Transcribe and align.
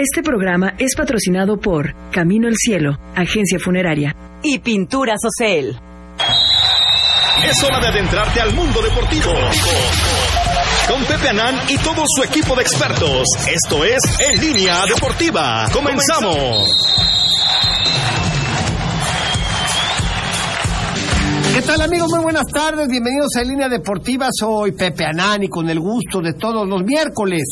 Este 0.00 0.22
programa 0.22 0.76
es 0.78 0.96
patrocinado 0.96 1.60
por 1.60 1.94
Camino 2.10 2.48
al 2.48 2.54
Cielo, 2.56 2.98
agencia 3.14 3.58
funeraria. 3.58 4.16
Y 4.42 4.58
Pinturas 4.60 5.18
Ocel. 5.26 5.78
Es 7.46 7.62
hora 7.62 7.80
de 7.80 7.88
adentrarte 7.88 8.40
al 8.40 8.54
mundo 8.54 8.80
deportivo. 8.80 9.30
Con 10.88 11.04
Pepe 11.04 11.28
Anán 11.28 11.54
y 11.68 11.76
todo 11.76 12.04
su 12.16 12.22
equipo 12.22 12.56
de 12.56 12.62
expertos. 12.62 13.26
Esto 13.46 13.84
es 13.84 14.00
En 14.26 14.40
Línea 14.40 14.86
Deportiva. 14.86 15.68
Comenzamos. 15.70 17.19
¿Qué 21.52 21.62
tal 21.62 21.80
amigos? 21.80 22.08
Muy 22.10 22.22
buenas 22.22 22.46
tardes, 22.46 22.86
bienvenidos 22.86 23.34
a 23.34 23.42
Línea 23.42 23.68
Deportiva, 23.68 24.28
soy 24.30 24.70
Pepe 24.70 25.04
Anani 25.04 25.48
con 25.48 25.68
el 25.68 25.80
gusto 25.80 26.20
de 26.20 26.34
todos 26.34 26.66
los 26.66 26.84
miércoles. 26.84 27.42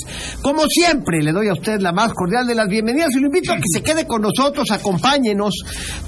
Como 0.41 0.63
siempre, 0.69 1.21
le 1.21 1.33
doy 1.33 1.49
a 1.49 1.55
usted 1.55 1.81
la 1.81 1.91
más 1.91 2.15
cordial 2.15 2.47
de 2.47 2.55
las 2.55 2.69
bienvenidas 2.69 3.11
y 3.17 3.21
lo 3.21 3.27
invito 3.27 3.53
a 3.53 3.57
que 3.57 3.65
se 3.67 3.83
quede 3.83 4.07
con 4.07 4.23
nosotros, 4.23 4.71
acompáñenos 4.71 5.53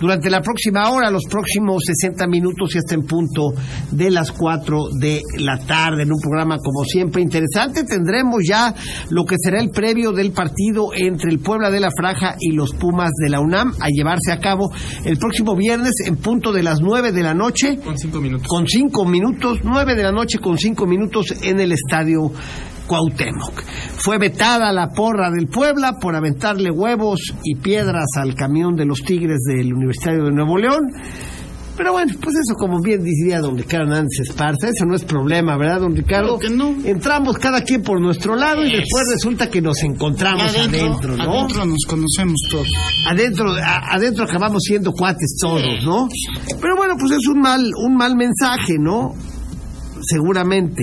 durante 0.01 0.31
la 0.31 0.41
próxima 0.41 0.89
hora, 0.91 1.11
los 1.11 1.25
próximos 1.29 1.83
60 1.85 2.29
minutos 2.29 2.73
y 2.77 2.79
hasta 2.79 2.95
en 2.95 3.03
punto 3.03 3.55
de 3.91 4.11
las 4.13 4.31
4 4.31 4.91
de 5.01 5.21
la 5.39 5.59
tarde, 5.59 6.05
en 6.05 6.13
un 6.13 6.21
programa 6.21 6.59
como 6.59 6.85
siempre 6.85 7.23
interesante. 7.23 7.83
Tendremos 7.83 8.43
ya 8.49 8.73
lo 9.11 9.25
que 9.25 9.35
será 9.37 9.61
el 9.61 9.71
previo 9.71 10.13
del 10.13 10.31
partido 10.31 10.91
entre 10.95 11.33
el 11.33 11.41
Puebla 11.41 11.71
de 11.71 11.81
la 11.81 11.91
Fraja 11.91 12.37
y 12.39 12.53
los 12.53 12.73
Pumas 12.73 13.11
de 13.21 13.31
la 13.31 13.41
UNAM 13.41 13.75
a 13.81 13.89
llevarse 13.89 14.31
a 14.31 14.39
cabo 14.39 14.71
el 15.05 15.19
próximo 15.19 15.57
viernes 15.57 15.95
en 16.07 16.17
punto 16.19 16.53
de 16.53 16.63
las 16.63 16.81
9 16.81 17.11
de 17.11 17.23
la 17.25 17.35
noche 17.35 17.80
con 17.81 17.99
cinco 17.99 18.21
minutos. 18.21 18.47
Con 18.47 18.67
cinco 18.67 19.05
minutos, 19.05 19.59
nueve 19.63 19.95
de 19.95 20.03
la 20.03 20.13
noche 20.13 20.39
con 20.39 20.59
cinco 20.59 20.87
minutos 20.87 21.27
en 21.43 21.61
el 21.61 21.73
estadio 21.73 22.31
Cuauhtémoc. 22.87 23.63
Fue 23.97 24.19
vetada 24.19 24.73
la 24.73 24.89
porra 24.89 25.31
del 25.31 25.47
Puebla 25.47 25.99
por 26.01 26.15
aventarle 26.15 26.71
huevos 26.71 27.21
y 27.45 27.57
piedras 27.57 28.07
al 28.17 28.35
camión 28.35 28.77
de 28.77 28.85
los 28.85 29.01
Tigres 29.03 29.41
del 29.47 29.73
Universitario 29.73 30.25
de 30.25 30.33
Nuevo 30.33 30.59
León. 30.59 30.91
Pero 31.81 31.93
bueno, 31.93 32.13
pues 32.21 32.37
eso 32.37 32.55
como 32.59 32.79
bien 32.83 33.03
diría 33.03 33.41
don 33.41 33.57
Ricardo 33.57 33.87
Hernández 33.87 34.21
Esparza, 34.29 34.69
eso 34.69 34.85
no 34.85 34.95
es 34.95 35.03
problema, 35.03 35.57
¿verdad, 35.57 35.81
don 35.81 35.97
Ricardo? 35.97 36.39
que 36.39 36.51
no. 36.51 36.75
Entramos 36.85 37.39
cada 37.39 37.63
quien 37.63 37.81
por 37.81 37.99
nuestro 38.03 38.37
lado 38.37 38.63
y 38.63 38.71
después 38.71 39.05
resulta 39.15 39.49
que 39.49 39.63
nos 39.63 39.83
encontramos 39.83 40.55
adentro, 40.55 41.17
¿no? 41.17 41.39
Adentro 41.39 41.65
nos 41.65 41.87
conocemos 41.89 42.39
todos. 42.51 42.69
Adentro, 43.07 43.55
adentro 43.55 44.25
acabamos 44.25 44.63
siendo 44.63 44.93
cuates 44.93 45.39
todos, 45.41 45.83
¿no? 45.83 46.07
Pero 46.61 46.77
bueno, 46.77 46.97
pues 47.01 47.13
es 47.13 47.27
un 47.29 47.41
mal, 47.41 47.63
un 47.75 47.97
mal 47.97 48.15
mensaje, 48.15 48.77
¿no? 48.79 49.15
Seguramente. 50.03 50.83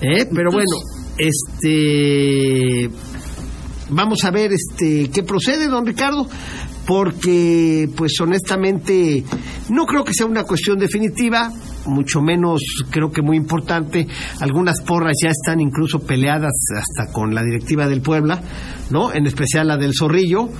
¿Eh? 0.00 0.26
Pero 0.34 0.52
bueno, 0.52 0.74
este 1.18 2.88
vamos 3.90 4.24
a 4.24 4.30
ver 4.30 4.52
este 4.54 5.10
qué 5.10 5.22
procede, 5.22 5.68
don 5.68 5.84
Ricardo 5.84 6.26
porque 6.92 7.88
pues 7.96 8.20
honestamente 8.20 9.24
no 9.70 9.86
creo 9.86 10.04
que 10.04 10.12
sea 10.12 10.26
una 10.26 10.44
cuestión 10.44 10.78
definitiva, 10.78 11.50
mucho 11.86 12.20
menos 12.20 12.60
creo 12.90 13.10
que 13.10 13.22
muy 13.22 13.38
importante. 13.38 14.06
Algunas 14.40 14.82
porras 14.82 15.14
ya 15.24 15.30
están 15.30 15.62
incluso 15.62 16.00
peleadas 16.00 16.52
hasta 16.76 17.10
con 17.10 17.34
la 17.34 17.42
directiva 17.42 17.88
del 17.88 18.02
Puebla, 18.02 18.42
¿no? 18.90 19.10
En 19.14 19.26
especial 19.26 19.68
la 19.68 19.78
del 19.78 19.94
Zorrillo 19.98 20.50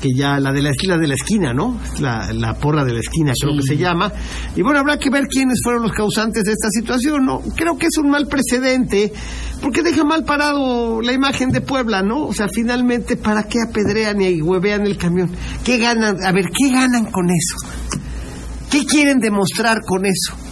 que 0.00 0.08
ya 0.16 0.40
la 0.40 0.52
de 0.52 0.62
la 0.62 0.70
esquina 0.70 0.96
de 0.96 1.06
la 1.06 1.14
esquina, 1.14 1.52
¿no? 1.52 1.78
La, 2.00 2.32
la 2.32 2.54
porra 2.54 2.84
de 2.84 2.94
la 2.94 3.00
esquina, 3.00 3.32
creo 3.38 3.54
que 3.56 3.62
se 3.62 3.76
llama. 3.76 4.12
Y 4.56 4.62
bueno, 4.62 4.80
habrá 4.80 4.98
que 4.98 5.10
ver 5.10 5.26
quiénes 5.26 5.60
fueron 5.62 5.82
los 5.82 5.92
causantes 5.92 6.44
de 6.44 6.52
esta 6.52 6.68
situación, 6.70 7.26
¿no? 7.26 7.40
Creo 7.54 7.76
que 7.76 7.86
es 7.86 7.98
un 7.98 8.10
mal 8.10 8.26
precedente, 8.26 9.12
porque 9.60 9.82
deja 9.82 10.04
mal 10.04 10.24
parado 10.24 11.02
la 11.02 11.12
imagen 11.12 11.50
de 11.50 11.60
Puebla, 11.60 12.02
¿no? 12.02 12.26
O 12.26 12.32
sea, 12.32 12.48
finalmente, 12.48 13.16
¿para 13.16 13.44
qué 13.44 13.58
apedrean 13.68 14.20
y 14.20 14.40
huevean 14.40 14.86
el 14.86 14.96
camión? 14.96 15.30
¿Qué 15.64 15.78
ganan? 15.78 16.16
A 16.24 16.32
ver, 16.32 16.46
¿qué 16.46 16.70
ganan 16.72 17.06
con 17.06 17.26
eso? 17.26 17.56
¿Qué 18.70 18.86
quieren 18.86 19.18
demostrar 19.18 19.80
con 19.84 20.06
eso? 20.06 20.49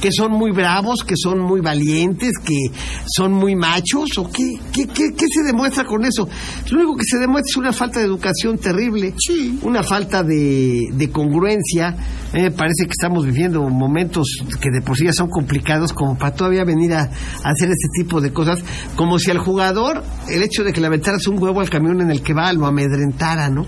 Que 0.00 0.10
son 0.12 0.32
muy 0.32 0.52
bravos, 0.52 1.04
que 1.04 1.14
son 1.16 1.40
muy 1.40 1.60
valientes, 1.60 2.32
que 2.44 2.70
son 3.06 3.32
muy 3.32 3.54
machos, 3.54 4.08
o 4.18 4.30
qué, 4.30 4.54
qué, 4.72 4.86
qué, 4.86 5.26
se 5.28 5.42
demuestra 5.42 5.84
con 5.84 6.04
eso? 6.04 6.28
Lo 6.70 6.78
único 6.78 6.96
que 6.96 7.04
se 7.04 7.18
demuestra 7.18 7.50
es 7.50 7.56
una 7.56 7.72
falta 7.72 8.00
de 8.00 8.06
educación 8.06 8.58
terrible, 8.58 9.14
sí. 9.18 9.58
una 9.62 9.82
falta 9.82 10.22
de, 10.22 10.88
de 10.92 11.10
congruencia. 11.10 11.96
me 12.32 12.50
parece 12.50 12.84
que 12.84 12.92
estamos 12.92 13.24
viviendo 13.24 13.62
momentos 13.68 14.26
que 14.60 14.70
de 14.70 14.82
por 14.82 14.96
sí 14.96 15.04
ya 15.04 15.12
son 15.12 15.28
complicados 15.28 15.92
como 15.92 16.16
para 16.16 16.34
todavía 16.34 16.64
venir 16.64 16.94
a, 16.94 17.02
hacer 17.02 17.70
este 17.70 17.88
tipo 17.98 18.20
de 18.20 18.32
cosas, 18.32 18.62
como 18.96 19.18
si 19.18 19.30
al 19.30 19.38
jugador 19.38 20.02
el 20.28 20.42
hecho 20.42 20.64
de 20.64 20.72
que 20.72 20.80
le 20.80 20.86
aventaras 20.86 21.26
un 21.26 21.42
huevo 21.42 21.60
al 21.60 21.70
camión 21.70 22.00
en 22.00 22.10
el 22.10 22.22
que 22.22 22.34
va 22.34 22.52
lo 22.52 22.66
amedrentara, 22.66 23.48
¿no? 23.50 23.66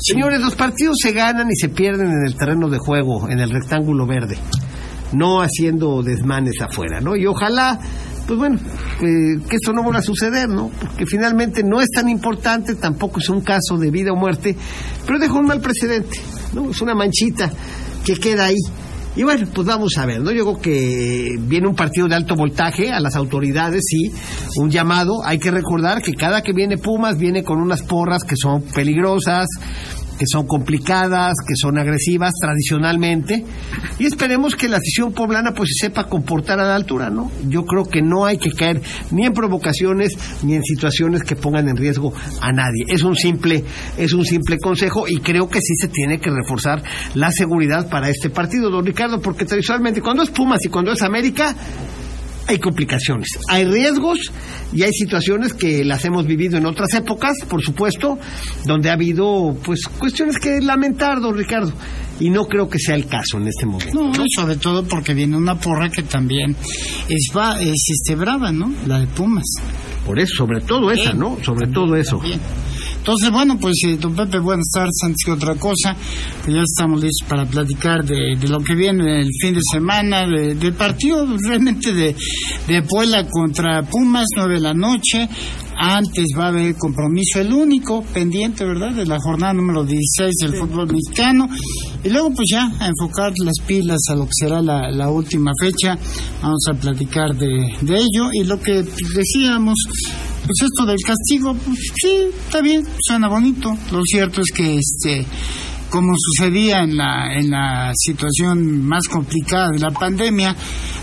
Señores, 0.00 0.40
los 0.40 0.54
partidos 0.54 0.96
se 1.02 1.12
ganan 1.12 1.48
y 1.50 1.56
se 1.56 1.68
pierden 1.68 2.08
en 2.08 2.24
el 2.24 2.36
terreno 2.36 2.68
de 2.68 2.78
juego, 2.78 3.28
en 3.28 3.40
el 3.40 3.50
rectángulo 3.50 4.06
verde 4.06 4.38
no 5.12 5.40
haciendo 5.40 6.02
desmanes 6.02 6.60
afuera, 6.60 7.00
¿no? 7.00 7.16
Y 7.16 7.26
ojalá, 7.26 7.78
pues 8.26 8.38
bueno, 8.38 8.58
eh, 9.00 9.40
que 9.48 9.56
esto 9.56 9.72
no 9.72 9.82
vuelva 9.82 10.00
a 10.00 10.02
suceder, 10.02 10.48
¿no? 10.48 10.70
Porque 10.80 11.06
finalmente 11.06 11.62
no 11.62 11.80
es 11.80 11.88
tan 11.90 12.08
importante, 12.08 12.74
tampoco 12.74 13.20
es 13.20 13.28
un 13.28 13.40
caso 13.40 13.78
de 13.78 13.90
vida 13.90 14.12
o 14.12 14.16
muerte, 14.16 14.56
pero 15.06 15.18
deja 15.18 15.34
un 15.34 15.46
mal 15.46 15.60
precedente, 15.60 16.20
¿no? 16.54 16.70
Es 16.70 16.80
una 16.80 16.94
manchita 16.94 17.50
que 18.04 18.16
queda 18.16 18.46
ahí. 18.46 18.56
Y 19.16 19.24
bueno, 19.24 19.48
pues 19.52 19.66
vamos 19.66 19.98
a 19.98 20.06
ver, 20.06 20.20
¿no? 20.20 20.30
Yo 20.30 20.44
creo 20.44 20.60
que 20.60 21.36
viene 21.40 21.66
un 21.66 21.74
partido 21.74 22.06
de 22.06 22.14
alto 22.14 22.36
voltaje 22.36 22.92
a 22.92 23.00
las 23.00 23.16
autoridades, 23.16 23.82
sí, 23.84 24.12
un 24.58 24.70
llamado. 24.70 25.24
Hay 25.24 25.40
que 25.40 25.50
recordar 25.50 26.02
que 26.02 26.12
cada 26.12 26.40
que 26.40 26.52
viene 26.52 26.78
Pumas 26.78 27.18
viene 27.18 27.42
con 27.42 27.60
unas 27.60 27.82
porras 27.82 28.22
que 28.22 28.36
son 28.40 28.62
peligrosas, 28.62 29.48
que 30.18 30.24
son 30.26 30.46
complicadas, 30.46 31.34
que 31.46 31.54
son 31.56 31.78
agresivas 31.78 32.32
tradicionalmente, 32.40 33.44
y 33.98 34.06
esperemos 34.06 34.56
que 34.56 34.68
la 34.68 34.78
afición 34.78 35.12
poblana 35.12 35.52
pues 35.52 35.70
se 35.72 35.86
sepa 35.86 36.04
comportar 36.08 36.58
a 36.60 36.66
la 36.66 36.74
altura, 36.74 37.08
¿no? 37.10 37.30
Yo 37.48 37.64
creo 37.64 37.84
que 37.84 38.02
no 38.02 38.26
hay 38.26 38.38
que 38.38 38.50
caer 38.50 38.82
ni 39.10 39.26
en 39.26 39.32
provocaciones 39.32 40.16
ni 40.42 40.54
en 40.54 40.62
situaciones 40.64 41.22
que 41.22 41.36
pongan 41.36 41.68
en 41.68 41.76
riesgo 41.76 42.12
a 42.40 42.52
nadie. 42.52 42.84
Es 42.88 43.02
un 43.02 43.16
simple, 43.16 43.64
es 43.96 44.12
un 44.12 44.24
simple 44.24 44.58
consejo 44.58 45.06
y 45.08 45.18
creo 45.20 45.48
que 45.48 45.60
sí 45.60 45.74
se 45.80 45.88
tiene 45.88 46.18
que 46.18 46.30
reforzar 46.30 46.82
la 47.14 47.30
seguridad 47.30 47.88
para 47.88 48.08
este 48.08 48.30
partido, 48.30 48.70
don 48.70 48.84
Ricardo, 48.84 49.20
porque 49.20 49.44
tradicionalmente 49.44 50.02
cuando 50.02 50.22
es 50.22 50.30
Pumas 50.30 50.58
y 50.64 50.68
cuando 50.68 50.92
es 50.92 51.02
América, 51.02 51.54
hay 52.48 52.58
complicaciones, 52.58 53.28
hay 53.48 53.66
riesgos 53.66 54.18
y 54.72 54.82
hay 54.82 54.92
situaciones 54.92 55.52
que 55.52 55.84
las 55.84 56.04
hemos 56.06 56.26
vivido 56.26 56.56
en 56.56 56.64
otras 56.64 56.92
épocas, 56.94 57.36
por 57.48 57.62
supuesto, 57.62 58.18
donde 58.64 58.88
ha 58.88 58.94
habido 58.94 59.54
pues 59.62 59.82
cuestiones 59.86 60.38
que 60.38 60.60
lamentar, 60.62 61.20
don 61.20 61.36
Ricardo, 61.36 61.72
y 62.18 62.30
no 62.30 62.46
creo 62.46 62.68
que 62.68 62.78
sea 62.78 62.96
el 62.96 63.06
caso 63.06 63.36
en 63.36 63.48
este 63.48 63.66
momento. 63.66 64.02
No, 64.02 64.24
sobre 64.34 64.56
todo 64.56 64.82
porque 64.84 65.12
viene 65.12 65.36
una 65.36 65.58
porra 65.58 65.90
que 65.90 66.02
también 66.02 66.56
es, 67.08 67.30
va, 67.36 67.60
es 67.60 67.84
este 67.90 68.14
brava, 68.14 68.50
¿no? 68.50 68.72
La 68.86 68.98
de 69.00 69.06
Pumas. 69.08 69.46
Por 70.06 70.18
eso, 70.18 70.36
sobre 70.36 70.62
todo 70.62 70.90
esa, 70.90 71.12
¿no? 71.12 71.36
Sobre 71.44 71.66
todo 71.66 71.96
eso. 71.96 72.18
Entonces, 73.08 73.30
bueno, 73.30 73.56
pues, 73.58 73.72
eh, 73.86 73.96
don 73.98 74.14
Pepe, 74.14 74.38
buenas 74.38 74.66
tardes. 74.70 74.98
Antes 75.02 75.24
que 75.24 75.30
otra 75.30 75.54
cosa, 75.54 75.96
pues 76.44 76.54
ya 76.54 76.60
estamos 76.60 77.02
listos 77.02 77.26
para 77.26 77.46
platicar 77.46 78.04
de, 78.04 78.36
lo 78.46 78.58
que 78.60 78.74
viene 78.74 79.22
el 79.22 79.30
fin 79.40 79.54
de 79.54 79.62
semana, 79.72 80.26
del 80.26 80.74
partido 80.74 81.24
realmente 81.38 81.94
de, 81.94 82.14
de 82.66 82.82
Puebla 82.82 83.26
contra 83.26 83.82
Pumas, 83.84 84.26
nueve 84.36 84.56
de 84.56 84.60
la 84.60 84.74
noche. 84.74 85.26
Antes 85.80 86.26
va 86.38 86.46
a 86.46 86.48
haber 86.48 86.74
compromiso, 86.74 87.40
el 87.40 87.50
único 87.50 88.02
pendiente, 88.02 88.66
¿verdad?, 88.66 88.92
de 88.92 89.06
la 89.06 89.16
jornada 89.18 89.54
número 89.54 89.84
16 89.84 90.34
del 90.42 90.54
fútbol 90.56 90.88
mexicano. 90.92 91.48
Y 92.04 92.10
luego, 92.10 92.28
pues 92.34 92.48
ya, 92.50 92.70
a 92.78 92.88
enfocar 92.88 93.32
las 93.42 93.54
pilas 93.66 94.00
a 94.10 94.16
lo 94.16 94.26
que 94.26 94.32
será 94.32 94.60
la, 94.60 95.08
última 95.08 95.52
fecha. 95.58 95.96
Vamos 96.42 96.62
a 96.70 96.74
platicar 96.74 97.34
de, 97.34 97.48
de 97.80 97.96
ello. 97.96 98.28
Y 98.34 98.44
lo 98.44 98.60
que 98.60 98.84
decíamos, 99.14 99.76
pues 100.48 100.62
esto 100.62 100.86
del 100.86 100.98
castigo, 101.04 101.52
pues 101.52 101.78
sí, 102.00 102.30
está 102.46 102.62
bien, 102.62 102.82
suena 103.06 103.28
bonito. 103.28 103.76
Lo 103.92 104.02
cierto 104.02 104.40
es 104.40 104.50
que 104.54 104.78
este 104.78 105.26
como 105.90 106.12
sucedía 106.18 106.82
en 106.82 106.96
la, 106.96 107.34
en 107.34 107.50
la 107.50 107.92
situación 107.94 108.84
más 108.84 109.08
complicada 109.08 109.70
de 109.70 109.78
la 109.78 109.90
pandemia, 109.90 110.54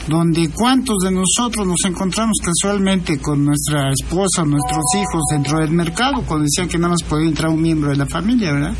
donde 0.07 0.49
cuántos 0.49 0.97
de 1.03 1.11
nosotros 1.11 1.65
nos 1.65 1.83
encontramos 1.85 2.37
casualmente 2.43 3.19
con 3.19 3.45
nuestra 3.45 3.91
esposa, 3.91 4.45
nuestros 4.45 4.83
hijos 4.95 5.23
dentro 5.31 5.59
del 5.59 5.71
mercado, 5.71 6.23
cuando 6.27 6.43
decían 6.43 6.67
que 6.67 6.77
nada 6.77 6.91
más 6.91 7.03
podía 7.03 7.27
entrar 7.27 7.49
un 7.49 7.61
miembro 7.61 7.89
de 7.89 7.97
la 7.97 8.05
familia, 8.05 8.51
¿verdad? 8.53 8.73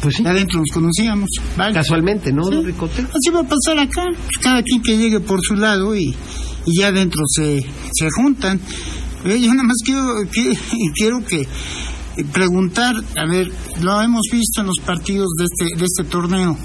Pues 0.00 0.14
sí. 0.14 0.24
Adentro 0.24 0.60
nos 0.60 0.70
conocíamos. 0.72 1.28
Casualmente, 1.56 2.32
¿no, 2.32 2.42
Así 2.46 3.30
va 3.34 3.40
a 3.40 3.48
pasar 3.48 3.78
acá. 3.80 4.04
Cada 4.40 4.62
quien 4.62 4.80
que 4.82 4.96
llegue 4.96 5.18
por 5.18 5.40
su 5.42 5.56
lado 5.56 5.96
y, 5.96 6.14
y 6.66 6.78
ya 6.78 6.88
adentro 6.88 7.22
se, 7.26 7.60
se 7.92 8.08
juntan. 8.10 8.60
Eh, 9.24 9.40
yo 9.40 9.52
nada 9.54 9.64
más 9.64 9.76
quiero, 9.84 10.14
quiero 10.94 11.24
que 11.24 11.46
preguntar, 12.32 12.94
a 13.16 13.26
ver, 13.26 13.50
lo 13.80 14.02
hemos 14.02 14.22
visto 14.30 14.60
en 14.60 14.66
los 14.66 14.78
partidos 14.84 15.28
de 15.38 15.44
este, 15.44 15.78
de 15.78 15.84
este 15.84 16.04
torneo, 16.04 16.56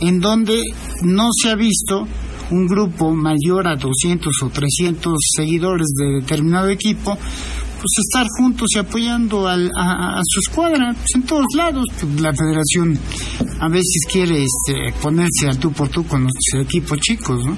en 0.00 0.20
donde 0.20 0.62
no 1.02 1.28
se 1.32 1.50
ha 1.50 1.56
visto 1.56 2.06
un 2.50 2.66
grupo 2.66 3.12
mayor 3.12 3.66
a 3.66 3.76
200 3.76 4.32
o 4.42 4.48
300 4.48 5.14
seguidores 5.36 5.88
de 5.96 6.20
determinado 6.20 6.68
equipo, 6.68 7.16
pues 7.16 8.06
estar 8.08 8.26
juntos 8.38 8.68
y 8.74 8.78
apoyando 8.78 9.46
a, 9.46 9.54
a, 9.54 10.22
su 10.24 10.40
escuadra 10.40 10.92
pues, 10.94 11.14
en 11.14 11.22
todos 11.22 11.46
lados. 11.54 11.84
Pues, 12.00 12.20
la 12.20 12.32
federación 12.32 12.98
a 13.60 13.68
veces 13.68 14.06
quiere 14.10 14.44
este, 14.44 14.92
ponerse 15.02 15.48
al 15.48 15.58
tú 15.58 15.72
por 15.72 15.88
tú 15.88 16.04
con 16.06 16.24
los 16.24 16.32
equipos 16.60 16.98
chicos, 17.00 17.44
¿no? 17.44 17.56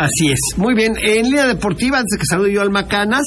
Así 0.00 0.32
es. 0.32 0.38
Muy 0.56 0.72
bien, 0.72 0.94
en 1.02 1.24
línea 1.24 1.46
deportiva, 1.46 1.98
antes 1.98 2.12
de 2.12 2.18
que 2.18 2.24
salude 2.26 2.54
yo 2.54 2.62
al 2.62 2.70
Macanas, 2.70 3.20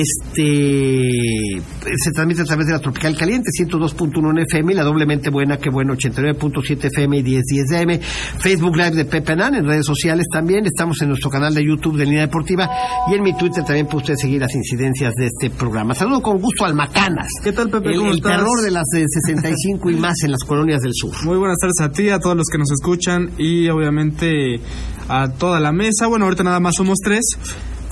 este 0.00 1.62
se 1.96 2.10
transmite 2.12 2.42
a 2.42 2.44
través 2.44 2.66
de 2.66 2.72
la 2.72 2.78
Tropical 2.78 3.16
Caliente 3.16 3.50
102.1 3.50 4.30
en 4.30 4.38
FM 4.38 4.72
y 4.72 4.76
la 4.76 4.84
doblemente 4.84 5.30
buena 5.30 5.58
que 5.58 5.70
bueno 5.70 5.94
89.7 5.94 6.84
FM 6.86 7.18
y 7.18 7.22
1010 7.22 7.68
DM 7.68 8.00
Facebook 8.38 8.76
Live 8.76 8.92
de 8.92 9.04
Pepe 9.04 9.36
Nan 9.36 9.54
en 9.54 9.66
redes 9.66 9.84
sociales 9.86 10.26
también 10.32 10.64
estamos 10.66 11.00
en 11.02 11.08
nuestro 11.08 11.30
canal 11.30 11.54
de 11.54 11.64
YouTube 11.64 11.98
de 11.98 12.04
Línea 12.04 12.22
Deportiva 12.22 12.68
y 13.10 13.14
en 13.14 13.22
mi 13.22 13.36
Twitter 13.36 13.64
también 13.64 13.86
puede 13.86 14.04
usted 14.04 14.14
seguir 14.16 14.40
las 14.40 14.54
incidencias 14.54 15.12
de 15.14 15.26
este 15.26 15.50
programa. 15.50 15.94
Saludo 15.94 16.22
con 16.22 16.38
gusto 16.38 16.64
al 16.64 16.74
Macanas 16.74 17.28
¿qué 17.42 17.52
tal 17.52 17.68
Pepe? 17.70 17.90
el, 17.90 17.96
¿cómo 17.98 18.10
el 18.10 18.16
estás? 18.16 18.36
terror 18.36 18.62
de 18.62 18.70
las 18.70 18.86
de 18.92 19.04
65 19.26 19.90
y 19.90 19.96
más 19.96 20.22
en 20.24 20.30
las 20.32 20.44
colonias 20.44 20.80
del 20.80 20.92
sur. 20.94 21.12
Muy 21.24 21.36
buenas 21.36 21.58
tardes 21.58 21.80
a 21.80 21.92
ti 21.92 22.08
a 22.08 22.18
todos 22.18 22.36
los 22.36 22.46
que 22.46 22.58
nos 22.58 22.70
escuchan 22.70 23.30
y 23.38 23.68
obviamente 23.68 24.60
a 25.08 25.28
toda 25.28 25.60
la 25.60 25.72
mesa. 25.72 26.06
Bueno 26.06 26.24
ahorita 26.24 26.44
nada 26.44 26.60
más 26.60 26.74
somos 26.76 26.98
tres 27.04 27.24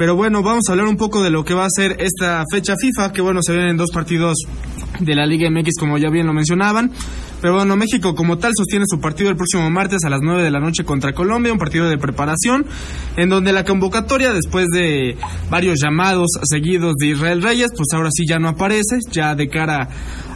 pero 0.01 0.17
bueno, 0.17 0.43
vamos 0.43 0.63
a 0.67 0.73
hablar 0.73 0.87
un 0.87 0.97
poco 0.97 1.23
de 1.23 1.29
lo 1.29 1.45
que 1.45 1.53
va 1.53 1.67
a 1.67 1.69
ser 1.69 1.97
esta 2.01 2.43
fecha 2.51 2.75
FIFA, 2.75 3.13
que 3.13 3.21
bueno, 3.21 3.41
se 3.43 3.53
vienen 3.53 3.77
dos 3.77 3.91
partidos 3.93 4.39
de 4.99 5.15
la 5.15 5.27
Liga 5.27 5.51
MX, 5.51 5.79
como 5.79 5.99
ya 5.99 6.09
bien 6.09 6.27
lo 6.27 6.33
mencionaban. 6.33 6.91
Pero 7.43 7.57
bueno, 7.57 7.77
México 7.77 8.15
como 8.15 8.39
tal 8.39 8.53
sostiene 8.57 8.87
su 8.89 8.99
partido 8.99 9.29
el 9.29 9.37
próximo 9.37 9.69
martes 9.69 10.03
a 10.05 10.09
las 10.09 10.21
9 10.23 10.43
de 10.43 10.51
la 10.51 10.59
noche 10.59 10.85
contra 10.85 11.13
Colombia, 11.13 11.53
un 11.53 11.59
partido 11.59 11.87
de 11.87 11.99
preparación, 11.99 12.65
en 13.19 13.29
donde 13.29 13.53
la 13.53 13.65
convocatoria, 13.65 14.33
después 14.33 14.69
de 14.73 15.19
varios 15.51 15.79
llamados 15.83 16.29
seguidos 16.45 16.95
de 16.99 17.09
Israel 17.09 17.43
Reyes, 17.43 17.69
pues 17.77 17.89
ahora 17.93 18.09
sí 18.11 18.25
ya 18.27 18.39
no 18.39 18.49
aparece, 18.49 19.01
ya 19.11 19.35
de 19.35 19.49
cara 19.49 19.87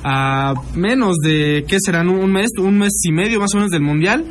a 0.04 0.52
menos 0.74 1.16
de, 1.22 1.64
¿qué 1.66 1.78
serán? 1.80 2.10
Un 2.10 2.32
mes, 2.32 2.50
un 2.58 2.76
mes 2.76 2.92
y 3.02 3.12
medio 3.12 3.40
más 3.40 3.54
o 3.54 3.56
menos 3.56 3.70
del 3.70 3.80
Mundial 3.80 4.26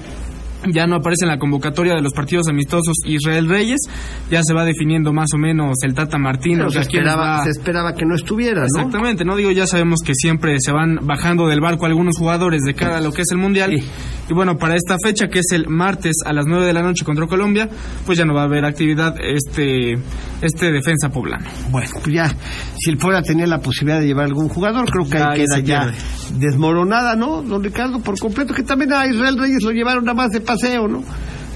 ya 0.71 0.87
no 0.87 0.97
aparece 0.97 1.25
en 1.25 1.29
la 1.29 1.37
convocatoria 1.37 1.93
de 1.93 2.01
los 2.01 2.13
partidos 2.13 2.47
amistosos 2.47 2.95
Israel 3.05 3.49
Reyes, 3.49 3.81
ya 4.29 4.41
se 4.43 4.53
va 4.53 4.65
definiendo 4.65 5.13
más 5.13 5.29
o 5.33 5.37
menos 5.37 5.77
el 5.83 5.93
Tata 5.93 6.17
Martino. 6.17 6.69
se, 6.69 6.79
esperaba, 6.79 7.37
va... 7.37 7.43
se 7.43 7.49
esperaba 7.51 7.93
que 7.93 8.05
no 8.05 8.15
estuviera, 8.15 8.61
¿no? 8.61 8.65
Exactamente, 8.65 9.25
no 9.25 9.35
digo, 9.35 9.51
ya 9.51 9.67
sabemos 9.67 9.99
que 10.05 10.13
siempre 10.15 10.55
se 10.59 10.71
van 10.71 10.99
bajando 11.03 11.47
del 11.47 11.61
barco 11.61 11.85
algunos 11.85 12.17
jugadores 12.17 12.61
de 12.65 12.73
cara 12.73 12.97
a 12.97 13.01
lo 13.01 13.11
que 13.11 13.23
es 13.23 13.31
el 13.31 13.37
Mundial. 13.37 13.71
Sí. 13.75 13.83
Y 14.29 14.33
bueno, 14.33 14.57
para 14.57 14.75
esta 14.75 14.95
fecha, 15.03 15.27
que 15.27 15.39
es 15.39 15.51
el 15.51 15.67
martes 15.67 16.15
a 16.25 16.31
las 16.31 16.45
9 16.45 16.65
de 16.65 16.73
la 16.73 16.81
noche 16.81 17.03
contra 17.03 17.27
Colombia, 17.27 17.69
pues 18.05 18.17
ya 18.17 18.25
no 18.25 18.33
va 18.33 18.41
a 18.41 18.45
haber 18.45 18.65
actividad 18.65 19.15
este, 19.19 19.93
este 20.41 20.71
defensa 20.71 21.09
poblano. 21.09 21.45
Bueno, 21.71 21.89
pues 22.01 22.15
ya, 22.15 22.33
si 22.79 22.89
el 22.89 22.97
Puebla 22.97 23.21
tenía 23.21 23.47
la 23.47 23.59
posibilidad 23.59 23.99
de 23.99 24.07
llevar 24.07 24.25
algún 24.25 24.49
jugador, 24.49 24.89
creo 24.89 25.09
que 25.09 25.17
ahí 25.17 25.45
queda 25.45 25.59
ya 25.59 25.93
desmoronada, 26.37 27.15
¿no? 27.15 27.41
Don 27.41 27.63
Ricardo, 27.63 27.99
por 27.99 28.17
completo, 28.17 28.53
que 28.53 28.63
también 28.63 28.93
a 28.93 29.07
Israel 29.07 29.37
Reyes 29.37 29.63
lo 29.63 29.71
llevaron 29.71 30.05
nada 30.05 30.15
más 30.15 30.31
de 30.31 30.39
paseo, 30.53 30.87
¿no? 30.87 31.03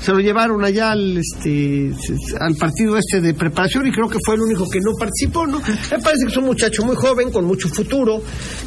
Se 0.01 0.11
lo 0.11 0.19
llevaron 0.19 0.63
allá 0.63 0.91
al, 0.91 1.17
este, 1.17 1.91
al 2.39 2.55
partido 2.55 2.97
este 2.97 3.21
de 3.21 3.33
preparación 3.33 3.87
y 3.87 3.91
creo 3.91 4.07
que 4.07 4.19
fue 4.25 4.35
el 4.35 4.41
único 4.41 4.69
que 4.69 4.79
no 4.79 4.91
participó, 4.97 5.45
¿no? 5.47 5.59
Me 5.59 5.99
parece 5.99 6.25
que 6.25 6.31
es 6.31 6.37
un 6.37 6.45
muchacho 6.45 6.85
muy 6.85 6.95
joven, 6.95 7.31
con 7.31 7.45
mucho 7.45 7.67
futuro, 7.69 8.21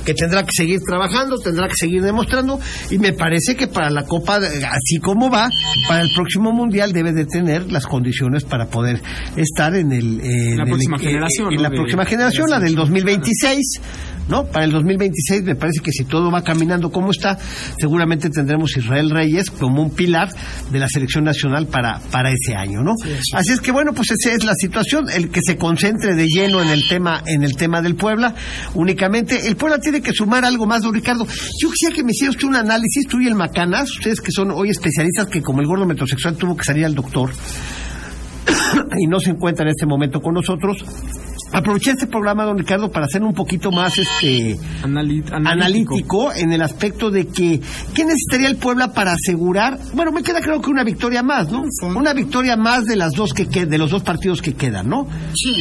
que 0.05 0.15
tendrá 0.15 0.43
que 0.43 0.53
seguir 0.53 0.81
trabajando, 0.87 1.38
tendrá 1.38 1.69
que 1.69 1.75
seguir 1.77 2.03
demostrando 2.03 2.59
y 2.91 2.99
me 2.99 3.12
parece 3.12 3.56
que 3.56 3.69
para 3.69 3.91
la 3.91 4.05
Copa, 4.05 4.37
así 4.37 4.99
como 5.00 5.31
va, 5.31 5.49
para 5.88 6.03
el 6.03 6.11
próximo 6.15 6.53
Mundial 6.53 6.93
debe 6.93 7.12
de 7.12 7.27
tener 7.27 7.71
las 7.71 7.87
condiciones 7.87 8.44
para 8.44 8.67
poder 8.67 9.00
estar 9.37 9.75
en 9.75 9.93
el... 9.93 10.21
En 10.21 10.56
la 10.56 10.65
próxima 10.65 10.97
eh, 10.97 11.00
generación. 11.00 11.49
En 11.50 11.56
¿no? 11.56 11.62
la 11.62 11.71
de, 11.71 11.77
próxima 11.77 12.05
generación, 12.05 12.47
de 12.47 12.50
la 12.53 12.61
del 12.61 12.75
2026. 12.75 13.81
¿no? 14.29 14.44
Para 14.47 14.65
el 14.65 14.73
2026 14.73 15.43
me 15.43 15.56
parece 15.56 15.81
que 15.81 15.91
si 15.91 16.05
todo 16.05 16.31
va 16.31 16.43
caminando 16.43 16.91
como 16.91 17.11
está, 17.11 17.38
seguramente 17.79 18.31
tendremos 18.31 18.77
Israel 18.77 19.11
Reyes 19.11 19.50
como 19.50 19.82
un 19.82 19.91
pilar 19.91 20.31
de 20.71 20.79
la 20.79 20.88
selección 20.88 21.19
nacional 21.22 21.67
para, 21.67 21.99
para 22.11 22.31
ese 22.31 22.55
año, 22.55 22.82
¿no? 22.82 22.94
Sí, 23.02 23.11
sí. 23.11 23.37
Así 23.37 23.52
es 23.52 23.61
que 23.61 23.72
bueno, 23.72 23.93
pues 23.93 24.11
esa 24.11 24.34
es 24.34 24.44
la 24.44 24.55
situación, 24.55 25.06
el 25.11 25.31
que 25.31 25.40
se 25.44 25.56
concentre 25.56 26.14
de 26.14 26.26
lleno 26.26 26.62
en 26.62 26.69
el 26.69 26.87
tema, 26.88 27.22
en 27.26 27.43
el 27.43 27.56
tema 27.56 27.81
del 27.82 27.94
Puebla, 27.94 28.34
únicamente. 28.75 29.46
El 29.46 29.56
Puebla 29.56 29.78
tiene 29.78 30.00
que 30.00 30.12
sumar 30.12 30.44
algo 30.44 30.67
más, 30.67 30.82
don 30.82 30.94
Ricardo. 30.94 31.26
Yo 31.61 31.70
quisiera 31.70 31.94
que 31.94 32.05
me 32.05 32.12
hiciera 32.12 32.31
usted 32.31 32.46
un 32.46 32.56
análisis, 32.56 33.06
tú 33.06 33.20
y 33.20 33.26
el 33.26 33.34
Macanas, 33.34 33.90
ustedes 33.90 34.20
que 34.20 34.32
son 34.32 34.50
hoy 34.50 34.70
especialistas, 34.70 35.26
que 35.26 35.43
como 35.43 35.61
el 35.61 35.67
gordo 35.67 35.87
metrosexual 35.87 36.37
tuvo 36.37 36.56
que 36.56 36.64
salir 36.64 36.84
al 36.84 36.94
doctor 36.94 37.31
y 38.99 39.06
no 39.06 39.19
se 39.20 39.31
encuentra 39.31 39.64
en 39.64 39.70
este 39.70 39.87
momento 39.87 40.20
con 40.20 40.34
nosotros, 40.34 40.84
aproveché 41.52 41.93
este 41.93 42.06
programa, 42.06 42.44
don 42.44 42.58
Ricardo, 42.58 42.91
para 42.91 43.06
hacer 43.06 43.23
un 43.23 43.35
poquito 43.35 43.70
más 43.70 43.99
este 43.99 44.58
Analit 44.82 45.31
analítico. 45.32 45.35
analítico. 45.37 46.32
en 46.32 46.52
el 46.52 46.62
aspecto 46.62 47.11
de 47.11 47.26
que 47.26 47.61
¿qué 47.94 48.05
necesitaría 48.05 48.49
el 48.49 48.56
Puebla 48.56 48.93
para 48.93 49.12
asegurar? 49.12 49.79
Bueno, 49.94 50.12
me 50.12 50.23
queda 50.23 50.41
creo 50.41 50.61
que 50.61 50.70
una 50.70 50.85
victoria 50.85 51.23
más, 51.23 51.50
¿no? 51.50 51.64
Una 51.94 52.12
victoria 52.12 52.56
más 52.56 52.85
de 52.85 52.97
las 52.97 53.12
dos 53.12 53.32
que 53.32 53.47
de 53.47 53.79
los 53.79 53.91
dos 53.91 54.02
partidos 54.02 54.43
que 54.43 54.55
quedan, 54.55 54.88
¿no? 54.88 55.06
Sí, 55.35 55.52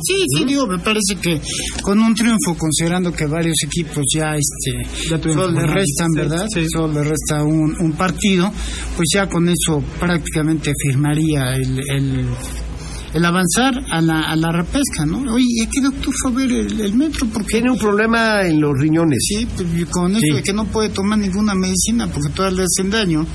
sí, 0.00 0.24
sí, 0.36 0.44
digo, 0.44 0.66
me 0.66 0.78
parece 0.78 1.16
que 1.20 1.40
con 1.82 1.98
un 2.00 2.14
triunfo, 2.14 2.56
considerando 2.56 3.12
que 3.12 3.26
varios 3.26 3.56
equipos 3.64 4.04
ya 4.14 4.34
este 4.34 5.08
ya 5.08 5.20
solo 5.20 5.50
le 5.50 5.66
restan, 5.66 6.08
¿verdad? 6.14 6.46
Sí. 6.52 6.66
Solo 6.68 6.92
le 6.92 7.04
resta 7.04 7.42
un, 7.42 7.76
un, 7.80 7.92
partido, 7.92 8.50
pues 8.96 9.08
ya 9.14 9.28
con 9.28 9.48
eso 9.48 9.82
prácticamente 9.98 10.72
firmaría 10.86 11.54
el, 11.56 11.80
el 11.90 12.26
el 13.14 13.24
avanzar 13.24 13.74
a 13.90 14.00
la, 14.00 14.20
a 14.22 14.36
la 14.36 14.52
repesca, 14.52 15.06
¿no? 15.06 15.32
Oye, 15.32 15.68
¿qué 15.72 15.80
doctor 15.80 16.14
fue 16.20 16.30
a 16.30 16.34
ver 16.34 16.52
el, 16.52 16.80
el, 16.80 16.94
metro? 16.94 17.26
Porque 17.32 17.52
tiene 17.52 17.70
un 17.70 17.78
problema 17.78 18.42
en 18.42 18.60
los 18.60 18.72
riñones. 18.78 19.18
Sí, 19.20 19.46
pues, 19.56 19.86
con 19.90 20.12
eso 20.12 20.20
sí. 20.20 20.34
de 20.34 20.42
que 20.42 20.52
no 20.52 20.64
puede 20.66 20.90
tomar 20.90 21.18
ninguna 21.18 21.54
medicina 21.54 22.06
porque 22.06 22.30
todas 22.30 22.52
le 22.52 22.64
hacen 22.64 22.90
daño. 22.90 23.26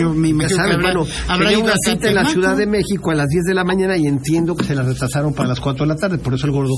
Yo 0.00 0.12
me 0.14 0.28
imagino 0.28 0.56
que 0.56 0.62
habrá, 0.72 0.76
bueno, 0.92 1.06
habrá 1.28 1.48
tenía 1.48 1.52
ido 1.52 1.64
una 1.64 1.74
cita 1.84 2.08
en 2.08 2.14
la. 2.14 2.26
Ciudad 2.26 2.56
de 2.56 2.66
México 2.66 3.10
a 3.10 3.14
las 3.14 3.28
10 3.28 3.44
de 3.44 3.54
la 3.54 3.64
mañana 3.64 3.96
y 3.96 4.06
entiendo 4.06 4.54
que 4.56 4.64
se 4.64 4.74
la 4.74 4.82
retrasaron 4.82 5.32
para 5.32 5.48
las 5.50 5.60
4 5.60 5.84
de 5.86 5.88
la 5.88 5.96
tarde, 5.96 6.18
por 6.18 6.34
eso 6.34 6.46
el 6.46 6.52
gordo 6.52 6.72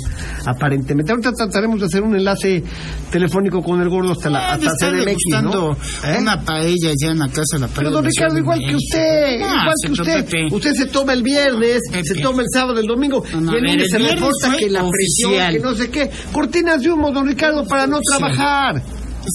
aparentemente. 0.45 1.11
Ahorita 1.13 1.33
trataremos 1.33 1.81
de 1.81 1.87
hacer 1.87 2.03
un 2.03 2.15
enlace 2.15 2.63
telefónico 3.11 3.63
con 3.63 3.81
el 3.81 3.89
gordo 3.89 4.13
hasta 4.13 4.31
la 4.31 4.39
Ah, 4.39 4.55
hasta 4.55 4.91
CDMX, 4.91 5.43
¿no? 5.43 5.73
¿Eh? 5.73 6.19
una 6.21 6.41
paella 6.45 6.93
ya 7.01 7.09
en 7.11 7.19
la 7.19 7.29
casa 7.29 7.45
de 7.55 7.59
la 7.61 7.67
Pero 7.69 7.75
paella 7.75 7.91
don 7.91 8.03
de 8.05 8.09
la 8.09 8.11
Ricardo, 8.11 8.39
igual 8.39 8.59
que 8.61 8.75
usted, 8.77 9.41
Ah, 9.43 9.61
igual 9.63 9.75
que 9.85 9.93
usted. 9.93 10.25
Pepe. 10.25 10.55
Usted 10.55 10.73
se 10.75 10.87
toma 10.87 11.13
el 11.15 11.23
viernes, 11.23 11.81
Pepe. 11.91 12.05
se 12.05 12.15
toma 12.21 12.43
el 12.43 12.49
sábado, 12.53 12.79
el 12.79 12.87
domingo, 12.87 13.23
No, 13.33 13.41
no, 13.41 13.53
y 13.53 13.57
el 13.57 13.63
lunes 13.65 13.91
se 13.91 13.99
reporta 13.99 14.57
que 14.59 14.71
la 14.71 14.81
presión, 14.89 15.31
oficial. 15.33 15.53
que 15.55 15.61
no 15.61 15.75
sé 15.75 15.91
qué. 15.91 16.11
Cortinas 16.33 16.83
de 16.83 16.91
humo, 16.93 17.11
don 17.11 17.27
Ricardo, 17.27 17.65
para 17.67 17.87
no 17.87 17.99
trabajar. 18.01 18.83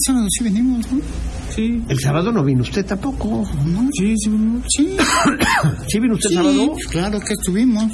Sábado 0.06 0.26
sí 0.30 0.44
venimos, 0.44 0.90
¿no? 0.90 1.00
Sí. 1.54 1.82
El 1.88 1.98
sábado 2.00 2.32
no 2.32 2.42
vino 2.42 2.62
usted 2.62 2.84
tampoco. 2.84 3.44
Sí, 3.98 4.14
sí. 4.16 4.30
Sí. 4.76 4.96
¿Sí 5.88 6.00
vino 6.00 6.14
usted 6.14 6.30
Sí, 6.30 6.34
sábado? 6.34 6.72
claro 6.90 7.20
que 7.20 7.32
estuvimos. 7.34 7.92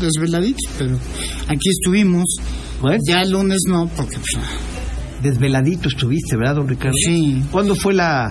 Desveladitos, 0.00 0.72
pero 0.78 0.96
aquí 1.48 1.68
estuvimos. 1.70 2.24
Bueno, 2.80 2.98
Ya 3.06 3.22
el 3.22 3.30
lunes 3.30 3.58
no, 3.68 3.86
porque 3.96 4.16
pues, 4.18 4.44
desveladito 5.22 5.88
estuviste, 5.88 6.36
¿verdad, 6.36 6.56
don 6.56 6.68
Ricardo? 6.68 6.94
Sí. 7.04 7.42
¿Cuándo 7.50 7.74
fue 7.74 7.94
la...? 7.94 8.30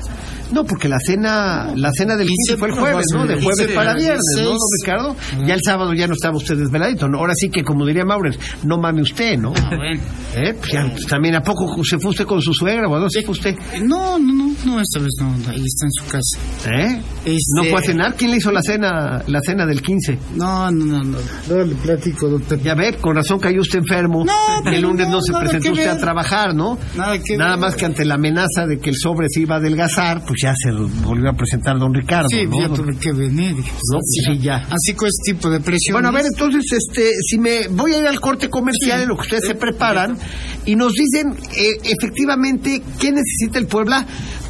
No, 0.51 0.63
porque 0.63 0.87
la 0.87 0.97
cena 0.99 1.73
la 1.75 1.91
cena 1.91 2.15
del 2.15 2.27
15 2.27 2.57
fue 2.57 2.69
el 2.69 2.75
jueves, 2.75 3.05
¿no? 3.13 3.25
De 3.25 3.41
jueves 3.41 3.71
para 3.73 3.93
viernes, 3.95 4.21
¿no, 4.37 4.43
don 4.49 4.57
Ricardo? 4.81 5.15
Ya 5.45 5.53
el 5.53 5.61
sábado 5.63 5.93
ya 5.93 6.07
no 6.07 6.13
estaba 6.13 6.37
usted 6.37 6.57
desveladito, 6.57 7.07
¿no? 7.07 7.19
Ahora 7.19 7.33
sí 7.35 7.49
que, 7.49 7.63
como 7.63 7.85
diría 7.85 8.05
Maurer, 8.05 8.37
no 8.63 8.77
mame 8.77 9.01
usted, 9.01 9.37
¿no? 9.37 9.53
ah, 9.55 9.75
bueno. 9.75 10.01
¿Eh? 10.35 10.53
Pues 10.53 10.71
ya, 10.71 10.89
pues 10.91 11.05
también, 11.07 11.35
¿a 11.35 11.41
poco 11.41 11.83
se 11.83 11.97
fue 11.97 12.11
usted 12.11 12.25
con 12.25 12.41
su 12.41 12.53
suegra 12.53 12.87
o 12.87 12.95
a 12.95 12.99
dónde 12.99 13.11
se 13.11 13.21
fue 13.23 13.31
usted? 13.31 13.55
No, 13.81 14.19
no, 14.19 14.33
no, 14.33 14.55
no, 14.65 14.81
esta 14.81 14.99
vez 14.99 15.11
no, 15.19 15.27
ahí 15.49 15.63
está 15.63 15.85
en 15.85 15.91
su 15.91 16.05
casa. 16.05 16.71
¿Eh? 16.71 17.01
Este- 17.25 17.39
¿No 17.55 17.63
fue 17.63 17.79
a 17.79 17.81
cenar? 17.83 18.15
¿Quién 18.15 18.31
le 18.31 18.37
hizo 18.37 18.51
la 18.51 18.61
cena 18.61 19.23
la 19.27 19.39
cena 19.41 19.65
del 19.65 19.81
15? 19.81 20.17
No, 20.35 20.69
no, 20.71 20.85
no, 20.85 21.03
no, 21.03 21.17
no 21.49 21.63
le 21.63 21.75
platico, 21.75 22.39
Pepe. 22.39 22.63
Ya 22.63 22.75
ve, 22.75 22.97
con 22.97 23.15
razón 23.15 23.39
cayó 23.39 23.61
usted 23.61 23.79
enfermo. 23.79 24.25
No, 24.25 24.71
y 24.71 24.75
el 24.75 24.81
lunes 24.81 25.07
no, 25.07 25.15
no, 25.15 25.21
se 25.21 25.33
presentó 25.33 25.71
usted 25.71 25.87
a 25.87 25.97
trabajar, 25.97 26.53
¿no? 26.53 26.77
Nada 26.95 27.17
que 27.19 27.37
Nada 27.37 27.57
más 27.57 27.75
que 27.75 27.85
ante 27.85 28.05
la 28.05 28.15
amenaza 28.15 28.65
de 28.67 28.79
que 28.79 28.89
el 28.89 28.95
sobre 28.97 29.27
se 29.29 29.41
iba 29.41 29.55
a 29.55 29.57
adelgazar, 29.59 30.21
pues 30.25 30.34
ya 30.41 30.53
se 30.55 30.71
volvió 30.71 31.29
a 31.29 31.33
presentar 31.33 31.77
don 31.79 31.93
Ricardo, 31.93 32.27
Sí, 32.29 32.45
¿no? 32.45 32.59
yo 32.61 32.69
tuve 32.69 32.97
que 32.97 33.11
venir. 33.11 33.55
No, 33.55 33.99
sí, 34.01 34.39
ya. 34.39 34.57
Así 34.69 34.93
con 34.95 35.07
este 35.07 35.33
tipo 35.33 35.49
de 35.49 35.59
presión. 35.59 35.93
Bueno, 35.93 36.09
a 36.09 36.11
ver, 36.11 36.25
entonces, 36.25 36.63
este, 36.71 37.09
si 37.21 37.37
me 37.39 37.67
voy 37.69 37.93
a 37.93 37.99
ir 37.99 38.07
al 38.07 38.19
corte 38.19 38.49
comercial 38.49 39.01
en 39.01 39.09
lo 39.09 39.15
que 39.15 39.21
ustedes 39.21 39.45
se 39.47 39.55
preparan 39.55 40.17
y 40.65 40.75
nos 40.75 40.93
dicen 40.93 41.33
eh, 41.55 41.77
efectivamente 41.83 42.81
qué 42.99 43.11
necesita 43.11 43.59
el 43.59 43.67
Puebla 43.67 44.05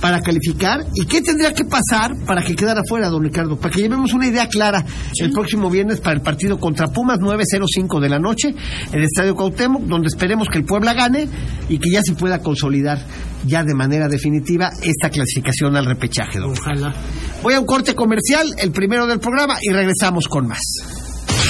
para 0.06 0.22
calificar 0.22 0.86
y 0.94 1.08
qué 1.08 1.20
tendría 1.20 1.52
que 1.52 1.66
pasar 1.66 2.16
para 2.28 2.44
que 2.44 2.56
quedara 2.56 2.84
fuera, 2.88 3.10
don 3.10 3.24
Ricardo, 3.24 3.58
para 3.58 3.74
que 3.74 3.82
llevemos 3.82 4.14
una 4.14 4.28
idea 4.28 4.48
clara 4.48 4.86
el 5.20 5.32
próximo 5.32 5.68
viernes 5.68 6.00
para 6.00 6.16
el 6.16 6.22
partido 6.22 6.60
contra 6.60 6.90
Pumas 6.90 7.18
9.05 7.18 8.00
de 8.00 8.10
la 8.10 8.20
noche 8.20 8.50
en 8.50 9.00
el 9.00 9.06
Estadio 9.06 9.34
Cuauhtémoc, 9.36 9.82
donde 9.86 10.10
esperemos 10.10 10.48
que 10.48 10.60
el 10.60 10.64
Puebla 10.64 10.94
gane 10.94 11.28
y 11.70 11.80
que 11.80 11.90
ya 11.90 12.02
se 12.04 12.14
pueda 12.14 12.38
consolidar 12.38 13.00
ya 13.48 13.64
de 13.64 13.74
manera 13.74 14.08
definitiva 14.08 14.70
esta 14.84 15.10
clasificación 15.10 15.76
al 15.76 15.88
repechaje, 15.88 16.38
don 16.38 16.52
Ojalá. 16.52 16.94
Voy 17.42 17.56
a 17.56 17.60
un 17.60 17.66
corte 17.66 17.96
comercial, 17.96 18.46
el 18.60 18.70
primero 18.70 19.08
del 19.08 19.18
programa, 19.18 19.58
y 19.60 19.74
regresamos 19.74 20.28
con 20.28 20.46
más. 20.46 21.05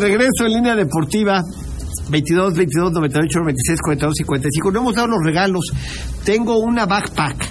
Regreso 0.00 0.46
en 0.46 0.52
línea 0.52 0.74
deportiva. 0.74 1.42
22, 2.10 2.54
22, 2.54 2.92
98, 2.92 3.38
96, 3.40 3.80
42, 3.82 4.14
55. 4.16 4.70
No 4.70 4.80
hemos 4.80 4.94
dado 4.94 5.08
los 5.08 5.24
regalos. 5.24 5.64
Tengo 6.24 6.58
una 6.58 6.86
backpack. 6.86 7.48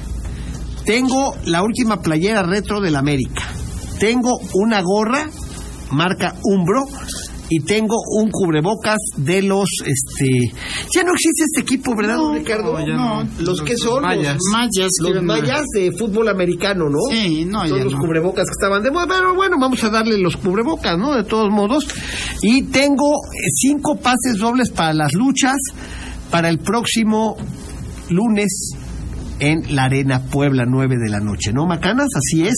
Tengo 0.86 1.36
la 1.46 1.62
última 1.64 2.02
playera 2.02 2.44
retro 2.44 2.80
del 2.80 2.96
América. 2.96 3.44
Tengo 4.00 4.40
una 4.54 4.82
gorra 4.82 5.28
marca 5.92 6.36
Umbro 6.44 6.86
y 7.50 7.60
tengo 7.62 7.96
un 8.20 8.30
cubrebocas 8.30 8.98
de 9.16 9.42
los 9.42 9.70
este 9.86 10.52
ya 10.94 11.04
no 11.04 11.12
existe 11.14 11.44
este 11.46 11.62
equipo 11.62 11.96
verdad 11.96 12.18
No, 12.18 12.34
Ricardo 12.34 12.74
no, 12.74 12.86
ya 12.88 12.94
no. 12.96 13.28
los 13.40 13.62
que 13.62 13.78
son 13.78 14.02
mayas. 14.04 14.34
los 14.34 14.44
Mayas, 14.52 14.90
los 15.02 15.14
de 15.74 15.92
fútbol 15.98 16.28
americano 16.30 16.90
no 16.90 17.00
Sí, 17.10 17.46
no, 17.46 17.66
son 17.68 17.78
ya 17.78 17.84
los 17.86 17.94
no. 17.94 18.00
cubrebocas 18.00 18.46
que 18.46 18.52
estaban 18.52 18.84
de 18.84 18.92
moda 18.92 19.06
pero 19.08 19.34
bueno 19.36 19.58
vamos 19.60 19.84
a 19.84 19.90
darle 19.90 20.18
los 20.18 20.36
cubrebocas 20.38 20.98
no 20.98 21.14
de 21.16 21.24
todos 21.24 21.50
modos 21.50 21.88
y 22.42 22.64
tengo 22.64 23.16
eh, 23.16 23.48
cinco 23.54 23.96
pases 23.96 24.38
dobles 24.38 24.70
para 24.72 24.94
las 24.94 25.14
luchas 25.14 25.56
para 26.30 26.50
el 26.50 26.60
próximo 26.60 27.38
lunes 28.10 28.74
en 29.40 29.76
la 29.76 29.86
Arena 29.86 30.24
Puebla, 30.32 30.66
9 30.68 30.96
de 30.98 31.10
la 31.10 31.20
noche, 31.20 31.52
¿no, 31.54 31.66
Macanas? 31.66 32.08
Así 32.16 32.44
es. 32.44 32.56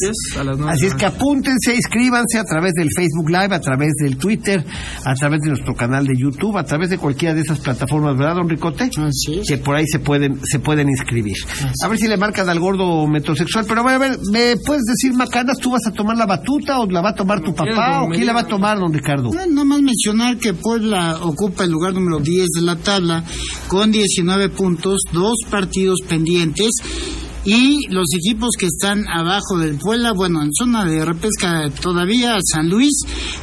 Así 0.67 0.86
es, 0.86 0.95
que 0.95 1.05
apúntense, 1.05 1.75
inscríbanse 1.75 2.39
a 2.39 2.43
través 2.43 2.74
del 2.74 2.89
Facebook 2.95 3.29
Live, 3.29 3.55
a 3.55 3.59
través 3.59 3.93
del 4.01 4.17
Twitter, 4.17 4.63
a 5.05 5.13
través 5.13 5.41
de 5.41 5.50
nuestro 5.50 5.75
canal 5.75 6.05
de 6.05 6.13
YouTube, 6.17 6.57
a 6.57 6.63
través 6.63 6.89
de 6.89 6.98
cualquiera 6.98 7.36
de 7.36 7.41
esas 7.41 7.59
plataformas, 7.59 8.17
¿verdad, 8.17 8.36
don 8.36 8.50
Ricote? 8.50 8.89
Así 8.98 9.39
es. 9.39 9.48
Que 9.48 9.57
por 9.57 9.75
ahí 9.75 9.86
se 9.88 10.00
pueden, 10.00 10.39
se 10.43 10.59
pueden 10.59 10.89
inscribir. 10.89 11.38
A 11.83 11.88
ver 11.88 11.98
si 11.98 12.07
le 12.07 12.17
marcan 12.17 12.50
al 12.50 12.59
gordo 12.59 13.07
metrosexual. 13.07 13.65
Pero 13.67 13.88
a 13.88 13.98
ver, 13.98 14.17
¿me 14.31 14.55
puedes 14.65 14.83
decir, 14.83 15.13
Macanas, 15.15 15.57
tú 15.57 15.71
vas 15.71 15.86
a 15.88 15.91
tomar 15.91 16.17
la 16.17 16.25
batuta 16.25 16.79
o 16.79 16.89
la 16.89 17.01
va 17.01 17.09
a 17.09 17.15
tomar 17.15 17.41
tu 17.41 17.53
papá 17.53 18.03
o 18.03 18.09
quién 18.09 18.25
la 18.25 18.33
va 18.33 18.41
a 18.41 18.48
tomar, 18.48 18.77
don 18.77 18.93
Ricardo? 18.93 19.29
Bueno, 19.29 19.59
Nada 19.59 19.65
más 19.65 19.81
mencionar 19.81 20.38
que 20.38 20.53
Puebla 20.53 21.17
ocupa 21.21 21.63
el 21.63 21.71
lugar 21.71 21.93
número 21.93 22.19
10 22.19 22.48
de 22.55 22.62
la 22.62 22.75
tabla 22.77 23.24
con 23.67 23.91
19 23.91 24.50
puntos, 24.50 25.00
dos 25.12 25.36
partidos 25.50 26.00
pendientes. 26.07 26.69
anos 26.70 27.28
Y 27.51 27.88
los 27.89 28.06
equipos 28.15 28.51
que 28.60 28.68
están 28.68 29.08
abajo 29.08 29.58
del 29.58 29.75
Puebla, 29.75 30.12
bueno, 30.12 30.44
en 30.44 30.53
zona 30.53 30.86
de 30.86 31.03
repesca 31.03 31.68
todavía, 31.82 32.38
San 32.44 32.70
Luis 32.70 32.94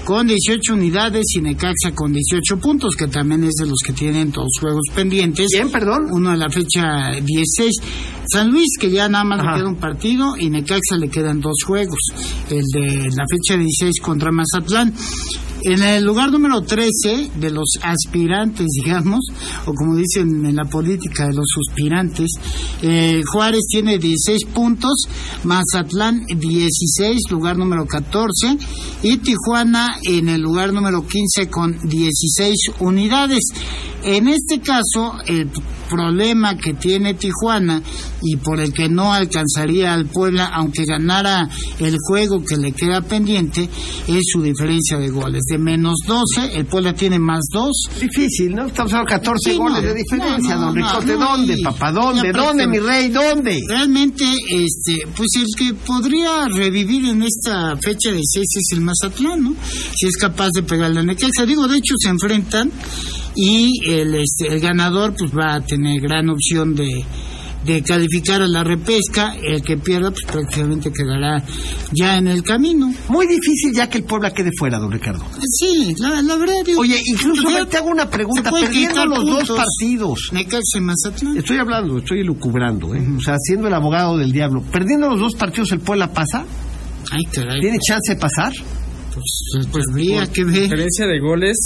con 0.04 0.28
18 0.28 0.74
unidades 0.74 1.24
y 1.36 1.40
Necaxa 1.40 1.92
con 1.92 2.12
18 2.12 2.56
puntos, 2.58 2.94
que 2.94 3.08
también 3.08 3.42
es 3.42 3.54
de 3.58 3.66
los 3.66 3.80
que 3.84 3.92
tienen 3.92 4.30
dos 4.30 4.46
juegos 4.60 4.84
pendientes. 4.94 5.48
¿Quién, 5.52 5.72
perdón? 5.72 6.06
Uno 6.12 6.30
de 6.30 6.36
la 6.36 6.48
fecha 6.48 7.10
16. 7.20 7.74
San 8.30 8.52
Luis, 8.52 8.68
que 8.78 8.92
ya 8.92 9.08
nada 9.08 9.24
más 9.24 9.40
Ajá. 9.40 9.50
le 9.50 9.58
queda 9.58 9.68
un 9.70 9.76
partido, 9.76 10.36
y 10.38 10.50
Necaxa 10.50 10.96
le 10.98 11.08
quedan 11.08 11.40
dos 11.40 11.56
juegos. 11.66 11.98
El 12.48 12.62
de 12.62 13.08
la 13.10 13.24
fecha 13.28 13.58
16 13.58 14.00
contra 14.00 14.30
Mazatlán. 14.30 14.94
En 15.62 15.82
el 15.82 16.04
lugar 16.04 16.30
número 16.30 16.60
13 16.60 17.30
de 17.40 17.50
los 17.50 17.70
aspirantes, 17.82 18.66
digamos, 18.84 19.26
o 19.64 19.72
como 19.72 19.96
dicen 19.96 20.46
en 20.46 20.54
la 20.54 20.64
política, 20.64 21.26
de 21.26 21.34
los 21.34 21.46
suspirantes, 21.48 22.30
eh, 22.82 23.22
Juárez 23.26 23.62
tiene 23.68 23.95
16 23.98 24.44
puntos, 24.54 24.94
Mazatlán 25.44 26.24
16, 26.26 27.18
lugar 27.30 27.56
número 27.56 27.86
14, 27.86 28.56
y 29.02 29.18
Tijuana 29.18 29.96
en 30.04 30.28
el 30.28 30.40
lugar 30.40 30.72
número 30.72 31.06
15 31.06 31.48
con 31.48 31.78
16 31.88 32.54
unidades. 32.80 33.44
En 34.02 34.28
este 34.28 34.60
caso, 34.60 35.16
el 35.26 35.50
problema 35.88 36.56
que 36.56 36.74
tiene 36.74 37.14
Tijuana 37.14 37.82
y 38.22 38.36
por 38.36 38.60
el 38.60 38.72
que 38.72 38.88
no 38.88 39.12
alcanzaría 39.12 39.94
al 39.94 40.06
Puebla, 40.06 40.46
aunque 40.46 40.84
ganara 40.84 41.48
el 41.78 41.96
juego 42.08 42.42
que 42.44 42.56
le 42.56 42.72
queda 42.72 43.00
pendiente, 43.02 43.68
es 44.08 44.22
su 44.32 44.42
diferencia 44.42 44.98
de 44.98 45.08
goles. 45.10 45.42
De 45.50 45.58
menos 45.58 45.94
12, 46.06 46.56
el 46.56 46.66
Puebla 46.66 46.92
tiene 46.94 47.18
más 47.18 47.40
2. 47.52 47.70
Difícil, 48.00 48.54
¿no? 48.54 48.66
Estamos 48.66 48.92
hablando 48.92 49.10
de 49.12 49.18
14 49.20 49.50
Sí, 49.52 49.56
goles 49.56 49.82
no, 49.82 49.88
de 49.88 49.94
diferencia, 49.94 50.54
no, 50.56 50.60
no, 50.60 50.66
don 50.66 50.74
Ricote. 50.76 51.12
¿Dónde, 51.14 51.56
papá? 51.62 51.92
¿Dónde? 51.92 52.32
¿Dónde, 52.32 52.66
mi 52.66 52.78
prácticamente- 52.78 52.80
rey? 52.80 53.08
¿Dónde? 53.10 53.60
Realmente, 53.68 54.24
este, 54.50 54.98
pues 55.16 55.28
el 55.36 55.46
que 55.56 55.74
podría 55.74 56.46
revivir 56.48 57.04
en 57.06 57.22
esta 57.22 57.76
fecha 57.76 58.10
de 58.10 58.20
6 58.22 58.44
es 58.56 58.68
el 58.72 58.80
Mazatlán, 58.80 59.42
¿no? 59.42 59.54
Si 59.94 60.06
es 60.06 60.16
capaz 60.16 60.48
de 60.54 60.62
pegarle 60.62 61.00
a 61.00 61.02
Necaxa. 61.02 61.46
Digo, 61.46 61.66
de 61.68 61.76
hecho 61.78 61.94
se 61.98 62.08
enfrentan 62.08 62.70
y 63.36 63.90
el, 63.90 64.14
este, 64.14 64.48
el 64.48 64.60
ganador 64.60 65.14
pues 65.16 65.30
va 65.36 65.54
a 65.54 65.60
tener 65.60 66.00
gran 66.00 66.28
opción 66.30 66.74
de, 66.74 67.04
de 67.64 67.82
calificar 67.82 68.40
a 68.42 68.46
la 68.46 68.64
repesca. 68.64 69.34
El 69.42 69.62
que 69.62 69.76
pierda 69.76 70.10
pues 70.10 70.24
prácticamente 70.26 70.90
quedará 70.92 71.42
ya 71.92 72.16
en 72.16 72.28
el 72.28 72.42
camino. 72.42 72.92
Muy 73.08 73.26
difícil 73.26 73.74
ya 73.74 73.88
que 73.88 73.98
el 73.98 74.04
Puebla 74.04 74.32
quede 74.32 74.50
fuera, 74.56 74.78
don 74.78 74.90
Ricardo. 74.90 75.24
Sí, 75.58 75.94
la, 75.98 76.22
la 76.22 76.36
verdad. 76.36 76.54
digo, 76.64 76.80
Oye, 76.80 77.00
incluso 77.04 77.66
te 77.66 77.76
hago 77.76 77.88
una 77.90 78.08
pregunta. 78.08 78.50
Perdiendo 78.50 79.04
los 79.06 79.26
dos 79.26 79.50
partidos. 79.58 80.30
Necaxa 80.32 80.80
Mazatlán. 80.80 81.36
Estoy 81.36 81.58
hablando, 81.58 81.98
estoy 81.98 82.20
elucubrando, 82.20 82.94
¿eh? 82.94 83.04
O 83.16 83.20
sea, 83.20 83.34
siendo 83.38 83.68
el 83.68 83.74
abogado 83.74 84.16
del 84.16 84.32
diablo. 84.32 84.62
Perdiendo 84.62 85.08
los 85.10 85.20
dos 85.20 85.34
partidos, 85.34 85.72
¿el 85.72 85.80
Puebla 85.80 86.12
pasa? 86.12 86.44
Ay, 87.10 87.24
caray. 87.32 87.60
¿Tiene 87.60 87.78
chance 87.78 88.14
de 88.14 88.20
pasar? 88.20 88.52
Pues, 89.16 89.66
pues 89.72 89.84
habría 89.90 90.26
que 90.26 90.44
ver. 90.44 90.62
Diferencia 90.64 91.06
de 91.06 91.18
goles 91.20 91.56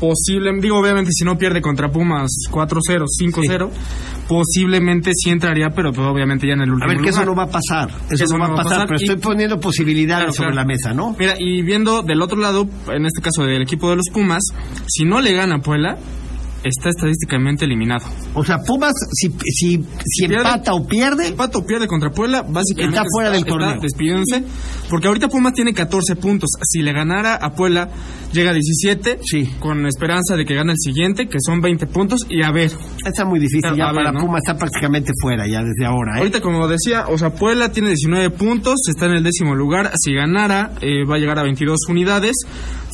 posible, 0.00 0.50
digo 0.60 0.78
obviamente 0.78 1.10
si 1.12 1.24
no 1.24 1.38
pierde 1.38 1.60
contra 1.62 1.88
Pumas 1.90 2.28
4-0, 2.50 3.04
5-0, 3.06 3.70
posiblemente 4.28 5.12
sí 5.14 5.30
entraría, 5.30 5.70
pero 5.70 5.92
pues, 5.92 6.06
obviamente 6.06 6.46
ya 6.46 6.54
en 6.54 6.62
el 6.62 6.70
A 6.70 6.72
último 6.74 6.92
ver, 6.92 7.00
que 7.00 7.10
eso 7.10 7.24
no 7.24 7.34
va 7.34 7.44
a 7.44 7.48
pasar. 7.50 7.90
Eso, 8.10 8.24
no 8.36 8.40
va 8.48 8.52
a 8.54 8.56
pasar, 8.56 8.86
pero 8.88 8.98
y- 9.00 9.04
estoy 9.04 9.16
poniendo 9.20 9.60
posibilidades 9.60 10.24
Claro, 10.24 10.32
sobre 10.32 10.50
claro. 10.52 10.66
la 10.68 10.74
mesa, 10.74 10.92
¿no? 10.92 11.14
Mira, 11.18 11.34
y 11.38 11.62
viendo 11.62 12.02
del 12.02 12.20
otro 12.22 12.38
lado, 12.38 12.66
en 12.92 13.06
este 13.06 13.22
caso 13.22 13.44
del 13.44 13.62
equipo 13.62 13.88
de 13.90 13.96
los 13.96 14.06
Pumas, 14.12 14.42
si 14.86 15.04
no 15.04 15.20
le 15.20 15.32
gana 15.32 15.56
a 15.56 15.60
Puebla, 15.60 15.96
está 16.66 16.90
estadísticamente 16.90 17.64
eliminado. 17.64 18.04
O 18.34 18.44
sea, 18.44 18.58
Pumas, 18.58 18.92
si, 19.12 19.28
si, 19.44 19.84
si 20.04 20.26
pierde- 20.28 20.36
empata 20.38 20.74
o 20.74 20.86
pierde, 20.86 21.28
Empate 21.28 21.58
o 21.58 21.64
pierde 21.66 21.86
contra 21.86 22.10
Puebla, 22.10 22.42
básicamente 22.42 22.96
Está 22.98 23.08
fuera 23.10 23.30
del 23.30 23.44
torneo. 23.44 23.80
despidiéndose, 23.80 24.42
porque 24.90 25.08
ahorita 25.08 25.28
Pumas 25.28 25.52
tiene 25.52 25.72
14 25.74 26.16
puntos. 26.16 26.50
Si 26.62 26.82
le 26.82 26.92
ganara 26.92 27.34
a 27.36 27.54
Puebla, 27.54 27.88
llega 28.32 28.50
a 28.50 28.54
17, 28.54 29.18
Sí. 29.22 29.48
con 29.60 29.86
esperanza 29.86 30.36
de 30.36 30.44
que 30.44 30.54
gane 30.54 30.72
el 30.72 30.78
siguiente, 30.78 31.28
que 31.28 31.38
son 31.44 31.60
20 31.60 31.86
puntos, 31.86 32.26
y 32.28 32.42
a 32.42 32.50
ver, 32.50 32.70
está 33.06 33.24
muy 33.24 33.38
difícil. 33.38 33.74
Ya 33.76 33.84
a 33.88 33.92
ver, 33.92 34.04
para 34.04 34.12
¿no? 34.12 34.20
Pumas 34.20 34.40
está 34.44 34.58
prácticamente 34.58 35.12
fuera 35.20 35.44
ya 35.46 35.62
desde 35.62 35.86
ahora, 35.86 36.16
¿eh? 36.16 36.18
Ahorita, 36.18 36.40
como 36.40 36.66
decía, 36.68 37.04
o 37.08 37.16
sea, 37.18 37.30
Puebla 37.34 37.70
tiene 37.72 37.88
19 37.88 38.30
puntos, 38.30 38.74
está 38.88 39.06
en 39.06 39.12
el 39.12 39.22
décimo 39.22 39.54
lugar. 39.54 39.92
Si 40.02 40.12
ganara, 40.12 40.72
eh, 40.80 41.04
va 41.08 41.16
a 41.16 41.18
llegar 41.18 41.38
a 41.38 41.42
22 41.42 41.78
unidades. 41.88 42.34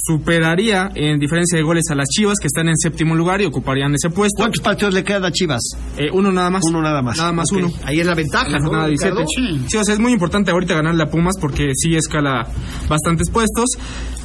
Superaría 0.04 0.90
en 0.96 1.20
diferencia 1.20 1.56
de 1.56 1.62
goles 1.62 1.84
a 1.90 1.94
las 1.94 2.08
Chivas, 2.08 2.34
que 2.40 2.48
están 2.48 2.68
en 2.68 2.76
séptimo 2.76 3.14
lugar 3.14 3.40
y 3.40 3.44
ocuparían 3.44 3.94
ese 3.94 4.10
puesto. 4.10 4.38
¿Cuántos 4.38 4.60
partidos 4.60 4.94
le 4.94 5.04
quedan 5.04 5.24
a 5.24 5.30
Chivas? 5.30 5.62
Eh, 5.96 6.08
uno 6.12 6.32
nada 6.32 6.50
más. 6.50 6.62
Uno 6.68 6.82
nada 6.82 7.02
más. 7.02 7.16
Nada 7.18 7.30
más 7.30 7.46
uno. 7.52 7.70
Ahí 7.84 8.00
es 8.00 8.06
la 8.06 8.16
ventaja, 8.16 8.46
En 8.46 8.52
la 8.52 8.58
¿no, 8.58 8.64
jornada 8.64 8.88
17. 8.88 9.14
Ricardo? 9.20 9.68
Sí, 9.68 9.76
o 9.76 9.84
sea, 9.84 9.94
es 9.94 10.00
muy 10.00 10.10
importante 10.12 10.50
ahorita 10.50 10.74
ganarle 10.74 11.04
a 11.04 11.06
Pumas 11.06 11.34
porque 11.40 11.70
sí 11.76 11.94
escala 11.94 12.48
bastantes 12.88 13.30
puestos. 13.30 13.66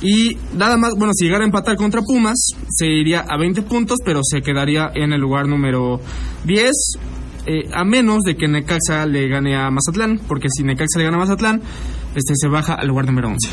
Y 0.02 0.36
nada 0.56 0.78
más, 0.78 0.94
bueno, 0.98 1.14
si 1.16 1.26
llegara 1.26 1.44
a 1.44 1.46
empatar 1.48 1.76
contra 1.76 2.02
Pumas, 2.02 2.40
se 2.70 2.88
iría 2.88 3.20
a 3.30 3.38
20 3.38 3.62
puntos, 3.62 4.00
pero 4.04 4.22
se 4.24 4.42
quedaría 4.42 4.90
en 4.96 5.14
el 5.14 5.22
lugar 5.22 5.48
número 5.48 6.02
10. 6.46 6.72
eh, 7.46 7.70
a 7.72 7.86
menos 7.86 8.24
de 8.24 8.36
que 8.36 8.48
Necaxa 8.48 9.06
le 9.06 9.28
gane 9.30 9.56
a 9.56 9.70
Mazatlán, 9.70 10.20
porque 10.28 10.48
si 10.50 10.64
Necaxa 10.64 10.98
le 10.98 11.04
gana 11.06 11.18
a 11.18 11.20
Mazatlán, 11.20 11.62
este 12.16 12.34
se 12.36 12.48
baja 12.48 12.74
al 12.74 12.88
lugar 12.88 13.06
número 13.06 13.30
11. 13.30 13.50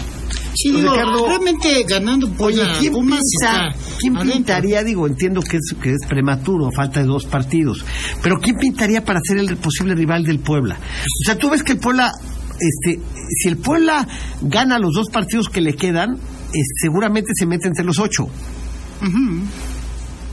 Sí, 0.54 0.70
digo, 0.70 0.92
Ricardo, 0.92 1.26
realmente 1.26 1.84
ganando 1.88 2.30
Oye, 2.38 2.62
¿quién, 2.78 2.92
Pumas 2.92 3.20
pinta, 3.20 3.68
está 3.68 3.96
¿quién 3.98 4.16
adentro. 4.16 4.36
pintaría? 4.36 4.82
Digo, 4.84 5.06
entiendo 5.06 5.42
que 5.42 5.56
es, 5.56 5.74
que 5.82 5.90
es 5.90 6.06
prematuro, 6.08 6.70
falta 6.74 7.00
de 7.00 7.06
dos 7.06 7.24
partidos. 7.24 7.84
Pero 8.22 8.38
¿quién 8.40 8.56
pintaría 8.56 9.04
para 9.04 9.20
ser 9.22 9.38
el 9.38 9.56
posible 9.56 9.94
rival 9.94 10.24
del 10.24 10.38
Puebla? 10.38 10.76
O 10.76 11.24
sea, 11.26 11.36
tú 11.36 11.50
ves 11.50 11.62
que 11.62 11.72
el 11.72 11.78
Puebla, 11.78 12.12
este, 12.60 13.00
si 13.30 13.48
el 13.48 13.56
Puebla 13.56 14.06
gana 14.42 14.78
los 14.78 14.92
dos 14.94 15.08
partidos 15.10 15.48
que 15.48 15.60
le 15.60 15.74
quedan, 15.74 16.14
eh, 16.14 16.60
seguramente 16.80 17.32
se 17.34 17.46
mete 17.46 17.66
entre 17.68 17.84
los 17.84 17.98
ocho. 17.98 18.28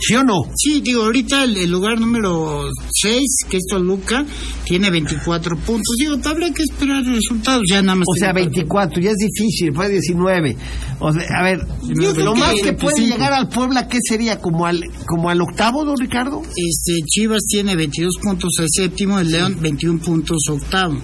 ¿Sí 0.01 0.15
o 0.15 0.23
no? 0.23 0.41
Sí, 0.55 0.81
digo, 0.81 1.03
ahorita 1.03 1.43
el, 1.43 1.57
el 1.57 1.69
lugar 1.69 1.99
número 1.99 2.67
6, 2.91 3.21
que 3.49 3.57
es 3.57 3.65
Toluca, 3.69 4.25
tiene 4.65 4.89
24 4.89 5.55
puntos. 5.57 5.95
Digo, 5.99 6.17
habrá 6.25 6.51
que 6.51 6.63
esperar 6.63 7.03
resultados, 7.03 7.61
ya 7.69 7.81
nada 7.83 7.97
más. 7.97 8.05
O 8.09 8.15
sea, 8.19 8.33
tiene 8.33 8.49
24, 8.49 9.01
ya 9.01 9.11
es 9.11 9.17
difícil, 9.17 9.73
fue 9.75 9.89
19. 9.89 10.57
O 10.99 11.13
sea, 11.13 11.23
a 11.39 11.43
ver, 11.43 11.59
Yo 11.83 12.13
lo 12.13 12.35
más 12.35 12.55
que 12.55 12.73
puede 12.73 12.95
25. 12.95 13.07
llegar 13.07 13.33
al 13.33 13.49
Puebla, 13.49 13.87
¿qué 13.87 13.99
sería? 14.01 14.39
¿Como 14.39 14.65
al, 14.65 14.83
como 15.05 15.29
al 15.29 15.39
octavo, 15.41 15.85
don 15.85 15.97
Ricardo? 15.97 16.41
Este, 16.41 16.93
Chivas 17.05 17.43
tiene 17.47 17.75
22 17.75 18.15
puntos 18.23 18.51
al 18.59 18.67
séptimo, 18.69 19.19
el 19.19 19.31
León 19.31 19.57
21 19.61 19.99
puntos 19.99 20.39
octavo. 20.49 20.97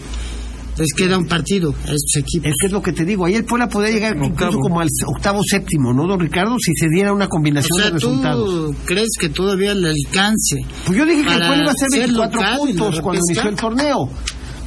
Les 0.78 0.94
queda 0.96 1.18
un 1.18 1.28
partido 1.28 1.72
a 1.72 1.92
estos 1.92 2.16
equipos. 2.18 2.50
Es 2.50 2.56
que 2.60 2.68
es 2.68 2.72
lo 2.72 2.82
que 2.82 2.92
te 2.92 3.04
digo, 3.04 3.26
ahí 3.26 3.36
el 3.36 3.46
Puebla 3.46 3.68
podría 3.68 3.92
llegar 3.92 4.16
incluso 4.16 4.60
como 4.60 4.80
al 4.80 4.88
octavo, 5.08 5.42
séptimo, 5.44 5.94
¿no, 5.94 6.08
don 6.08 6.20
Ricardo? 6.20 6.56
Si 6.60 6.72
se 6.76 6.88
diera 6.90 7.14
una 7.14 7.26
O 7.26 7.30
combinación 7.30 7.76
sea, 7.78 7.86
de 7.88 7.92
resultados. 7.94 8.48
¿tú 8.48 8.76
crees 8.86 9.10
que 9.20 9.30
todavía 9.30 9.74
le 9.74 9.90
alcance? 9.90 10.58
Pues 10.86 10.98
yo 10.98 11.06
dije 11.06 11.24
que 11.24 11.34
el 11.34 11.40
Puebla 11.40 11.58
iba 11.58 11.70
a 11.70 11.74
hacer 11.74 11.90
ser 11.90 12.00
24 12.02 12.40
local 12.40 12.60
y 12.62 12.74
puntos 12.74 13.02
cuando 13.02 13.22
inició 13.28 13.50
el 13.50 13.56
torneo. 13.56 14.10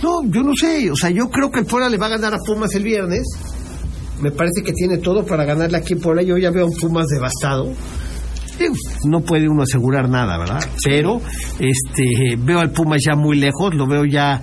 No, 0.02 0.22
yo 0.24 0.42
no 0.42 0.52
sé. 0.58 0.90
O 0.90 0.96
sea, 0.96 1.10
yo 1.10 1.28
creo 1.28 1.50
que 1.50 1.60
el 1.60 1.66
Puebla 1.66 1.88
le 1.88 1.96
va 1.96 2.06
a 2.06 2.10
ganar 2.10 2.34
a 2.34 2.38
Pumas 2.44 2.74
el 2.74 2.82
viernes. 2.82 3.22
Me 4.20 4.30
parece 4.32 4.62
que 4.62 4.72
tiene 4.72 4.98
todo 4.98 5.24
para 5.24 5.44
ganarle 5.44 5.76
aquí 5.78 5.92
en 5.92 6.00
Puebla. 6.00 6.22
Yo 6.22 6.36
ya 6.38 6.50
veo 6.50 6.64
a 6.64 6.66
un 6.68 6.76
Pumas 6.76 7.06
devastado. 7.06 7.72
Digo, 8.60 8.74
No 9.06 9.20
puede 9.20 9.48
uno 9.48 9.62
asegurar 9.62 10.08
nada, 10.08 10.38
¿verdad? 10.38 10.60
Pero 10.84 11.20
este 11.58 12.36
veo 12.38 12.60
al 12.60 12.70
Pumas 12.70 13.00
ya 13.04 13.16
muy 13.16 13.38
lejos, 13.38 13.74
lo 13.74 13.86
veo 13.86 14.04
ya 14.04 14.42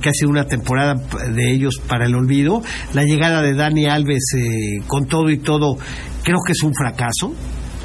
casi 0.00 0.26
una 0.26 0.44
temporada 0.44 0.94
de 0.94 1.52
ellos 1.52 1.80
para 1.88 2.06
el 2.06 2.14
olvido. 2.14 2.62
La 2.92 3.04
llegada 3.04 3.42
de 3.42 3.54
Dani 3.54 3.86
Alves 3.86 4.34
eh, 4.36 4.82
con 4.86 5.06
todo 5.06 5.30
y 5.30 5.38
todo, 5.38 5.78
creo 6.22 6.38
que 6.44 6.52
es 6.52 6.62
un 6.62 6.74
fracaso. 6.74 7.34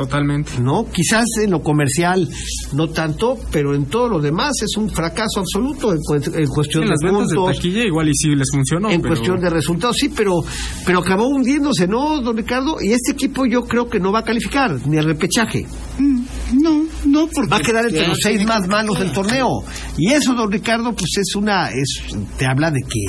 Totalmente. 0.03 0.59
¿no? 0.59 0.85
Quizás 0.91 1.25
en 1.43 1.51
lo 1.51 1.61
comercial 1.61 2.27
no 2.73 2.87
tanto, 2.89 3.37
pero 3.51 3.75
en 3.75 3.85
todo 3.85 4.09
lo 4.09 4.19
demás 4.19 4.53
es 4.61 4.75
un 4.77 4.89
fracaso 4.89 5.39
absoluto 5.39 5.91
en, 5.93 5.99
cu- 5.99 6.15
en 6.37 6.47
cuestión 6.47 6.83
En 6.83 6.89
de 6.89 6.91
las 6.95 6.99
ventas 7.03 7.29
de 7.29 7.35
puntos, 7.35 7.55
taquilla 7.55 7.83
igual 7.83 8.09
y 8.09 8.15
sí 8.15 8.29
les 8.35 8.47
funcionó. 8.51 8.89
en 8.89 9.01
pero- 9.01 9.13
cuestión 9.15 9.39
de 9.39 9.49
resultados, 9.49 9.95
sí, 9.99 10.09
pero 10.15 10.35
pero 10.85 10.99
acabó 10.99 11.27
hundiéndose, 11.27 11.87
¿no, 11.87 12.21
don 12.21 12.35
Ricardo? 12.37 12.77
Y 12.81 12.91
este 12.91 13.11
equipo 13.13 13.45
yo 13.45 13.63
creo 13.63 13.89
que 13.89 13.99
no 13.99 14.11
va 14.11 14.19
a 14.19 14.23
calificar 14.23 14.75
ni 14.87 14.97
al 14.97 15.05
repechaje. 15.05 15.65
Mm, 15.99 16.21
No, 16.61 16.83
no, 17.05 17.27
porque... 17.33 17.49
Va 17.49 17.57
a 17.57 17.61
quedar 17.61 17.85
entre 17.85 18.07
los 18.07 18.17
seis 18.21 18.45
más 18.45 18.67
malos 18.67 18.99
del 18.99 19.11
torneo. 19.13 19.47
Y 19.97 20.11
eso, 20.11 20.33
don 20.33 20.51
Ricardo, 20.51 20.93
pues 20.93 21.09
es 21.17 21.35
una, 21.35 21.69
es, 21.69 22.01
te 22.37 22.45
habla 22.45 22.71
de 22.71 22.81
que, 22.81 23.05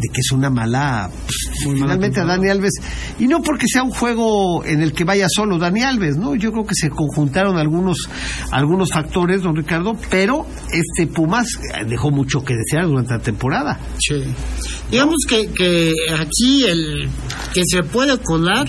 de 0.00 0.08
que 0.08 0.20
es 0.20 0.30
una 0.32 0.50
mala, 0.50 1.10
pues, 1.10 1.66
Muy 1.66 1.74
mala 1.74 1.94
finalmente 1.94 2.20
a. 2.20 2.24
Dani 2.24 2.48
Alves. 2.48 2.74
Y 3.18 3.26
no 3.26 3.42
porque 3.42 3.66
sea 3.66 3.82
un 3.82 3.90
juego 3.90 4.64
en 4.64 4.82
el 4.82 4.92
que 4.92 5.04
vaya 5.04 5.26
solo 5.28 5.58
Dani 5.58 5.82
Alves, 5.82 6.16
¿no? 6.16 6.34
Yo 6.34 6.52
creo 6.52 6.64
que 6.64 6.74
se 6.74 6.90
conjuntaron 6.90 7.56
algunos, 7.58 8.08
algunos 8.50 8.92
factores, 8.92 9.42
don 9.42 9.56
Ricardo, 9.56 9.96
pero 10.10 10.46
este 10.72 11.06
Pumas 11.06 11.48
eh, 11.54 11.84
dejó 11.86 12.10
mucho 12.10 12.44
que 12.44 12.54
desear 12.54 12.86
durante 12.86 13.12
la 13.14 13.20
temporada. 13.20 13.78
Sí. 13.98 14.22
Digamos 14.90 15.16
que, 15.28 15.48
que 15.48 15.92
aquí 16.18 16.64
el 16.64 17.08
que 17.52 17.62
se 17.66 17.82
puede 17.82 18.18
colar 18.18 18.68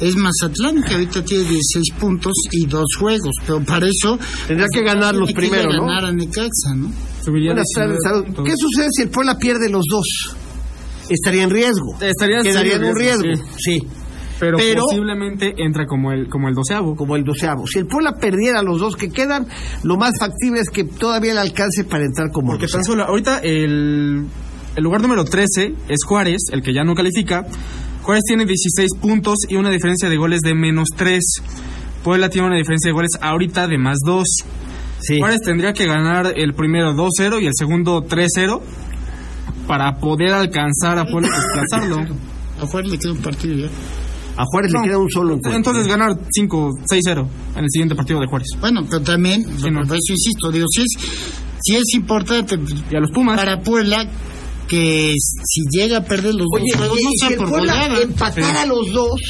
es 0.00 0.16
Mazatlán, 0.16 0.82
que 0.82 0.94
ahorita 0.94 1.24
tiene 1.24 1.44
16 1.44 1.90
puntos 1.98 2.32
y 2.50 2.66
dos 2.66 2.86
juegos, 2.98 3.32
pero 3.46 3.60
para 3.62 3.86
eso... 3.86 4.18
Tendrá 4.46 4.66
que 4.72 4.82
ganar 4.82 5.14
los 5.14 5.28
tiene 5.28 5.40
que 5.40 5.46
ir 5.46 5.52
a 5.52 5.62
primero, 5.62 5.80
¿no? 5.80 5.86
ganar 5.86 6.04
a 6.06 6.12
Necaxa, 6.12 6.74
¿no? 6.76 6.90
Buenas 7.26 7.64
19 7.74 7.98
tardes. 8.02 8.34
¿Qué 8.44 8.56
sucede 8.56 8.88
si 8.90 9.02
el 9.02 9.08
Puebla 9.08 9.38
pierde 9.38 9.70
los 9.70 9.84
dos? 9.88 10.36
Estaría 11.08 11.42
en 11.44 11.50
riesgo. 11.50 11.94
Estaría 12.00 12.38
en 12.38 12.42
Quedaría 12.44 12.76
en 12.76 12.84
un 12.84 12.96
riesgo. 12.96 13.22
riesgo, 13.22 13.46
sí. 13.58 13.80
Pero, 14.40 14.56
Pero- 14.58 14.82
posiblemente 14.82 15.54
entra 15.58 15.86
como 15.86 16.10
el 16.12 16.28
como 16.28 16.48
el 16.48 16.54
doceavo. 16.54 16.96
como 16.96 17.14
el 17.16 17.22
doceavo. 17.24 17.66
Si 17.66 17.78
el 17.78 17.86
Puebla 17.86 18.14
perdiera 18.20 18.62
los 18.62 18.80
dos 18.80 18.96
que 18.96 19.08
quedan, 19.08 19.46
lo 19.84 19.96
más 19.96 20.12
factible 20.18 20.60
es 20.60 20.70
que 20.70 20.84
todavía 20.84 21.34
le 21.34 21.40
alcance 21.40 21.84
para 21.84 22.04
entrar 22.04 22.30
como 22.32 22.50
Porque 22.52 22.66
tan 22.66 22.82
solo 22.84 23.04
ahorita 23.04 23.38
el, 23.38 24.26
el 24.76 24.82
lugar 24.82 25.00
número 25.02 25.24
13 25.24 25.74
es 25.88 26.04
Juárez, 26.04 26.42
el 26.52 26.62
que 26.62 26.74
ya 26.74 26.82
no 26.82 26.94
califica. 26.94 27.46
Juárez 28.02 28.22
tiene 28.26 28.44
16 28.44 28.90
puntos 29.00 29.36
y 29.48 29.54
una 29.56 29.70
diferencia 29.70 30.08
de 30.08 30.16
goles 30.16 30.40
de 30.40 30.54
menos 30.54 30.88
3. 30.96 31.22
Puebla 32.02 32.28
tiene 32.28 32.48
una 32.48 32.56
diferencia 32.56 32.88
de 32.90 32.92
goles 32.92 33.12
ahorita 33.20 33.66
de 33.68 33.78
más 33.78 33.98
2. 34.04 34.24
Sí. 35.00 35.18
Juárez 35.18 35.40
tendría 35.42 35.72
que 35.72 35.86
ganar 35.86 36.32
el 36.36 36.54
primero 36.54 36.92
2-0 36.94 37.40
y 37.40 37.46
el 37.46 37.52
segundo 37.56 38.02
3-0 38.02 38.60
para 39.66 39.94
poder 39.96 40.32
alcanzar 40.32 40.98
a 40.98 41.04
Puebla 41.10 41.28
y 41.28 41.30
desplazarlo. 41.30 42.16
A 42.62 42.66
Juárez 42.66 42.90
le 42.92 42.98
queda 42.98 43.12
un 43.12 43.18
partido 43.18 43.56
ya. 43.56 43.68
A 44.36 44.44
Juárez 44.46 44.72
le 44.72 44.82
queda 44.82 44.98
un 44.98 45.10
solo 45.10 45.34
encuentro. 45.34 45.56
Entonces 45.56 45.86
ganar 45.86 46.10
5-6-0 46.38 47.26
en 47.56 47.64
el 47.64 47.70
siguiente 47.70 47.94
partido 47.94 48.20
de 48.20 48.26
Juárez. 48.26 48.48
Bueno, 48.60 48.82
pero 48.88 49.00
también, 49.02 49.44
Sí, 49.58 49.70
no. 49.70 49.82
por 49.86 49.96
eso 49.96 50.12
insisto, 50.12 50.50
digo, 50.50 50.66
si 50.68 50.82
es, 50.82 50.86
si 51.60 51.76
es 51.76 51.94
importante 51.94 52.58
Y 52.90 52.96
a 52.96 53.00
los 53.00 53.10
Pumas. 53.10 53.36
para 53.38 53.60
Puebla 53.60 54.06
que 54.68 55.12
si 55.16 55.60
llega 55.70 55.98
a 55.98 56.04
perder 56.04 56.34
los 56.34 56.46
Oye, 56.54 56.64
dos 56.70 56.78
juegos, 56.78 56.98
no 57.02 57.28
sea 57.28 57.36
por 57.36 57.48
Puebla 57.50 57.72
goleada. 57.74 58.02
empatara 58.02 58.62
a 58.62 58.66
los 58.66 58.92
dos. 58.92 59.20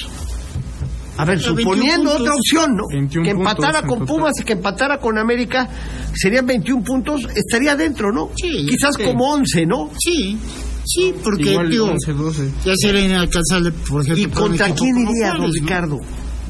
A 1.16 1.24
ver, 1.24 1.38
A 1.38 1.52
21 1.52 1.60
suponiendo 1.60 2.02
puntos. 2.10 2.20
otra 2.20 2.34
opción, 2.34 2.76
¿no? 2.76 2.82
21 2.90 3.24
que 3.24 3.30
empatara 3.30 3.80
puntos 3.82 3.88
con 3.88 3.98
total. 4.00 4.16
Pumas 4.16 4.32
y 4.40 4.44
que 4.44 4.52
empatara 4.54 4.98
con 4.98 5.18
América, 5.18 5.68
serían 6.14 6.46
21 6.46 6.82
puntos, 6.82 7.22
estaría 7.34 7.76
dentro, 7.76 8.12
¿no? 8.12 8.30
Sí, 8.36 8.66
Quizás 8.68 8.94
sí. 8.96 9.04
como 9.04 9.32
11, 9.32 9.66
¿no? 9.66 9.90
Sí, 9.98 10.36
sí, 10.84 11.14
porque 11.22 11.50
Igual 11.52 11.70
digo, 11.70 11.92
11-12. 11.94 12.50
ya 12.64 12.72
sería 12.76 13.00
inalcanzable, 13.02 13.70
por 13.72 14.02
ejemplo. 14.02 14.24
¿Y 14.24 14.26
contra 14.30 14.74
quién 14.74 14.96
iría, 14.98 15.28
don 15.28 15.36
Juárez, 15.38 15.38
¿no? 15.38 15.60
Ricardo? 15.62 16.00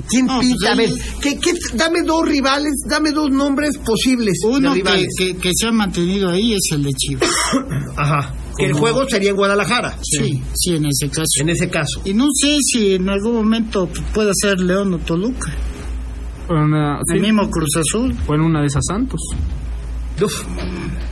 ¿Quién 0.09 0.27
No, 0.27 0.37
pues 0.37 0.49
pinta? 0.49 0.73
A 0.73 0.75
ver, 0.75 0.91
¿qué, 1.21 1.39
qué- 1.39 1.53
dame 1.75 2.03
dos 2.03 2.27
rivales, 2.27 2.73
dame 2.89 3.11
dos 3.13 3.31
nombres 3.31 3.79
posibles 3.79 4.39
de 4.43 4.49
Uno 4.49 4.75
que, 4.75 4.83
que, 5.17 5.37
que 5.37 5.51
se 5.55 5.67
ha 5.69 5.73
mantenido 5.73 6.31
ahí 6.31 6.53
es 6.55 6.63
el 6.73 6.83
de 6.83 6.93
Chivas. 6.95 7.31
Ajá. 7.97 8.35
Que 8.57 8.67
el 8.67 8.73
juego 8.75 9.05
sería 9.09 9.31
en 9.31 9.37
Guadalajara. 9.37 9.97
Sí, 10.03 10.43
sí, 10.55 10.77
en 10.77 10.87
ese 10.87 11.09
caso. 11.09 11.41
En 11.41 11.49
ese 11.49 11.69
caso. 11.69 12.01
Y 12.05 12.15
no 12.15 12.27
sé 12.41 12.59
si 12.61 12.95
en 12.95 13.09
algún 13.09 13.35
momento 13.35 13.89
pueda 14.13 14.31
ser 14.35 14.61
León 14.61 14.95
o 14.95 14.99
Toluca. 14.99 15.53
Una, 16.49 16.99
El 17.09 17.17
sí, 17.17 17.21
mismo 17.21 17.49
Cruz 17.51 17.71
Azul. 17.79 18.15
o 18.27 18.35
en 18.35 18.41
una 18.43 18.61
de 18.61 18.67
esas 18.67 18.85
Santos. 18.87 19.21
Uf, 20.23 20.43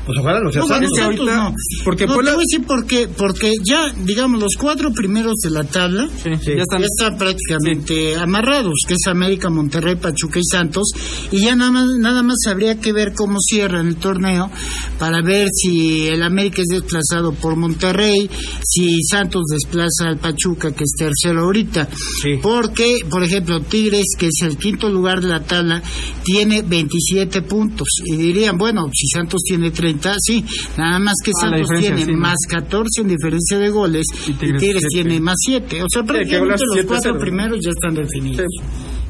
pues 0.07 0.19
ojalá 0.21 0.39
sea 0.53 0.63
No, 0.63 0.69
Santos 0.69 0.99
ahorita- 1.01 1.25
no. 1.37 1.55
porque 1.85 2.07
no, 2.07 2.15
Puebla- 2.15 2.31
te 2.33 2.37
voy 2.37 2.45
a 2.45 2.47
decir 2.49 2.67
por 2.67 2.87
qué. 2.87 3.09
Porque 3.09 3.53
ya, 3.65 3.93
digamos, 4.05 4.41
los 4.41 4.55
cuatro 4.59 4.93
primeros 4.93 5.35
de 5.43 5.51
la 5.51 5.65
tabla 5.65 6.09
Sí, 6.23 6.31
ya 6.31 6.63
están. 6.63 6.81
ya 6.81 6.87
están 6.87 7.19
prácticamente 7.19 8.17
amarrados, 8.17 8.75
que 8.87 8.95
es 8.95 9.07
América, 9.09 9.49
Monterrey, 9.51 9.97
Pachuca 9.97 10.39
y 10.39 10.45
Santos, 10.45 10.89
y 11.31 11.41
ya 11.41 11.57
nada 11.57 11.71
más, 11.73 11.87
nada 11.99 12.23
más 12.23 12.37
habría 12.49 12.79
que 12.81 12.93
ver 12.93 13.13
cómo 13.15 13.39
cierran 13.41 13.89
el 13.89 13.97
torneo 13.97 14.51
para 14.99 15.21
ver 15.23 15.49
si 15.53 16.07
el 16.09 16.23
América 16.23 16.63
es 16.63 16.69
desplazado 16.69 17.33
por 17.33 17.57
Monterrey, 17.57 18.29
si 18.65 19.03
Santos 19.03 19.43
desplaza 19.51 20.09
al 20.09 20.19
Pachuca, 20.19 20.73
que 20.73 20.85
es 20.85 20.93
tercero 20.97 21.43
ahorita. 21.43 21.89
Sí. 22.23 22.39
Porque, 22.43 22.99
por 23.11 23.23
ejemplo, 23.25 23.61
Tigres, 23.63 24.15
que 24.19 24.27
es 24.27 24.43
el 24.43 24.57
quinto 24.57 24.89
lugar 24.89 25.21
de 25.21 25.29
la 25.29 25.41
tabla, 25.45 25.83
tiene 26.25 26.63
27 26.63 27.43
puntos. 27.43 27.89
Y 28.05 28.17
dirían, 28.17 28.57
bueno, 28.59 28.91
si 28.93 29.07
Santos 29.09 29.41
tiene 29.45 29.71
30, 29.71 30.15
sí, 30.21 30.45
nada 30.77 30.99
más 30.99 31.15
que 31.25 31.31
Ah, 31.37 31.41
Santos 31.49 31.69
tiene 31.79 32.05
sí, 32.05 32.13
más 32.13 32.37
14 32.49 33.01
en 33.03 33.09
diferencia 33.09 33.59
de 33.59 33.71
goles 33.71 34.07
Y 34.27 34.33
Tigres 34.35 34.83
tiene 34.91 35.21
más 35.21 35.37
7. 35.47 35.83
O 35.83 35.87
sea, 35.93 36.03
prácticamente 36.03 36.65
los 36.67 36.77
7-0. 36.85 36.87
cuatro 36.87 37.19
primeros 37.19 37.59
ya 37.63 37.71
están 37.71 37.95
definidos. 37.95 38.47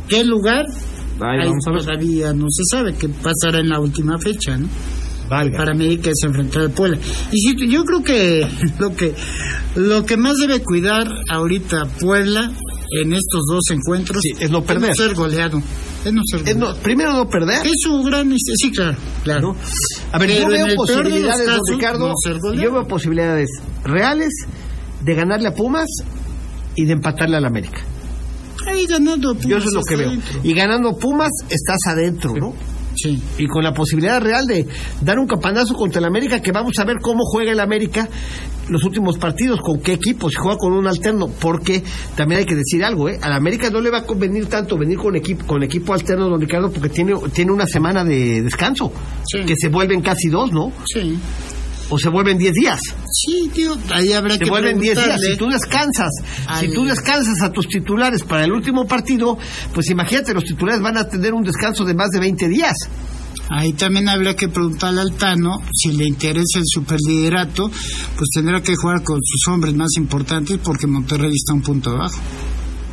¿Qué 0.08 0.24
lugar? 0.24 0.66
Ahí 1.20 1.40
Ahí 1.40 1.52
todavía 1.64 2.32
no 2.32 2.46
se 2.50 2.62
sabe 2.70 2.94
qué 2.94 3.08
pasará 3.08 3.60
en 3.60 3.68
la 3.68 3.78
última 3.80 4.18
fecha, 4.18 4.56
¿no? 4.56 4.68
Valga. 5.28 5.56
Para 5.58 5.72
América 5.72 6.10
es 6.10 6.22
enfrentar 6.24 6.62
al 6.62 6.70
Puebla. 6.72 6.98
Y 7.30 7.38
sí, 7.38 7.54
yo 7.68 7.84
creo 7.84 8.02
que 8.02 8.46
lo 8.78 8.94
que 8.94 9.14
lo 9.76 10.04
que 10.04 10.16
más 10.16 10.36
debe 10.36 10.60
cuidar 10.62 11.08
ahorita 11.30 11.86
Puebla 12.00 12.52
en 13.00 13.12
estos 13.12 13.42
dos 13.50 13.62
encuentros 13.70 14.18
Sí, 14.22 14.32
es 14.38 14.50
no 14.50 14.62
perder. 14.62 14.94
ser 14.94 15.14
goleado. 15.14 15.58
Es 16.04 16.12
no 16.12 16.20
ser 16.24 16.40
Es 16.46 16.54
goleado. 16.56 16.74
no- 16.76 16.82
primero 16.82 17.12
no 17.14 17.28
perder. 17.28 17.66
Es 17.66 17.72
su 17.82 18.02
gran... 18.02 18.32
Sí, 18.38 18.70
claro, 18.70 18.96
claro. 19.24 19.56
A 20.12 20.18
ver, 20.18 20.30
yo 20.30 20.46
Pero 20.48 20.66
veo 20.66 20.76
posibilidades, 20.76 21.46
casos, 21.46 21.62
Ricardo. 21.70 22.08
no 22.08 22.54
yo 22.54 22.72
veo 22.72 22.86
posibilidades 22.86 23.48
reales 23.84 24.30
de 25.02 25.14
ganarle 25.14 25.48
a 25.48 25.54
Pumas 25.54 25.88
y 26.76 26.84
de 26.84 26.92
empatarle 26.92 27.36
al 27.36 27.44
América. 27.44 27.80
Ahí 28.66 28.86
ganando 28.86 29.32
Pumas 29.34 29.46
Yo 29.48 29.56
eso 29.56 29.68
es 29.68 29.74
lo 29.74 29.82
que 29.82 29.96
veo. 29.96 30.08
adentro. 30.08 30.40
Y 30.44 30.54
ganando 30.54 30.96
Pumas 30.96 31.30
estás 31.48 31.78
adentro, 31.88 32.34
¿no? 32.36 32.54
Sí. 32.94 33.20
y 33.38 33.46
con 33.46 33.62
la 33.64 33.72
posibilidad 33.72 34.20
real 34.20 34.46
de 34.46 34.66
dar 35.00 35.18
un 35.18 35.26
campanazo 35.26 35.74
contra 35.74 35.98
el 35.98 36.04
América, 36.04 36.40
que 36.40 36.52
vamos 36.52 36.78
a 36.78 36.84
ver 36.84 36.96
cómo 37.00 37.24
juega 37.24 37.52
el 37.52 37.60
América 37.60 38.08
los 38.68 38.84
últimos 38.84 39.18
partidos, 39.18 39.60
con 39.60 39.80
qué 39.80 39.94
equipo, 39.94 40.30
si 40.30 40.36
juega 40.36 40.56
con 40.56 40.72
un 40.72 40.86
alterno, 40.86 41.28
porque 41.28 41.82
también 42.16 42.40
hay 42.40 42.46
que 42.46 42.54
decir 42.54 42.84
algo, 42.84 43.08
¿eh? 43.08 43.18
Al 43.20 43.32
América 43.32 43.70
no 43.70 43.80
le 43.80 43.90
va 43.90 43.98
a 43.98 44.04
convenir 44.04 44.46
tanto 44.46 44.78
venir 44.78 44.98
con 44.98 45.16
equipo, 45.16 45.44
con 45.46 45.62
equipo 45.62 45.92
alterno, 45.94 46.28
don 46.28 46.40
Ricardo, 46.40 46.70
porque 46.70 46.88
tiene, 46.88 47.14
tiene 47.32 47.50
una 47.52 47.66
semana 47.66 48.04
de 48.04 48.40
descanso, 48.42 48.92
Sí. 49.30 49.44
que 49.44 49.54
se 49.56 49.68
vuelven 49.68 50.00
casi 50.00 50.28
dos, 50.28 50.52
¿no? 50.52 50.72
Sí. 50.86 51.18
O 51.92 51.98
se 51.98 52.08
vuelven 52.08 52.38
10 52.38 52.52
días. 52.54 52.80
Sí, 53.10 53.50
tío, 53.52 53.76
ahí 53.90 54.14
habrá 54.14 54.34
Se 54.34 54.40
que 54.40 54.50
vuelven 54.50 54.80
10 54.80 54.96
días. 54.96 55.20
Si 55.20 55.36
tú 55.36 55.46
descansas, 55.48 56.08
si 56.58 56.72
tú 56.72 56.86
descansas 56.86 57.42
a 57.42 57.52
tus 57.52 57.68
titulares 57.68 58.22
para 58.22 58.44
el 58.44 58.52
último 58.52 58.86
partido, 58.86 59.36
pues 59.74 59.90
imagínate, 59.90 60.32
los 60.32 60.44
titulares 60.44 60.80
van 60.80 60.96
a 60.96 61.06
tener 61.06 61.34
un 61.34 61.42
descanso 61.42 61.84
de 61.84 61.92
más 61.92 62.08
de 62.08 62.20
20 62.20 62.48
días. 62.48 62.72
Ahí 63.50 63.74
también 63.74 64.08
habría 64.08 64.34
que 64.34 64.48
preguntarle 64.48 65.02
al 65.02 65.12
Tano 65.12 65.60
si 65.70 65.92
le 65.92 66.06
interesa 66.06 66.60
el 66.60 66.64
superliderato, 66.64 67.68
pues 67.68 68.30
tendrá 68.32 68.62
que 68.62 68.74
jugar 68.74 69.02
con 69.02 69.20
sus 69.22 69.52
hombres 69.52 69.74
más 69.74 69.90
importantes 69.98 70.58
porque 70.64 70.86
Monterrey 70.86 71.32
está 71.34 71.52
un 71.52 71.60
punto 71.60 71.90
abajo. 71.90 72.18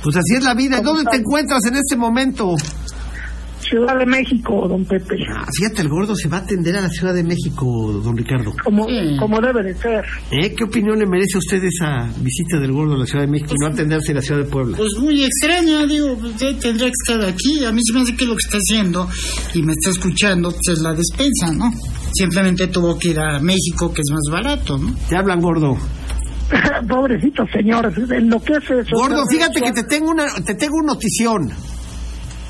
Pues 0.03 0.17
así 0.17 0.37
es 0.37 0.45
la 0.45 0.55
vida. 0.55 0.77
¿Cómo 0.79 0.97
¿Dónde 0.97 1.11
te 1.11 1.17
encuentras 1.17 1.65
en 1.67 1.77
este 1.77 1.97
momento? 1.97 2.55
Ciudad 3.69 3.99
de 3.99 4.07
México, 4.07 4.67
don 4.69 4.85
Pepe, 4.85 5.17
Ah, 5.35 5.47
fíjate, 5.57 5.83
el 5.83 5.89
gordo 5.89 6.15
se 6.15 6.29
va 6.29 6.39
a 6.39 6.41
atender 6.41 6.77
a 6.77 6.83
la 6.83 6.89
Ciudad 6.89 7.15
de 7.15 7.23
México, 7.25 7.65
don 8.05 8.17
Ricardo. 8.17 8.53
como, 8.63 8.85
Sí. 8.87 9.17
como 9.19 9.41
debe 9.41 9.63
de 9.63 9.75
ser. 9.75 10.05
¿Eh? 10.31 10.55
¿Qué 10.57 10.65
opinión 10.65 10.99
le 10.99 11.07
merece 11.07 11.37
a 11.37 11.39
usted 11.39 11.63
esa 11.65 12.09
visita 12.21 12.59
del 12.61 12.73
gordo 12.73 12.95
a 12.95 12.99
la 12.99 13.07
Ciudad 13.07 13.25
de 13.25 13.31
México 13.31 13.53
y 13.55 13.61
no 13.65 13.67
atenderse 13.73 14.11
en 14.13 14.17
la 14.17 14.23
Ciudad 14.23 14.41
de 14.45 14.51
Puebla? 14.51 14.77
Pues 14.77 14.93
muy 15.01 15.25
extraña, 15.25 15.87
digo, 15.87 16.17
pues, 16.19 16.37
tendría 16.61 16.87
que 16.87 16.93
estar 17.09 17.21
aquí. 17.29 17.65
A 17.65 17.73
mí 17.73 17.81
se 17.85 17.93
me 17.95 18.01
hace 18.03 18.15
que 18.17 18.27
lo 18.27 18.33
que 18.33 18.41
está 18.47 18.59
haciendo 18.59 19.09
y 19.55 19.63
me 19.63 19.73
está 19.73 19.91
escuchando 19.91 20.51
pues, 20.51 20.77
es 20.77 20.83
la 20.83 20.93
despensa, 20.95 21.53
¿no? 21.57 21.71
Simplemente 22.13 22.67
tuvo 22.69 22.99
que 22.99 23.09
ir 23.11 23.19
a 23.21 23.41
México, 23.41 23.93
que 23.93 24.01
es 24.03 24.11
más 24.13 24.23
barato, 24.31 24.79
¿no? 24.79 24.95
Te 25.09 25.17
hablan, 25.17 25.41
gordo. 25.41 25.77
Pobrecito 26.89 27.45
señor, 27.53 27.93
enloquece 28.11 28.81
eso. 28.81 28.91
Gordo, 28.95 29.25
fíjate 29.31 29.61
que 29.61 29.73
te 29.73 29.83
tengo 29.85 30.11
una, 30.11 30.27
te 30.45 30.55
tengo 30.55 30.77
una 30.77 30.93
notición. 30.95 31.51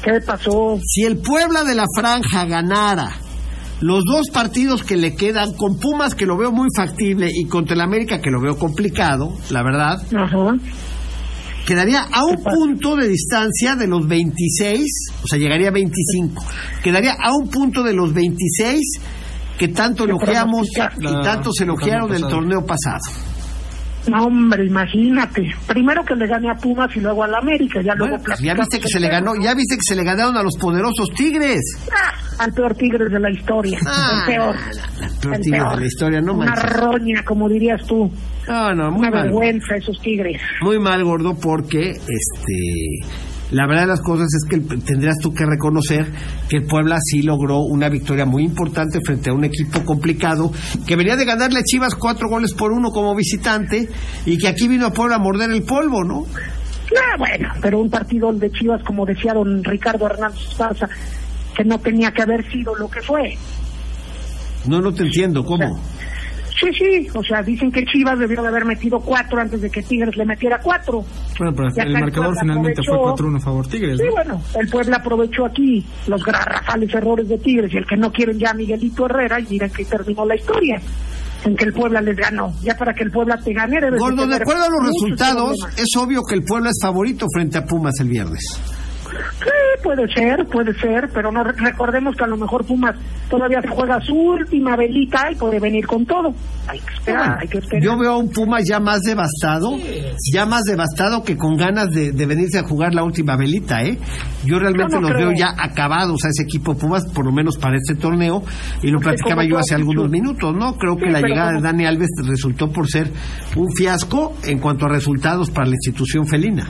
¿Qué 0.04 0.20
pasó? 0.20 0.78
Si 0.86 1.02
el 1.02 1.16
Puebla 1.18 1.64
de 1.64 1.74
la 1.74 1.86
Franja 1.96 2.44
ganara 2.44 3.10
los 3.80 4.04
dos 4.04 4.28
partidos 4.32 4.82
que 4.82 4.96
le 4.96 5.14
quedan, 5.14 5.52
con 5.54 5.78
Pumas 5.78 6.14
que 6.14 6.26
lo 6.26 6.36
veo 6.36 6.52
muy 6.52 6.68
factible 6.76 7.28
y 7.32 7.46
contra 7.46 7.74
el 7.74 7.80
América 7.80 8.20
que 8.20 8.30
lo 8.30 8.40
veo 8.40 8.56
complicado, 8.56 9.36
la 9.50 9.62
verdad, 9.62 9.96
Ajá. 10.16 10.54
quedaría 11.66 12.02
a 12.02 12.24
un 12.24 12.36
punto 12.42 12.96
de 12.96 13.08
distancia 13.08 13.76
de 13.76 13.86
los 13.86 14.06
26, 14.06 14.86
o 15.22 15.26
sea, 15.26 15.38
llegaría 15.38 15.68
a 15.68 15.72
25. 15.72 16.44
Quedaría 16.82 17.12
a 17.12 17.34
un 17.34 17.48
punto 17.48 17.82
de 17.82 17.94
los 17.94 18.12
26 18.12 18.80
que 19.58 19.68
tanto 19.68 20.04
elogiamos 20.04 20.68
y 20.98 21.22
tanto 21.22 21.50
se 21.52 21.64
elogiaron 21.64 22.10
del 22.10 22.22
torneo 22.22 22.64
pasado. 22.64 23.00
No, 24.06 24.26
hombre, 24.26 24.66
imagínate. 24.66 25.50
Primero 25.66 26.04
que 26.04 26.14
le 26.14 26.26
gane 26.26 26.50
a 26.50 26.54
Pumas 26.54 26.94
y 26.94 27.00
luego 27.00 27.24
al 27.24 27.34
América, 27.34 27.80
ya 27.82 27.94
luego 27.94 28.12
Bueno, 28.18 28.24
pues 28.26 28.38
ya 28.40 28.52
viste 28.54 28.78
que 28.80 28.88
se 28.88 29.00
le 29.00 29.08
ganó, 29.08 29.32
ya 29.34 29.54
viste 29.54 29.76
que 29.76 29.82
se 29.82 29.96
le 29.96 30.04
ganaron 30.04 30.36
a 30.36 30.42
los 30.42 30.56
poderosos 30.58 31.08
Tigres. 31.16 31.60
Ah, 31.90 32.12
al 32.44 32.52
peor 32.52 32.74
Tigres 32.74 33.10
de 33.10 33.18
la 33.20 33.30
historia. 33.30 33.78
Ah, 33.86 34.24
el 34.26 34.34
peor. 34.34 34.54
el 34.54 35.10
peor 35.20 35.34
El 35.36 35.40
Tigres 35.40 35.62
peor. 35.62 35.74
de 35.74 35.80
la 35.80 35.86
historia, 35.86 36.20
no 36.20 36.34
Una 36.34 36.46
manches. 36.46 36.72
roña, 36.76 37.24
como 37.24 37.48
dirías 37.48 37.82
tú. 37.86 38.10
No, 38.46 38.74
no, 38.74 38.90
muy 38.90 39.00
Una 39.00 39.10
mal. 39.10 39.22
vergüenza 39.22 39.76
esos 39.76 39.98
Tigres. 40.02 40.40
Muy 40.60 40.78
mal, 40.78 41.02
gordo, 41.02 41.34
porque 41.40 41.90
este 41.92 43.08
la 43.54 43.68
verdad 43.68 43.82
de 43.82 43.88
las 43.88 44.00
cosas 44.00 44.26
es 44.34 44.44
que 44.50 44.58
tendrías 44.58 45.16
tú 45.22 45.32
que 45.32 45.46
reconocer 45.46 46.10
que 46.48 46.56
el 46.56 46.64
Puebla 46.64 46.98
sí 47.00 47.22
logró 47.22 47.60
una 47.60 47.88
victoria 47.88 48.24
muy 48.24 48.42
importante 48.42 48.98
frente 49.00 49.30
a 49.30 49.32
un 49.32 49.44
equipo 49.44 49.84
complicado 49.84 50.50
que 50.84 50.96
venía 50.96 51.14
de 51.14 51.24
ganarle 51.24 51.60
a 51.60 51.62
Chivas 51.62 51.94
cuatro 51.94 52.28
goles 52.28 52.52
por 52.52 52.72
uno 52.72 52.90
como 52.90 53.14
visitante 53.14 53.88
y 54.26 54.38
que 54.38 54.48
aquí 54.48 54.66
vino 54.66 54.86
a 54.86 54.92
Puebla 54.92 55.16
a 55.16 55.18
morder 55.20 55.52
el 55.52 55.62
polvo, 55.62 56.02
¿no? 56.02 56.26
Ah, 56.96 57.16
bueno, 57.16 57.48
pero 57.62 57.78
un 57.78 57.88
partido 57.88 58.32
de 58.32 58.50
Chivas, 58.50 58.82
como 58.82 59.06
decía 59.06 59.32
don 59.34 59.62
Ricardo 59.62 60.06
Hernández 60.06 60.48
Esparza, 60.48 60.88
que 61.56 61.62
no 61.62 61.78
tenía 61.78 62.10
que 62.10 62.22
haber 62.22 62.44
sido 62.50 62.74
lo 62.74 62.88
que 62.88 63.02
fue. 63.02 63.38
No, 64.66 64.80
no 64.80 64.92
te 64.92 65.04
entiendo, 65.04 65.44
¿cómo? 65.44 65.80
Sí, 66.58 66.68
sí, 66.72 67.08
o 67.14 67.22
sea, 67.24 67.42
dicen 67.42 67.70
que 67.72 67.84
Chivas 67.84 68.16
debió 68.18 68.40
de 68.40 68.48
haber 68.48 68.64
metido 68.64 69.00
cuatro 69.00 69.40
antes 69.40 69.60
de 69.60 69.68
que 69.70 69.82
Tigres 69.82 70.16
le 70.16 70.24
metiera 70.24 70.60
cuatro. 70.62 71.04
Bueno, 71.38 71.52
pero 71.56 71.68
el 71.84 71.92
marcador 71.92 72.34
finalmente 72.40 72.80
fue 72.86 72.94
aprovechó. 72.96 73.24
4-1 73.24 73.36
a 73.36 73.40
favor 73.40 73.66
Tigres, 73.66 73.98
Sí, 73.98 74.06
¿no? 74.06 74.12
bueno, 74.12 74.42
el 74.60 74.68
Puebla 74.68 74.96
aprovechó 74.98 75.46
aquí 75.46 75.84
los 76.06 76.24
garrafales 76.24 76.94
errores 76.94 77.28
de 77.28 77.38
Tigres 77.38 77.74
y 77.74 77.78
el 77.78 77.86
que 77.86 77.96
no 77.96 78.12
quieren 78.12 78.38
ya 78.38 78.50
a 78.50 78.54
Miguelito 78.54 79.06
Herrera 79.06 79.40
y 79.40 79.46
miren 79.50 79.70
que 79.70 79.84
terminó 79.84 80.24
la 80.24 80.36
historia 80.36 80.80
en 81.44 81.56
que 81.56 81.64
el 81.64 81.72
Puebla 81.72 82.00
les 82.00 82.16
ganó. 82.16 82.54
Ya 82.62 82.76
para 82.76 82.94
que 82.94 83.02
el 83.02 83.10
Puebla 83.10 83.36
te 83.36 83.52
gane 83.52 83.78
Gordo, 83.98 84.26
de 84.26 84.36
acuerdo 84.36 84.62
a 84.62 84.68
los 84.68 84.86
resultados, 84.92 85.58
problemas. 85.58 85.78
es 85.80 85.88
obvio 85.98 86.20
que 86.22 86.36
el 86.36 86.44
Puebla 86.44 86.70
es 86.70 86.78
favorito 86.80 87.26
frente 87.34 87.58
a 87.58 87.64
Pumas 87.66 87.94
el 88.00 88.08
viernes. 88.08 88.40
Sí, 89.40 89.82
puede 89.82 90.06
ser, 90.12 90.46
puede 90.46 90.72
ser, 90.80 91.08
pero 91.12 91.30
no 91.30 91.44
recordemos 91.44 92.16
que 92.16 92.24
a 92.24 92.26
lo 92.26 92.36
mejor 92.36 92.64
Pumas 92.64 92.96
todavía 93.28 93.60
se 93.60 93.68
juega 93.68 94.00
su 94.00 94.14
última 94.14 94.76
velita 94.76 95.30
y 95.30 95.34
puede 95.34 95.60
venir 95.60 95.86
con 95.86 96.04
todo. 96.06 96.34
Hay 96.66 96.80
que 96.80 96.94
esperar, 96.94 97.38
hay 97.40 97.48
que 97.48 97.58
esperar. 97.58 97.82
Yo 97.82 97.98
veo 97.98 98.12
a 98.12 98.18
un 98.18 98.30
Pumas 98.30 98.62
ya 98.68 98.80
más 98.80 99.00
devastado, 99.02 99.76
ya 100.32 100.46
más 100.46 100.62
devastado 100.62 101.22
que 101.22 101.36
con 101.36 101.56
ganas 101.56 101.90
de, 101.90 102.12
de 102.12 102.26
venirse 102.26 102.58
a 102.58 102.62
jugar 102.62 102.94
la 102.94 103.04
última 103.04 103.36
velita, 103.36 103.82
¿eh? 103.82 103.98
Yo 104.44 104.58
realmente 104.58 104.94
no 104.96 105.02
los 105.02 105.12
creo. 105.12 105.28
veo 105.28 105.38
ya 105.38 105.54
acabados 105.58 106.24
a 106.24 106.28
ese 106.28 106.42
equipo 106.44 106.74
Pumas, 106.76 107.04
por 107.12 107.24
lo 107.24 107.32
menos 107.32 107.56
para 107.56 107.76
este 107.76 107.94
torneo, 107.94 108.42
y 108.82 108.88
lo 108.88 108.98
Porque 108.98 109.16
platicaba 109.16 109.44
yo 109.44 109.58
hace 109.58 109.74
algunos 109.74 110.08
minutos, 110.10 110.54
¿no? 110.54 110.76
Creo 110.76 110.96
que 110.96 111.10
la 111.10 111.20
llegada 111.20 111.52
de 111.52 111.60
Dani 111.60 111.86
Alves 111.86 112.10
resultó 112.26 112.70
por 112.70 112.88
ser 112.88 113.10
un 113.56 113.70
fiasco 113.72 114.34
en 114.44 114.58
cuanto 114.58 114.86
a 114.86 114.88
resultados 114.88 115.50
para 115.50 115.66
la 115.66 115.74
institución 115.74 116.26
felina. 116.26 116.66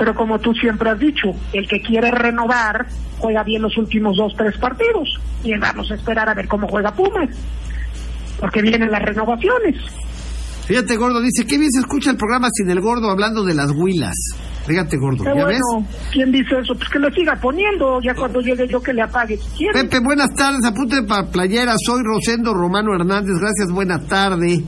Pero 0.00 0.14
como 0.14 0.38
tú 0.38 0.54
siempre 0.54 0.88
has 0.88 0.98
dicho, 0.98 1.28
el 1.52 1.68
que 1.68 1.82
quiere 1.82 2.10
renovar 2.10 2.86
juega 3.18 3.42
bien 3.44 3.60
los 3.60 3.76
últimos 3.76 4.16
dos, 4.16 4.32
tres 4.34 4.56
partidos. 4.56 5.20
Y 5.44 5.54
vamos 5.58 5.90
a 5.90 5.94
esperar 5.94 6.26
a 6.26 6.32
ver 6.32 6.48
cómo 6.48 6.66
juega 6.66 6.90
Pumas. 6.90 7.28
Porque 8.40 8.62
vienen 8.62 8.90
las 8.90 9.02
renovaciones. 9.02 9.76
Fíjate, 10.64 10.96
Gordo, 10.96 11.20
dice, 11.20 11.44
qué 11.44 11.58
bien 11.58 11.70
se 11.70 11.80
escucha 11.80 12.12
el 12.12 12.16
programa 12.16 12.48
sin 12.50 12.70
el 12.70 12.80
Gordo 12.80 13.10
hablando 13.10 13.44
de 13.44 13.52
las 13.54 13.72
huilas. 13.72 14.14
Fíjate, 14.66 14.96
Gordo, 14.96 15.24
¿ya 15.24 15.32
bueno. 15.34 15.48
ves? 15.48 15.60
¿Quién 16.12 16.32
dice 16.32 16.60
eso? 16.62 16.74
Pues 16.74 16.88
que 16.88 16.98
le 16.98 17.10
siga 17.12 17.34
poniendo. 17.34 18.00
Ya 18.00 18.14
cuando 18.14 18.40
llegue 18.40 18.68
yo 18.68 18.80
que 18.80 18.94
le 18.94 19.02
apague 19.02 19.36
si 19.36 19.50
quiere. 19.58 19.82
Pepe, 19.82 19.98
buenas 20.00 20.32
tardes. 20.34 20.64
Apunte 20.64 21.02
para 21.02 21.26
playera. 21.26 21.74
Soy 21.76 22.02
Rosendo 22.02 22.54
Romano 22.54 22.94
Hernández. 22.94 23.36
Gracias, 23.38 23.70
buena 23.70 23.98
tarde. 23.98 24.62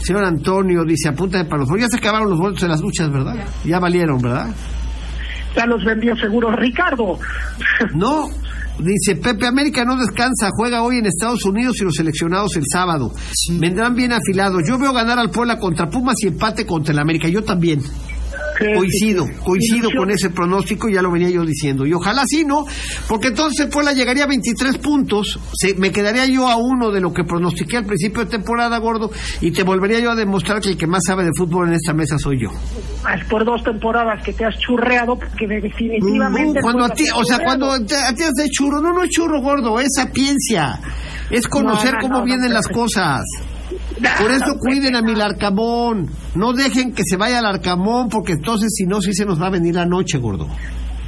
Señor 0.00 0.24
Antonio 0.24 0.84
dice, 0.84 1.08
apúntame 1.08 1.46
para 1.46 1.60
los 1.60 1.70
boletos. 1.70 1.90
Ya 1.90 1.96
se 1.96 2.04
acabaron 2.04 2.30
los 2.30 2.38
boletos 2.38 2.62
de 2.62 2.68
las 2.68 2.80
luchas, 2.80 3.10
¿verdad? 3.10 3.34
Ya 3.64 3.80
valieron, 3.80 4.20
¿verdad? 4.20 4.54
Ya 5.56 5.66
los 5.66 5.84
vendió 5.84 6.14
seguro 6.16 6.50
Ricardo. 6.52 7.18
No. 7.94 8.28
Dice, 8.78 9.16
Pepe 9.16 9.46
América 9.46 9.86
no 9.86 9.96
descansa, 9.96 10.50
juega 10.54 10.82
hoy 10.82 10.98
en 10.98 11.06
Estados 11.06 11.44
Unidos 11.46 11.80
y 11.80 11.84
los 11.84 11.94
seleccionados 11.94 12.56
el 12.56 12.64
sábado. 12.70 13.10
Vendrán 13.58 13.94
bien 13.94 14.12
afilados. 14.12 14.62
Yo 14.68 14.78
veo 14.78 14.92
ganar 14.92 15.18
al 15.18 15.30
Puebla 15.30 15.58
contra 15.58 15.88
Pumas 15.88 16.16
y 16.22 16.26
empate 16.26 16.66
contra 16.66 16.92
el 16.92 16.98
América. 16.98 17.26
Yo 17.28 17.42
también. 17.42 17.80
Coincido, 18.58 19.26
coincido 19.44 19.90
con 19.96 20.10
ese 20.10 20.30
pronóstico, 20.30 20.88
ya 20.88 21.02
lo 21.02 21.10
venía 21.10 21.28
yo 21.30 21.44
diciendo. 21.44 21.86
Y 21.86 21.92
ojalá 21.92 22.22
sí, 22.26 22.44
¿no? 22.44 22.64
Porque 23.08 23.28
entonces 23.28 23.66
Puebla 23.66 23.92
llegaría 23.92 24.24
a 24.24 24.26
23 24.26 24.78
puntos, 24.78 25.38
se, 25.54 25.74
me 25.74 25.90
quedaría 25.92 26.26
yo 26.26 26.48
a 26.48 26.56
uno 26.56 26.90
de 26.90 27.00
lo 27.00 27.12
que 27.12 27.24
pronostiqué 27.24 27.76
al 27.76 27.84
principio 27.86 28.24
de 28.24 28.30
temporada, 28.30 28.78
gordo, 28.78 29.10
y 29.40 29.50
te 29.50 29.62
volvería 29.62 30.00
yo 30.00 30.10
a 30.10 30.14
demostrar 30.14 30.60
que 30.60 30.70
el 30.70 30.76
que 30.76 30.86
más 30.86 31.02
sabe 31.06 31.24
de 31.24 31.30
fútbol 31.36 31.68
en 31.68 31.74
esta 31.74 31.92
mesa 31.92 32.16
soy 32.18 32.40
yo. 32.40 32.48
Es 33.14 33.24
por 33.26 33.44
dos 33.44 33.62
temporadas 33.62 34.22
que 34.24 34.32
te 34.32 34.44
has 34.44 34.56
churreado, 34.58 35.16
porque 35.18 35.46
definitivamente... 35.46 36.60
No, 36.60 36.62
cuando 36.62 36.84
a 36.84 36.88
Puebla 36.88 36.94
ti, 36.94 37.04
o 37.14 37.24
sea, 37.24 37.38
cuando 37.44 37.84
te- 37.84 37.94
a 37.96 38.14
ti 38.14 38.22
haces 38.22 38.50
churro, 38.50 38.80
no, 38.80 38.92
no 38.92 39.02
es 39.02 39.10
churro 39.10 39.40
gordo, 39.42 39.78
es 39.80 39.88
sapiencia. 39.94 40.80
Es 41.30 41.46
conocer 41.46 41.92
No, 41.92 41.98
no, 41.98 42.02
cómo 42.02 42.18
no, 42.20 42.24
vienen 42.24 42.52
las 42.52 42.68
cosas. 42.68 43.22
Por 44.18 44.30
eso 44.30 44.56
cuiden 44.60 44.94
a 44.96 45.02
mi 45.02 45.14
Larcamón. 45.14 46.08
No 46.34 46.52
dejen 46.52 46.92
que 46.92 47.02
se 47.04 47.16
vaya 47.16 47.38
al 47.38 47.46
Arcamón, 47.46 48.08
porque 48.08 48.32
entonces 48.32 48.72
si 48.74 48.84
no, 48.84 49.00
sí 49.00 49.12
se 49.14 49.24
nos 49.24 49.40
va 49.40 49.46
a 49.46 49.50
venir 49.50 49.74
la 49.74 49.86
noche, 49.86 50.18
gordo. 50.18 50.48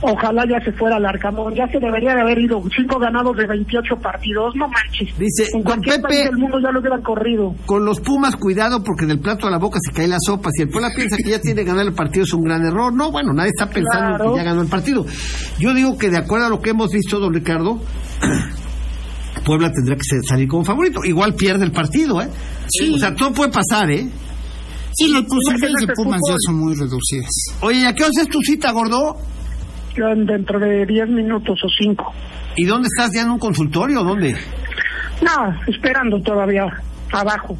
Ojalá 0.00 0.44
ya 0.48 0.64
se 0.64 0.70
fuera 0.78 0.94
al 0.96 1.04
Arcamón, 1.06 1.52
ya 1.56 1.66
se 1.72 1.80
debería 1.80 2.14
de 2.14 2.20
haber 2.20 2.38
ido. 2.38 2.62
Cinco 2.74 3.00
ganados 3.00 3.36
de 3.36 3.48
28 3.48 3.96
partidos, 3.96 4.54
no 4.54 4.68
manches. 4.68 5.08
Dice, 5.18 5.48
en 5.52 5.64
cualquier 5.64 5.96
Pepe- 5.96 6.08
país 6.08 6.24
del 6.30 6.38
mundo 6.38 6.58
ya 6.62 6.70
lo 6.70 6.78
hubieran 6.78 7.02
corrido. 7.02 7.52
Con 7.66 7.84
los 7.84 7.98
Pumas, 8.00 8.36
cuidado, 8.36 8.80
porque 8.84 9.06
del 9.06 9.18
plato 9.18 9.48
a 9.48 9.50
la 9.50 9.58
boca 9.58 9.78
se 9.84 9.92
cae 9.92 10.06
la 10.06 10.18
sopa. 10.24 10.50
Si 10.52 10.62
el 10.62 10.68
Puebla 10.68 10.90
piensa 10.94 11.16
que 11.16 11.30
ya 11.30 11.40
tiene 11.40 11.62
que 11.62 11.66
ganar 11.68 11.84
el 11.84 11.94
partido, 11.94 12.24
es 12.24 12.32
un 12.32 12.42
gran 12.44 12.64
error. 12.64 12.92
No, 12.94 13.10
bueno, 13.10 13.32
nadie 13.32 13.50
está 13.50 13.68
pensando 13.68 14.24
en 14.24 14.30
que 14.30 14.36
ya 14.38 14.44
ganó 14.44 14.62
el 14.62 14.68
partido. 14.68 15.04
Yo 15.58 15.74
digo 15.74 15.98
que 15.98 16.10
de 16.10 16.18
acuerdo 16.18 16.46
a 16.46 16.50
lo 16.50 16.60
que 16.60 16.70
hemos 16.70 16.90
visto, 16.92 17.18
don 17.18 17.34
Ricardo, 17.34 17.80
Puebla 19.44 19.70
tendrá 19.72 19.96
que 19.96 20.02
salir 20.28 20.46
como 20.48 20.64
favorito. 20.64 21.00
Igual 21.04 21.34
pierde 21.34 21.64
el 21.64 21.72
partido, 21.72 22.20
¿eh? 22.22 22.28
Sí. 22.68 22.92
O 22.94 22.98
sea, 22.98 23.14
todo 23.14 23.32
puede 23.32 23.50
pasar, 23.50 23.90
¿eh? 23.90 24.08
Sí, 24.92 25.12
las 25.12 25.22
posibilidades 25.22 25.86
de 25.86 25.94
Pumas 25.94 26.20
ya 26.28 26.34
son 26.46 26.56
muy 26.56 26.74
reducidas. 26.74 27.28
Oye, 27.60 27.80
¿y 27.80 27.84
¿a 27.84 27.94
qué 27.94 28.02
hora 28.02 28.12
es 28.20 28.28
tu 28.28 28.40
cita, 28.40 28.72
gordo? 28.72 29.16
Dentro 29.96 30.58
de 30.60 30.86
10 30.86 31.08
minutos 31.08 31.58
o 31.64 31.68
5. 31.68 32.12
¿Y 32.56 32.64
dónde 32.64 32.86
estás? 32.86 33.10
¿Ya 33.14 33.22
en 33.22 33.30
un 33.30 33.38
consultorio 33.38 34.00
o 34.00 34.04
dónde? 34.04 34.36
No, 35.22 35.54
esperando 35.66 36.20
todavía 36.20 36.64
abajo. 37.12 37.56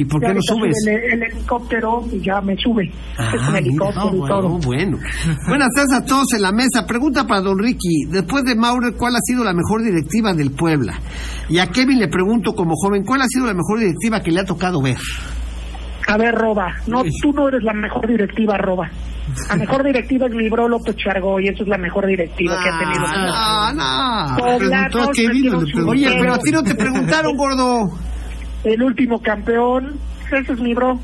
¿Y 0.00 0.04
por 0.06 0.22
Ya 0.22 0.28
qué 0.28 0.34
no 0.34 0.40
subes? 0.42 0.74
sube 0.82 0.94
El, 0.94 1.12
el 1.12 1.22
helicóptero 1.30 2.04
y 2.10 2.20
ya 2.20 2.40
me 2.40 2.56
sube. 2.56 2.90
Ah, 3.18 3.32
es 3.34 3.48
un 3.48 3.56
helicóptero 3.56 4.10
no, 4.12 4.24
y 4.24 4.28
todo. 4.28 4.48
bueno. 4.64 4.98
Buenas 5.48 5.68
tardes 5.74 5.92
a 5.92 6.04
todos 6.06 6.32
en 6.34 6.42
la 6.42 6.52
mesa. 6.52 6.86
Pregunta 6.86 7.26
para 7.26 7.42
don 7.42 7.58
Ricky. 7.58 8.06
Después 8.08 8.44
de 8.44 8.54
Maurer, 8.54 8.94
¿cuál 8.94 9.14
ha 9.16 9.20
sido 9.22 9.44
la 9.44 9.52
mejor 9.52 9.82
directiva 9.82 10.32
del 10.32 10.52
Puebla? 10.52 10.94
Y 11.50 11.58
a 11.58 11.66
Kevin 11.66 11.98
le 11.98 12.08
pregunto 12.08 12.54
como 12.54 12.74
joven, 12.76 13.04
¿cuál 13.04 13.20
ha 13.22 13.26
sido 13.26 13.46
la 13.46 13.52
mejor 13.54 13.78
directiva 13.80 14.20
que 14.22 14.30
le 14.30 14.40
ha 14.40 14.44
tocado 14.44 14.80
ver? 14.80 14.96
A 16.08 16.16
ver, 16.16 16.34
Roba, 16.34 16.74
no, 16.86 17.02
Sí. 17.04 17.10
tú 17.22 17.32
no 17.32 17.48
eres 17.48 17.62
la 17.62 17.74
mejor 17.74 18.08
directiva, 18.08 18.56
Roba. 18.56 18.90
La 19.48 19.56
mejor 19.56 19.84
directiva 19.84 20.26
es 20.26 20.32
mi 20.34 20.48
bro 20.48 20.66
López 20.66 20.96
Chargoy, 20.96 21.46
esa 21.46 21.62
es 21.62 21.68
la 21.68 21.78
mejor 21.78 22.06
directiva 22.06 22.56
que 22.60 22.68
ha 22.68 22.78
tenido. 22.80 23.04
Ah, 23.06 23.72
no. 23.76 25.02
A 25.04 25.10
Kevin. 25.12 25.54
Oye, 25.86 26.08
pero 26.18 26.34
a 26.34 26.38
ti 26.38 26.50
no 26.50 26.62
te 26.64 26.74
preguntaron, 26.74 27.36
gordo. 27.36 27.90
El 28.64 28.82
último 28.82 29.20
campeón, 29.20 29.96
ese 30.32 30.52
es 30.52 30.60
mi 30.60 30.74
bro. 30.74 30.98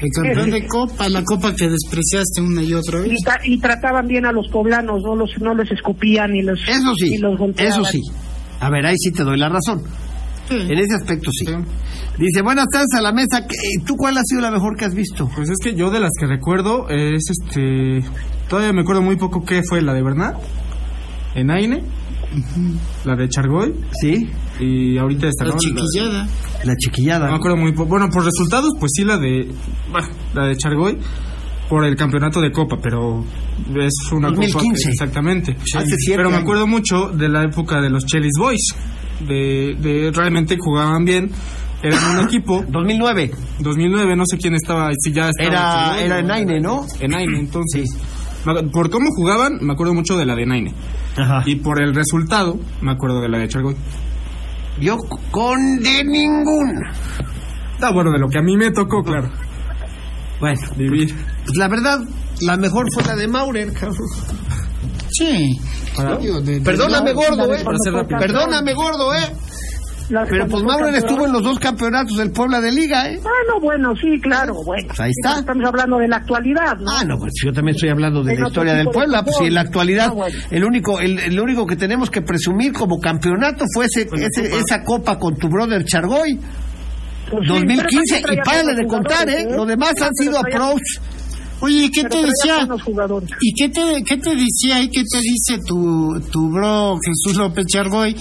El 0.00 0.08
campeón 0.10 0.50
de 0.50 0.66
Copa, 0.66 1.08
la 1.08 1.22
Copa 1.22 1.54
que 1.54 1.68
despreciaste 1.68 2.40
una 2.40 2.62
y 2.62 2.72
otra 2.74 3.00
vez. 3.00 3.12
Y, 3.12 3.22
ta- 3.24 3.40
y 3.44 3.58
trataban 3.60 4.06
bien 4.08 4.26
a 4.26 4.32
los 4.32 4.48
poblanos, 4.48 5.00
no 5.04 5.14
los 5.14 5.30
no 5.40 5.54
les 5.54 5.70
escupían 5.70 6.32
ni 6.32 6.42
los 6.42 6.58
Eso 6.68 6.92
sí, 6.96 7.10
ni 7.10 7.18
los 7.18 7.38
golpeaban. 7.38 7.72
eso 7.72 7.84
sí. 7.84 8.00
A 8.60 8.68
ver, 8.70 8.84
ahí 8.86 8.96
sí 8.98 9.12
te 9.12 9.22
doy 9.22 9.38
la 9.38 9.48
razón. 9.48 9.82
En 10.50 10.76
ese 10.78 10.94
aspecto 10.96 11.30
sí. 11.32 11.46
Sí. 11.46 11.52
Dice, 12.18 12.42
buenas 12.42 12.66
tardes 12.70 12.88
a 12.98 13.00
la 13.00 13.12
mesa. 13.12 13.46
¿Qué- 13.46 13.56
¿Tú 13.86 13.96
cuál 13.96 14.18
ha 14.18 14.22
sido 14.24 14.40
la 14.42 14.50
mejor 14.50 14.76
que 14.76 14.84
has 14.84 14.94
visto? 14.94 15.28
Pues 15.34 15.48
es 15.48 15.56
que 15.62 15.74
yo 15.74 15.90
de 15.90 15.98
las 16.00 16.10
que 16.18 16.26
recuerdo 16.26 16.88
es 16.90 17.22
este. 17.30 18.02
Todavía 18.48 18.72
me 18.72 18.82
acuerdo 18.82 19.02
muy 19.02 19.16
poco 19.16 19.44
qué 19.44 19.62
fue 19.66 19.80
la 19.82 19.94
de 19.94 20.02
Bernat, 20.02 20.36
en 21.36 21.50
Aine, 21.50 21.84
la 23.04 23.16
de 23.16 23.28
Chargoy 23.28 23.74
¿Sí? 24.00 24.28
y 24.60 24.98
ahorita 24.98 25.28
esta 25.28 25.44
La 25.44 25.56
chiquillada. 25.56 26.28
La 26.64 26.76
chiquillada. 26.76 27.26
No 27.26 27.32
me 27.32 27.38
acuerdo 27.38 27.56
muy 27.56 27.72
poco. 27.72 27.88
Bueno, 27.88 28.08
por 28.10 28.24
resultados, 28.24 28.70
pues 28.78 28.92
sí, 28.94 29.04
la 29.04 29.18
de. 29.18 29.48
bah, 29.92 30.08
la 30.34 30.46
de 30.46 30.56
Chargoy 30.56 30.98
por 31.68 31.84
el 31.84 31.96
campeonato 31.96 32.40
de 32.40 32.52
Copa, 32.52 32.76
pero 32.82 33.24
es 33.76 34.12
una 34.12 34.28
2015. 34.28 34.52
Copa 34.52 34.92
exactamente. 34.92 35.56
Hace 35.74 35.96
siete 35.96 36.16
pero 36.16 36.30
me 36.30 36.36
acuerdo 36.36 36.66
mucho 36.66 37.08
de 37.08 37.28
la 37.28 37.44
época 37.44 37.80
de 37.80 37.90
los 37.90 38.04
Chelis 38.04 38.34
Boys. 38.38 38.74
De, 39.26 39.76
de 39.80 40.10
realmente 40.12 40.56
jugaban 40.58 41.04
bien. 41.04 41.30
Eran 41.82 42.18
un 42.18 42.24
equipo. 42.26 42.64
2009. 42.68 43.30
2009, 43.60 44.16
no 44.16 44.24
sé 44.26 44.36
quién 44.36 44.54
estaba, 44.54 44.90
si 44.98 45.12
ya 45.12 45.30
estaba. 45.30 45.96
Era, 45.96 46.02
era 46.02 46.18
en 46.18 46.30
Aine, 46.30 46.60
¿no? 46.60 46.84
En 47.00 47.14
Aine, 47.14 47.38
entonces. 47.38 47.88
Por 48.72 48.90
cómo 48.90 49.08
jugaban, 49.16 49.58
me 49.60 49.72
acuerdo 49.72 49.94
mucho 49.94 50.16
de 50.16 50.26
la 50.26 50.34
de 50.34 50.46
Naine. 50.46 50.74
Ajá. 51.16 51.42
Y 51.46 51.56
por 51.56 51.80
el 51.82 51.94
resultado, 51.94 52.58
me 52.80 52.92
acuerdo 52.92 53.20
de 53.20 53.28
la 53.28 53.38
de 53.38 53.48
Chargoy. 53.48 53.76
Yo 54.80 54.96
con 55.30 55.80
de 55.80 56.04
ninguna. 56.04 56.92
Ah, 57.80 57.90
bueno, 57.92 58.10
de 58.10 58.18
lo 58.18 58.28
que 58.28 58.38
a 58.38 58.42
mí 58.42 58.56
me 58.56 58.70
tocó, 58.70 59.02
claro, 59.02 59.30
Bueno, 60.40 60.60
vivir. 60.76 61.14
pues 61.44 61.56
la 61.56 61.68
verdad, 61.68 61.98
la 62.40 62.56
mejor 62.56 62.86
fue 62.94 63.02
la 63.04 63.14
de 63.16 63.28
Maurer, 63.28 63.72
cabrón. 63.72 63.96
Sí. 65.10 65.58
Para- 65.96 66.16
Digo, 66.16 66.40
de- 66.40 66.54
de- 66.58 66.60
Perdóname, 66.62 67.12
gordo, 67.12 67.52
eh. 67.54 67.64
Perdóname, 68.18 68.72
gordo, 68.72 69.14
eh. 69.14 69.30
Pero 70.28 70.46
pues 70.48 70.62
campeón. 70.62 70.94
estuvo 70.94 71.26
en 71.26 71.32
los 71.32 71.42
dos 71.42 71.58
campeonatos 71.58 72.16
del 72.16 72.30
Puebla 72.32 72.60
de 72.60 72.72
Liga, 72.72 73.08
eh. 73.10 73.18
Bueno, 73.22 73.60
bueno, 73.60 73.94
sí, 73.96 74.20
claro, 74.20 74.54
bueno. 74.64 74.88
Pues 74.88 75.00
ahí 75.00 75.10
está. 75.10 75.40
Estamos 75.40 75.64
hablando 75.66 75.98
de 75.98 76.08
la 76.08 76.16
actualidad, 76.16 76.76
¿no? 76.78 76.90
Ah, 76.90 77.04
no, 77.04 77.18
pues 77.18 77.32
yo 77.44 77.52
también 77.52 77.74
estoy 77.74 77.90
hablando 77.90 78.22
de 78.22 78.36
la 78.38 78.46
historia 78.48 78.74
del 78.74 78.86
tipo 78.86 78.90
de 78.92 79.04
Puebla. 79.06 79.22
Pues 79.24 79.36
si 79.36 79.44
en 79.46 79.54
la 79.54 79.60
actualidad, 79.62 80.06
Ah, 80.10 80.14
bueno. 80.14 80.36
el 80.50 80.64
único 80.64 81.00
el, 81.00 81.18
el 81.18 81.40
único 81.40 81.66
que 81.66 81.76
tenemos 81.76 82.10
que 82.10 82.22
presumir 82.22 82.72
como 82.72 82.98
campeonato 83.00 83.64
fue 83.74 83.86
ese, 83.86 84.08
ese- 84.12 84.56
esa 84.58 84.82
copa 84.84 85.18
con 85.18 85.36
tu 85.36 85.48
brother 85.48 85.84
Chargoy. 85.84 86.38
Pues 87.30 87.42
sí, 87.44 87.48
2015 87.48 88.20
pero 88.22 88.22
también 88.22 88.40
y 88.40 88.44
párale 88.44 88.74
de 88.82 88.86
contar, 88.86 89.28
¿eh? 89.28 89.32
jugadores, 89.32 89.56
Lo 89.56 89.66
demás 89.66 89.92
han 90.02 90.14
sido 90.14 90.40
traía- 90.40 90.56
approach. 90.56 90.82
Oye, 91.62 91.88
¿qué 91.94 92.02
pero 92.02 92.16
te 92.16 92.26
decía? 92.26 92.68
¿Y 93.40 93.54
qué 93.54 93.68
te, 93.68 94.02
qué 94.04 94.16
te 94.16 94.34
decía 94.34 94.80
y 94.82 94.88
qué 94.88 95.04
te 95.04 95.18
dice 95.20 95.58
tu, 95.64 96.20
tu 96.32 96.50
bro 96.50 96.98
Jesús 97.04 97.38
López 97.38 97.66
Chargoy, 97.66 98.16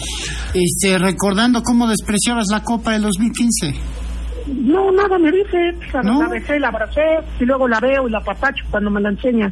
este, 0.54 0.99
recordando 0.99 1.63
cómo 1.63 1.88
despreciabas 1.88 2.45
la 2.51 2.63
Copa 2.63 2.91
del 2.91 3.01
2015? 3.01 3.73
No, 4.45 4.91
nada 4.91 5.17
me 5.17 5.32
dice. 5.32 5.73
Sea, 5.91 6.01
¿No? 6.04 6.21
La 6.21 6.30
besé, 6.30 6.60
la 6.60 6.67
abracé 6.67 7.01
y 7.39 7.45
luego 7.45 7.67
la 7.67 7.80
veo 7.80 8.08
y 8.08 8.12
la 8.12 8.21
papacho 8.21 8.63
cuando 8.69 8.91
me 8.91 9.01
la 9.01 9.10
enseña. 9.10 9.51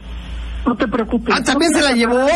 No 0.68 0.76
te 0.76 0.88
preocupes. 0.88 1.34
Ah, 1.36 1.44
¿también 1.44 1.72
No 1.72 1.80
se 1.80 1.84
la 1.86 1.92
llevó? 1.94 2.28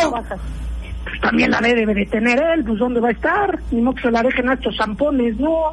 Pues 1.04 1.20
también 1.20 1.50
la 1.52 1.60
debe 1.60 1.94
de 1.94 2.06
tener 2.06 2.42
él, 2.54 2.64
pues 2.64 2.78
¿dónde 2.78 2.98
va 2.98 3.08
a 3.08 3.12
estar? 3.12 3.58
Ni 3.70 3.80
modo 3.80 3.94
que 3.94 4.02
se 4.02 4.10
la 4.10 4.22
dejen 4.22 4.48
a 4.48 4.54
estos 4.54 4.74
zampones, 4.76 5.36
¿no? 5.38 5.72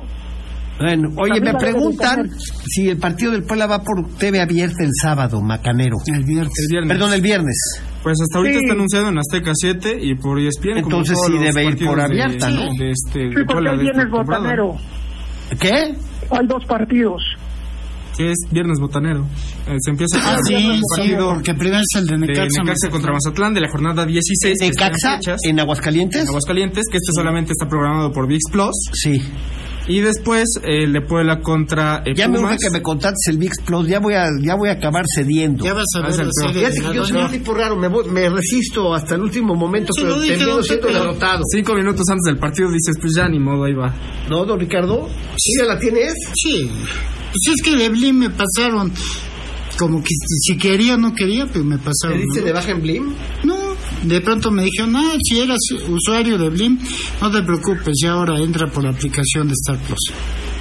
Bueno, 0.82 1.10
oye, 1.18 1.34
También 1.36 1.44
me 1.44 1.52
de 1.52 1.58
preguntan 1.60 2.30
si 2.68 2.90
el 2.90 2.98
partido 2.98 3.32
del 3.32 3.44
Puebla 3.44 3.68
va 3.68 3.80
por 3.84 4.08
TV 4.18 4.42
abierta 4.42 4.84
el 4.84 4.92
sábado, 5.02 5.42
Macanero. 5.42 5.98
El 6.08 6.24
viernes. 6.24 6.54
El 6.58 6.68
viernes. 6.72 6.90
Perdón, 6.98 7.14
el 7.14 7.22
viernes. 7.22 7.56
Pues 8.04 8.18
hasta 8.22 8.38
ahorita 8.40 8.58
Sí. 8.60 8.66
está 8.66 8.74
anunciado 8.74 9.10
en 9.10 9.18
Azteca 9.20 9.52
7 9.54 9.98
y 10.02 10.16
por 10.16 10.40
ESPN. 10.40 10.82
como 10.82 10.98
Entonces 10.98 11.16
todos 11.16 11.28
sí 11.40 11.44
debe 11.46 11.66
ir 11.66 11.86
por 11.86 11.98
de- 11.98 12.04
abierta, 12.04 12.50
¿no? 12.50 12.62
De 12.78 12.90
este, 12.92 13.20
de 13.20 13.28
Sí, 13.30 13.34
porque 13.36 13.46
Puebla 13.54 13.72
de 13.72 13.78
viernes 13.78 14.04
temporada. 14.06 14.40
botanero. 14.42 14.76
¿Qué? 15.60 15.96
Hay 16.32 16.48
dos 16.48 16.66
partidos. 16.66 17.22
Que 18.18 18.32
es 18.32 18.38
viernes 18.52 18.78
botanero. 18.80 19.26
Eh, 19.68 19.76
se 19.80 19.92
empieza 19.92 20.18
Ah, 20.22 20.36
con 20.36 20.44
sí, 20.46 20.54
el 20.56 20.76
sí, 20.76 20.82
partido 20.98 21.34
porque 21.34 21.54
primero 21.54 21.82
es 21.82 22.00
el 22.02 22.08
de 22.08 22.14
de 22.14 22.18
Necaxa. 22.28 22.62
Necaxa 22.64 22.90
contra 22.90 23.14
Mazatlán 23.14 23.54
de 23.54 23.62
la 23.62 23.70
jornada 23.70 24.06
16. 24.06 24.58
que 24.60 24.66
¿En 24.66 24.72
¿En 25.50 25.60
Aguascalientes? 25.60 26.22
en 26.24 26.28
Aguascalientes, 26.28 26.84
que 26.92 26.98
este 26.98 27.12
solamente 27.16 27.52
está 27.54 27.68
programado 27.70 28.12
por 28.12 28.28
VIX 28.28 28.42
Plus. 28.52 28.76
Sí. 28.94 29.22
Y 29.88 30.00
después 30.00 30.48
el 30.64 30.94
de 30.94 31.02
Puebla 31.02 31.40
contra 31.42 32.04
eh, 32.06 32.14
Ya 32.16 32.28
me 32.28 32.40
urge 32.40 32.58
que 32.62 32.70
me 32.70 32.82
contates 32.82 33.20
el 33.28 33.38
VIX 33.38 33.62
Plus. 33.66 33.88
Ya 33.88 34.00
voy 34.00 34.14
a, 34.14 34.28
ya 34.42 34.56
voy 34.56 34.70
a 34.70 34.74
acabar 34.74 35.06
cediendo. 35.14 35.66
Ya 35.66 35.74
vas 35.74 35.86
a 35.96 36.02
ver 36.02 36.14
Fíjate 36.54 36.82
que 36.82 36.94
yo 36.96 37.06
soy 37.06 37.18
un 37.22 37.32
tipo 37.32 37.54
raro, 37.54 37.76
me, 37.76 37.88
voy- 37.88 38.08
me 38.10 38.30
resisto 38.30 38.94
hasta 38.94 39.16
el 39.16 39.22
último 39.22 39.56
momento, 39.56 39.92
pero 39.96 40.20
termino 40.22 40.64
siendo 40.64 40.88
derrotado. 40.88 41.44
Cinco 41.52 41.74
minutos 41.74 42.04
antes 42.10 42.24
del 42.26 42.38
partido 42.38 42.70
dices, 42.70 42.96
pues 43.02 43.14
ya 43.16 43.28
ni 43.28 43.40
modo, 43.40 43.64
ahí 43.66 43.74
va. 43.74 43.94
¿No, 44.30 44.46
don 44.46 44.60
Ricardo? 44.60 45.10
¿Sí 45.38 45.54
ya 45.60 45.66
la 45.66 45.80
tienes? 45.80 46.14
Sí. 46.36 46.70
Pues 46.70 47.56
es 47.56 47.62
que 47.64 47.76
de 47.76 47.90
Blim 47.90 48.18
me 48.20 48.30
pasaron, 48.30 48.92
como 49.80 50.02
que 50.04 50.10
si 50.48 50.58
quería 50.58 50.96
o 50.96 50.98
no 50.98 51.14
quería, 51.16 51.48
pues 51.48 51.64
me 51.64 51.78
¿Te 51.78 51.84
pasaron. 51.86 52.20
diste 52.22 52.42
¿no? 52.42 52.46
de 52.46 52.54
baja 52.54 52.72
en 52.72 52.82
Blim? 52.82 53.14
No, 53.44 53.58
de 54.04 54.22
pronto 54.22 54.52
me 54.52 54.64
dijeron, 54.64 54.96
ah, 54.96 55.14
si 55.24 55.40
eras 55.40 55.60
usuario 55.90 56.38
de 56.38 56.50
Blim, 56.50 56.80
no 57.22 57.32
te 57.32 57.42
preocupes, 57.44 57.94
ya 58.02 58.12
ahora 58.12 58.40
entra 58.40 58.68
por 58.68 58.84
la 58.84 58.90
aplicación 58.92 59.48
de 59.48 59.54
Star 59.54 59.78
Plus. 59.78 60.12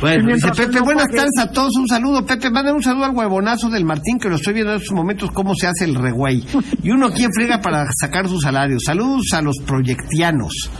Bueno, 0.00 0.35
dice 0.35 0.48
Pepe, 0.57 0.81
buenas 0.81 1.09
tardes 1.09 1.38
a 1.38 1.50
todos, 1.50 1.76
un 1.76 1.87
saludo. 1.87 2.24
Pepe, 2.24 2.50
manden 2.50 2.74
un 2.76 2.83
saludo 2.83 3.05
al 3.05 3.14
huevonazo 3.14 3.68
del 3.68 3.85
Martín, 3.85 4.18
que 4.18 4.29
lo 4.31 4.37
estoy 4.37 4.55
viendo 4.55 4.72
en 4.72 4.81
estos 4.81 4.94
momentos 4.94 5.31
cómo 5.33 5.55
se 5.55 5.66
hace 5.66 5.85
el 5.85 5.94
regüey. 5.94 6.44
Y 6.83 6.90
uno 6.90 7.09
aquí 7.09 7.24
en 7.24 7.33
friega 7.33 7.61
para 7.61 7.87
sacar 7.98 8.26
su 8.29 8.40
salario. 8.40 8.79
Saludos 8.85 9.26
a 9.35 9.42
los 9.42 9.57
proyectianos. 9.66 10.70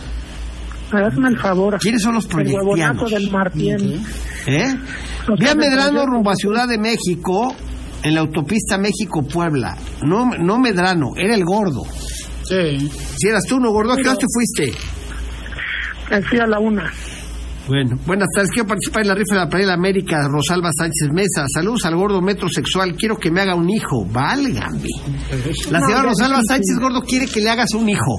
Hazme 0.91 1.29
el 1.29 1.39
favor. 1.39 1.77
¿Quiénes 1.79 2.01
son 2.01 2.15
los 2.15 2.25
El 2.25 2.35
huevonazo 2.47 3.05
proyectianos? 3.05 3.11
del 3.11 3.31
Martín. 3.31 4.03
¿Eh? 4.47 4.75
Medrano 5.55 6.05
rumbo 6.05 6.31
a 6.31 6.35
Ciudad 6.35 6.67
de 6.67 6.79
México 6.79 7.55
en 8.03 8.15
la 8.15 8.21
autopista 8.21 8.77
México-Puebla. 8.77 9.77
No, 10.03 10.31
no 10.31 10.57
Medrano, 10.57 11.11
era 11.15 11.35
el 11.35 11.45
gordo. 11.45 11.83
Sí. 12.51 12.91
Si 13.17 13.29
eras 13.29 13.45
tú, 13.47 13.61
¿no, 13.61 13.71
gordo? 13.71 13.93
¿A 13.93 13.95
qué 13.95 14.09
hora 14.09 14.17
te 14.17 14.25
fuiste? 14.29 14.77
Me 16.09 16.21
fui 16.21 16.37
a 16.37 16.47
la 16.47 16.59
una. 16.59 16.91
Bueno, 17.67 17.95
buenas 18.05 18.27
tardes. 18.35 18.51
Quiero 18.51 18.67
participar 18.67 19.03
en 19.03 19.07
la 19.09 19.15
rifa 19.15 19.35
de 19.35 19.39
la 19.41 19.47
Playa 19.49 19.61
de 19.65 19.67
la 19.67 19.73
América, 19.75 20.17
Rosalba 20.29 20.69
Sánchez 20.77 21.09
Mesa. 21.13 21.45
Saludos 21.53 21.85
al 21.85 21.95
gordo 21.95 22.21
metrosexual. 22.21 22.95
Quiero 22.95 23.15
que 23.17 23.31
me 23.31 23.41
haga 23.41 23.55
un 23.55 23.69
hijo. 23.69 24.05
Válgame. 24.11 24.89
La 25.69 25.79
señora 25.79 26.01
Rosalba 26.03 26.37
sí, 26.37 26.41
sí. 26.41 26.47
Sánchez 26.47 26.79
Gordo 26.81 27.01
quiere 27.01 27.27
que 27.27 27.39
le 27.39 27.49
hagas 27.49 27.73
un 27.73 27.87
hijo. 27.87 28.17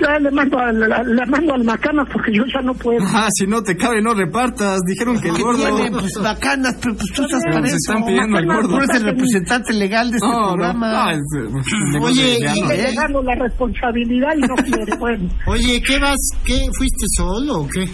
Ya 0.00 0.18
le 0.18 0.30
mando 0.32 0.58
al, 0.58 0.78
la- 0.80 1.26
mando 1.26 1.54
al 1.54 1.64
Macanas 1.64 2.08
porque 2.12 2.32
yo 2.34 2.42
ya 2.52 2.60
no 2.62 2.74
puedo. 2.74 2.98
Ah, 3.06 3.28
si 3.32 3.46
no 3.46 3.62
te 3.62 3.76
cabe, 3.76 4.02
no 4.02 4.14
repartas. 4.14 4.80
Dijeron 4.86 5.20
que 5.20 5.28
el 5.28 5.36
¿Qué 5.36 5.42
gordo. 5.42 5.76
tiene? 5.76 5.90
Pues 5.90 6.12
bacanas, 6.22 6.74
pero 6.82 6.96
pues 6.96 7.12
tú 7.14 7.22
estás 7.22 7.40
Pero 7.44 7.54
para 7.56 7.66
se 7.68 7.76
eso. 7.76 7.92
están 7.92 8.04
pidiendo 8.06 8.38
al 8.38 8.46
gordo. 8.46 8.68
Tú 8.68 8.76
eres 8.78 8.90
el 8.96 9.04
representante 9.04 9.72
legal 9.74 10.10
de 10.10 10.16
este 10.16 10.28
No, 10.28 10.48
programa. 10.48 10.90
no, 10.90 11.10
es- 11.10 12.02
Oye, 12.02 12.38
ya 12.40 12.54
no. 12.56 12.68
Le 12.68 12.76
dejado 12.82 13.22
la 13.22 13.34
responsabilidad 13.36 14.30
y 14.36 14.40
no 14.40 14.54
quiere. 14.56 14.96
Bueno, 14.98 15.28
Oye, 15.46 15.80
¿qué 15.86 15.98
vas? 15.98 16.18
¿Qué? 16.44 16.58
¿Fuiste 16.76 17.06
solo 17.16 17.60
o 17.60 17.68
qué? 17.68 17.84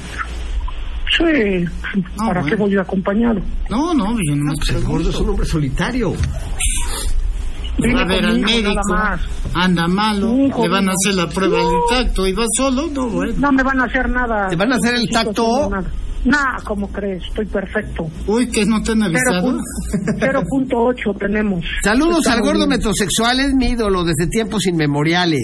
Sí. 1.17 1.65
¿Para 2.17 2.41
bueno. 2.41 2.47
qué 2.47 2.57
voy 2.57 2.77
acompañado? 2.77 3.41
No, 3.71 3.95
no, 3.95 4.15
bien, 4.15 4.45
no. 4.45 4.53
Pues 4.57 4.71
el 4.71 4.85
gordo 4.85 5.11
es 5.11 5.17
un 5.17 5.31
hombre 5.31 5.47
solitario. 5.47 6.15
Va 7.95 8.01
a 8.01 8.05
ver 8.07 8.25
al 8.25 8.41
médico, 8.41 8.81
anda 9.55 9.87
malo, 9.87 10.35
Hijo, 10.37 10.63
le 10.65 10.69
van 10.69 10.83
a 10.83 10.87
no. 10.87 10.93
hacer 10.93 11.15
la 11.15 11.29
prueba 11.29 11.59
del 11.59 11.79
tacto 11.89 12.27
y 12.27 12.33
va 12.33 12.43
solo, 12.57 12.89
no, 12.93 13.07
bueno. 13.09 13.33
No 13.39 13.53
me 13.53 13.63
van 13.63 13.81
a 13.81 13.85
hacer 13.85 14.09
nada. 14.09 14.49
¿Te 14.49 14.57
van 14.57 14.73
a 14.73 14.77
hacer 14.77 14.95
el 14.97 15.05
No 15.05 15.13
tacto? 15.13 15.65
hacer 15.75 15.85
nada. 16.29 16.53
Nah, 16.57 16.63
¿cómo 16.65 16.89
crees? 16.91 17.23
Estoy 17.25 17.47
perfecto. 17.47 18.07
Uy, 18.27 18.49
que 18.49 18.65
no 18.65 18.83
te 18.83 18.93
han 18.93 19.03
avisado. 19.03 19.59
0.8 20.21 21.19
tenemos. 21.19 21.65
Saludos 21.83 22.27
al 22.27 22.41
gordo 22.41 22.67
bien. 22.67 22.71
metrosexual, 22.71 23.41
es 23.41 23.55
mi 23.55 23.67
ídolo 23.71 24.05
desde 24.05 24.29
tiempos 24.31 24.67
inmemoriales. 24.67 25.43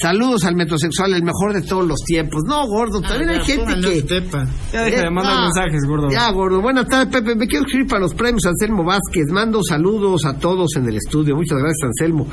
Saludos 0.00 0.44
al 0.44 0.56
metrosexual, 0.56 1.14
el 1.14 1.22
mejor 1.22 1.52
de 1.54 1.62
todos 1.62 1.86
los 1.86 2.00
tiempos. 2.00 2.42
No, 2.46 2.66
gordo, 2.66 3.00
también 3.00 3.30
hay 3.30 3.40
gente 3.44 3.74
que... 3.80 3.98
un 4.00 4.06
tepa. 4.06 4.46
Ya 4.72 4.82
deja 4.82 5.02
de 5.02 5.10
mandar 5.10 5.34
Ah, 5.36 5.42
mensajes, 5.44 5.84
gordo. 5.88 6.08
Ya, 6.10 6.30
gordo. 6.30 6.60
Buenas 6.60 6.86
tardes, 6.86 7.08
Pepe. 7.08 7.34
Me 7.34 7.46
quiero 7.46 7.64
escribir 7.64 7.88
para 7.88 8.00
los 8.00 8.14
premios 8.14 8.44
Anselmo 8.46 8.84
Vázquez. 8.84 9.26
Mando 9.30 9.60
saludos 9.62 10.24
a 10.26 10.36
todos 10.38 10.70
en 10.76 10.88
el 10.88 10.96
estudio. 10.96 11.34
Muchas 11.36 11.58
gracias, 11.58 11.82
Anselmo. 11.84 12.26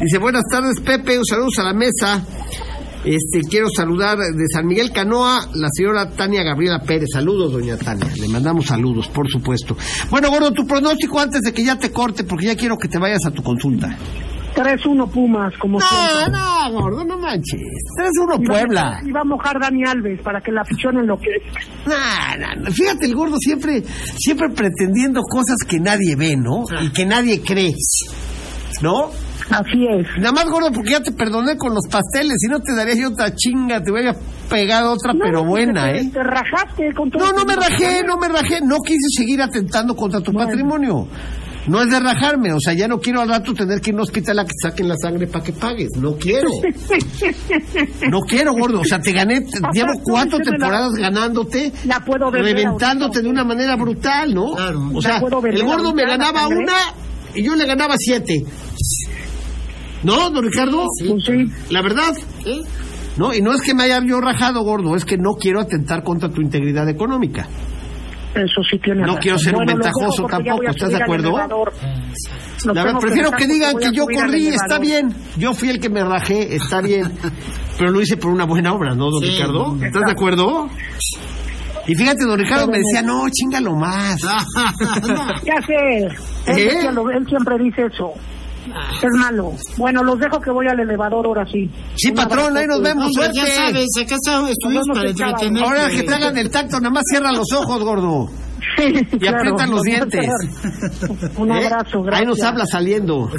Dice, 0.00 0.18
buenas 0.18 0.42
tardes, 0.50 0.80
Pepe. 0.80 1.18
Saludos 1.28 1.58
a 1.58 1.62
la 1.64 1.72
mesa. 1.74 2.22
Este, 3.06 3.40
quiero 3.48 3.68
saludar 3.74 4.18
de 4.18 4.44
San 4.52 4.66
Miguel 4.66 4.90
Canoa, 4.92 5.46
la 5.54 5.68
señora 5.72 6.10
Tania 6.10 6.42
Gabriela 6.42 6.80
Pérez. 6.80 7.08
Saludos, 7.12 7.52
doña 7.52 7.76
Tania. 7.76 8.08
Le 8.20 8.26
mandamos 8.28 8.66
saludos, 8.66 9.08
por 9.08 9.28
supuesto. 9.30 9.76
Bueno, 10.10 10.28
gordo, 10.28 10.50
tu 10.52 10.66
pronóstico 10.66 11.20
antes 11.20 11.40
de 11.42 11.52
que 11.52 11.64
ya 11.64 11.78
te 11.78 11.92
corte, 11.92 12.24
porque 12.24 12.46
ya 12.46 12.56
quiero 12.56 12.76
que 12.76 12.88
te 12.88 12.98
vayas 12.98 13.24
a 13.26 13.30
tu 13.30 13.42
consulta. 13.44 13.96
3-1 14.56 15.10
Pumas, 15.10 15.52
como 15.58 15.78
No, 15.78 15.84
siempre. 15.86 16.32
no, 16.32 16.72
gordo, 16.80 17.04
no 17.04 17.18
manches. 17.18 17.60
Es 17.60 18.10
uno 18.24 18.38
Puebla. 18.42 19.00
Y 19.06 19.12
va 19.12 19.20
a 19.20 19.24
mojar 19.24 19.60
Dani 19.60 19.84
Alves 19.86 20.20
para 20.22 20.40
que 20.40 20.50
la 20.50 20.62
afición 20.62 20.96
en 20.98 21.06
lo 21.06 21.16
que 21.18 21.28
Nah, 21.86 22.36
nah, 22.38 22.54
nah. 22.56 22.70
Fíjate, 22.70 23.04
el 23.06 23.14
gordo 23.14 23.36
siempre, 23.38 23.82
siempre 24.18 24.48
pretendiendo 24.48 25.20
cosas 25.20 25.58
que 25.68 25.78
nadie 25.78 26.16
ve, 26.16 26.36
¿no? 26.36 26.64
Y 26.82 26.90
que 26.90 27.04
nadie 27.04 27.42
cree. 27.42 27.74
¿No? 28.82 29.10
Así 29.50 29.86
es. 29.88 30.06
Nada 30.18 30.32
más, 30.32 30.44
gordo, 30.46 30.72
porque 30.72 30.90
ya 30.90 31.00
te 31.02 31.12
perdoné 31.12 31.56
con 31.56 31.72
los 31.74 31.86
pasteles. 31.90 32.34
Si 32.38 32.48
no 32.48 32.60
te 32.60 32.74
daría 32.74 32.94
yo 32.94 33.08
otra 33.08 33.34
chinga, 33.34 33.80
te 33.82 33.92
hubiera 33.92 34.14
pegado 34.50 34.92
otra, 34.92 35.12
pero 35.20 35.44
buena, 35.44 35.84
te, 35.92 35.98
¿eh? 36.00 36.10
Te 36.12 36.22
rajaste 36.22 36.92
con 36.94 37.10
todo 37.10 37.24
No, 37.24 37.32
no 37.32 37.44
me 37.44 37.54
este- 37.54 37.68
rajé, 37.68 38.02
no 38.04 38.16
me 38.16 38.28
rajé. 38.28 38.60
No 38.62 38.76
quise 38.80 39.08
seguir 39.16 39.40
atentando 39.42 39.94
contra 39.94 40.20
tu 40.20 40.32
patrimonio. 40.32 41.06
No 41.68 41.82
es 41.82 41.90
de 41.90 41.98
rajarme, 41.98 42.52
o 42.52 42.60
sea, 42.60 42.74
ya 42.74 42.86
no 42.86 43.00
quiero 43.00 43.20
al 43.22 43.28
rato 43.28 43.52
tener 43.52 43.80
que 43.80 43.90
ir 43.90 43.94
a 43.94 43.98
un 43.98 44.02
hospital 44.04 44.38
a 44.38 44.44
que 44.44 44.52
saquen 44.62 44.86
la 44.88 44.94
sangre 44.96 45.26
para 45.26 45.42
que 45.44 45.52
pagues. 45.52 45.90
No 45.96 46.14
quiero. 46.16 46.48
No 48.10 48.20
quiero, 48.20 48.52
gordo. 48.52 48.80
O 48.80 48.84
sea, 48.84 49.00
te 49.00 49.12
gané, 49.12 49.40
te- 49.40 49.58
llevo 49.72 49.92
cuatro 50.02 50.38
la- 50.38 50.44
temporadas 50.44 50.92
ganándote, 50.92 51.72
La 51.84 52.00
puedo 52.04 52.30
vender 52.30 52.54
reventándote 52.56 53.20
de 53.22 53.28
una 53.28 53.44
manera 53.44 53.76
brutal, 53.76 54.34
¿no? 54.34 54.54
Claro. 54.54 54.90
O 54.94 55.02
sea, 55.02 55.14
La 55.14 55.20
puedo 55.20 55.40
vender 55.40 55.60
el 55.60 55.66
gordo 55.66 55.92
me 55.94 56.04
ganaba 56.06 56.46
una 56.48 56.72
y 57.34 57.42
yo 57.42 57.54
le 57.54 57.66
ganaba 57.66 57.94
siete. 57.98 58.44
¿No, 60.06 60.30
don 60.30 60.44
Ricardo? 60.44 60.84
Pues 61.08 61.24
sí. 61.24 61.52
La 61.70 61.82
verdad. 61.82 62.14
No, 63.16 63.34
y 63.34 63.40
no 63.40 63.52
es 63.52 63.60
que 63.62 63.74
me 63.74 63.84
haya 63.84 64.00
yo 64.06 64.20
rajado, 64.20 64.62
gordo, 64.62 64.94
es 64.94 65.04
que 65.04 65.16
no 65.16 65.32
quiero 65.34 65.60
atentar 65.60 66.02
contra 66.04 66.28
tu 66.28 66.40
integridad 66.42 66.88
económica. 66.88 67.48
Eso 68.34 68.62
sí 68.70 68.78
tiene 68.78 69.00
No 69.00 69.06
razón. 69.06 69.20
quiero 69.22 69.38
ser 69.38 69.54
un 69.54 69.64
Bueno, 69.64 69.72
ventajoso 69.82 70.26
tampoco, 70.26 70.62
¿estás 70.68 70.90
de 70.90 71.02
acuerdo? 71.02 71.32
La 72.66 72.84
verdad, 72.84 73.00
prefiero 73.00 73.30
que 73.32 73.46
digan 73.46 73.76
que 73.78 73.90
yo 73.92 74.04
corrí, 74.04 74.48
está 74.48 74.78
bien. 74.78 75.14
Yo 75.38 75.54
fui 75.54 75.70
el 75.70 75.80
que 75.80 75.88
me 75.88 76.04
rajé, 76.04 76.54
está 76.54 76.80
bien. 76.82 77.10
Pero 77.78 77.90
lo 77.90 78.00
hice 78.00 78.16
por 78.16 78.30
una 78.30 78.44
buena 78.44 78.72
obra, 78.74 78.94
¿no, 78.94 79.10
don 79.10 79.22
Sí, 79.22 79.30
Ricardo? 79.30 79.76
¿Estás 79.82 80.02
de 80.04 80.12
acuerdo? 80.12 80.68
Y 81.86 81.94
fíjate, 81.94 82.24
don 82.26 82.38
Ricardo 82.38 82.66
me 82.68 82.78
decía, 82.78 83.00
no, 83.02 83.24
chingalo 83.30 83.74
más. 83.74 84.16
Ya 85.44 85.54
sé. 85.66 86.04
Él, 86.46 86.58
¿Eh? 86.58 86.80
él 87.14 87.26
siempre 87.28 87.56
dice 87.58 87.86
eso. 87.86 88.12
Es 89.02 89.10
malo. 89.18 89.52
Bueno, 89.76 90.02
los 90.02 90.18
dejo 90.18 90.40
que 90.40 90.50
voy 90.50 90.66
al 90.68 90.80
elevador 90.80 91.26
ahora 91.26 91.44
sí. 91.50 91.70
Sí, 91.96 92.12
patrón, 92.12 92.56
ahí 92.56 92.66
nos 92.66 92.82
vemos, 92.82 93.06
Hombre, 93.06 93.24
suerte. 93.32 93.38
ya 93.40 93.46
sabes, 93.54 93.86
acá 94.00 94.14
está- 94.16 94.50
estuvimos 94.50 94.86
para 94.92 95.10
entretener. 95.10 95.62
Ahora 95.62 95.88
que 95.88 96.02
te 96.02 96.14
hagan 96.14 96.36
el 96.38 96.50
tacto, 96.50 96.76
nada 96.80 96.90
más 96.90 97.02
cierra 97.10 97.32
los 97.32 97.52
ojos, 97.52 97.82
gordo. 97.82 98.28
Sí, 98.78 98.84
Y 99.12 99.18
claro, 99.18 99.38
aprietan 99.38 99.70
los 99.70 99.82
dientes. 99.82 100.26
Un 101.36 101.50
¿Eh? 101.56 101.66
abrazo, 101.66 102.02
gracias. 102.02 102.20
Ahí 102.20 102.26
nos 102.26 102.42
habla 102.42 102.66
saliendo. 102.66 103.30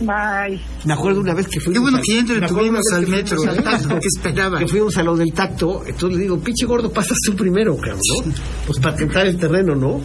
Bye. 0.00 0.60
Me 0.84 0.92
acuerdo 0.92 1.20
una 1.20 1.34
vez 1.34 1.46
que 1.48 1.60
fuimos. 1.60 1.74
Qué 1.74 1.80
bueno 1.80 1.98
a- 1.98 2.00
que 2.02 2.12
ya 2.14 2.20
entretuvimos 2.20 2.80
al 2.94 3.04
que 3.04 3.10
metro, 3.10 3.36
fuimos 3.36 3.54
al 3.54 3.60
¿eh? 3.60 3.62
tacto, 3.62 3.88
¿Qué 4.00 4.08
esperaba? 4.08 4.58
Que 4.58 4.66
fuimos 4.66 4.96
a 4.96 5.02
lo 5.02 5.16
del 5.16 5.32
tacto, 5.32 5.82
entonces 5.86 6.16
le 6.18 6.22
digo, 6.24 6.38
pinche 6.40 6.66
gordo, 6.66 6.90
pasas 6.92 7.16
tú 7.24 7.36
primero, 7.36 7.76
cabrón, 7.76 8.00
¿no? 8.26 8.32
Pues 8.66 8.78
para 8.80 8.96
tentar 8.96 9.26
el 9.26 9.36
terreno, 9.38 9.74
¿no? 9.74 10.00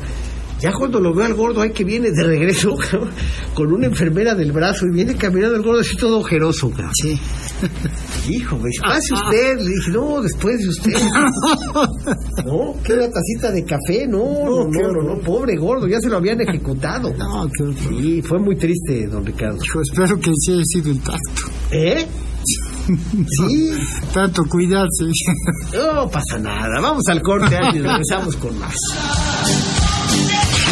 Ya 0.62 0.72
cuando 0.74 1.00
lo 1.00 1.14
veo 1.14 1.26
al 1.26 1.34
gordo, 1.36 1.62
ahí 1.62 1.72
que 1.72 1.84
viene 1.84 2.12
de 2.12 2.24
regreso, 2.24 2.76
cabrón, 2.92 3.12
con 3.54 3.72
una 3.72 3.88
enfermera 3.88 4.36
del 4.36 4.52
brazo 4.52 4.86
y 4.88 4.94
viene 4.94 5.16
caminando 5.16 5.56
el 5.56 5.62
gordo 5.64 5.80
así 5.82 5.96
todo 5.96 6.20
ojeroso, 6.20 6.70
cabrón. 6.70 6.92
Sí. 7.02 7.20
Hijo, 8.30 8.58
me 8.58 8.68
dice, 8.68 8.82
pase 8.82 9.14
usted. 9.14 9.58
Le 9.58 9.70
dije, 9.70 9.92
no, 9.92 10.22
después 10.22 10.58
de 10.60 10.70
usted. 10.70 10.94
No, 12.46 12.76
que 12.84 12.94
una 12.94 13.08
tacita 13.10 13.52
de 13.52 13.64
café, 13.64 14.08
no, 14.08 14.20
no, 14.46 14.68
no, 14.68 14.92
no, 14.94 15.16
no, 15.16 15.22
pobre 15.22 15.56
gordo, 15.58 15.88
ya 15.88 16.00
se 16.00 16.10
lo 16.10 16.18
habían 16.18 16.40
ejecutado. 16.42 17.14
No, 17.18 17.48
qué. 17.48 17.74
Sí, 17.88 18.22
fue 18.22 18.40
muy 18.40 18.56
triste, 18.56 19.08
don 19.08 19.26
Ricardo. 19.26 19.58
Hijo, 19.64 19.82
espero 19.82 20.20
que 20.20 20.32
sí 20.36 20.54
haya 20.54 20.64
sido 20.66 20.92
el 20.92 21.00
tacto. 21.00 21.42
¿Eh? 21.72 22.06
Sí, 22.88 23.72
Tanto 24.14 24.44
cuidarse. 24.46 25.06
no 25.74 26.10
pasa 26.10 26.40
nada. 26.40 26.80
Vamos 26.82 27.04
al 27.08 27.22
corte 27.22 27.56
antes, 27.56 27.84
regresamos 27.84 28.36
con 28.38 28.58
más. 28.58 28.76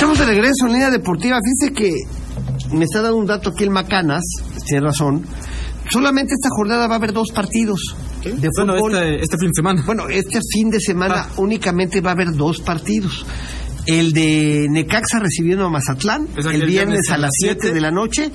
Estamos 0.00 0.18
de 0.18 0.24
regreso 0.24 0.64
en 0.66 0.72
línea 0.72 0.88
deportiva. 0.90 1.38
Fíjese 1.44 1.74
que 1.74 2.74
me 2.74 2.84
está 2.86 3.02
dando 3.02 3.18
un 3.18 3.26
dato 3.26 3.50
aquí 3.50 3.64
el 3.64 3.70
Macanas, 3.70 4.22
tiene 4.66 4.86
razón. 4.86 5.26
Solamente 5.90 6.32
esta 6.32 6.48
jornada 6.56 6.86
va 6.86 6.94
a 6.94 6.96
haber 6.96 7.12
dos 7.12 7.30
partidos 7.32 7.94
de 8.24 8.48
Bueno, 8.56 8.76
fútbol. 8.78 8.94
este, 8.94 9.22
este 9.24 9.36
fin 9.36 9.48
de 9.48 9.54
semana. 9.54 9.82
Bueno, 9.84 10.08
este 10.08 10.38
fin 10.54 10.70
de 10.70 10.80
semana 10.80 11.26
Ah. 11.28 11.32
únicamente 11.36 12.00
va 12.00 12.12
a 12.12 12.14
haber 12.14 12.32
dos 12.32 12.60
partidos. 12.60 13.26
El 13.98 14.12
de 14.12 14.66
Necaxa 14.70 15.18
recibiendo 15.18 15.66
a 15.66 15.70
Mazatlán 15.70 16.28
Exacto, 16.36 16.50
el 16.50 16.66
viernes 16.66 17.10
a 17.10 17.18
las 17.18 17.30
7 17.40 17.72
de 17.72 17.80
la 17.80 17.90
noche 17.90 18.30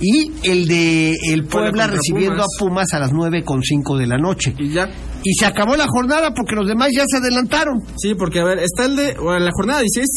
y 0.00 0.30
el 0.44 0.68
de 0.68 1.16
el 1.30 1.44
Puebla 1.44 1.86
recibiendo 1.86 2.36
Pumas. 2.36 2.46
a 2.46 2.58
Pumas 2.58 2.94
a 2.94 2.98
las 3.00 3.12
9 3.12 3.42
con 3.44 3.62
5 3.62 3.98
de 3.98 4.06
la 4.06 4.18
noche. 4.18 4.54
Y 4.58 4.70
ya. 4.70 4.88
Y 5.24 5.34
se 5.34 5.46
acabó 5.46 5.76
la 5.76 5.86
jornada 5.86 6.32
porque 6.34 6.54
los 6.56 6.66
demás 6.66 6.88
ya 6.94 7.04
se 7.06 7.18
adelantaron. 7.18 7.80
Sí, 7.96 8.14
porque 8.14 8.40
a 8.40 8.44
ver, 8.44 8.58
está 8.58 8.86
el 8.86 8.96
de. 8.96 9.14
Bueno, 9.14 9.38
la 9.38 9.50
jornada 9.52 9.80
16 9.80 10.08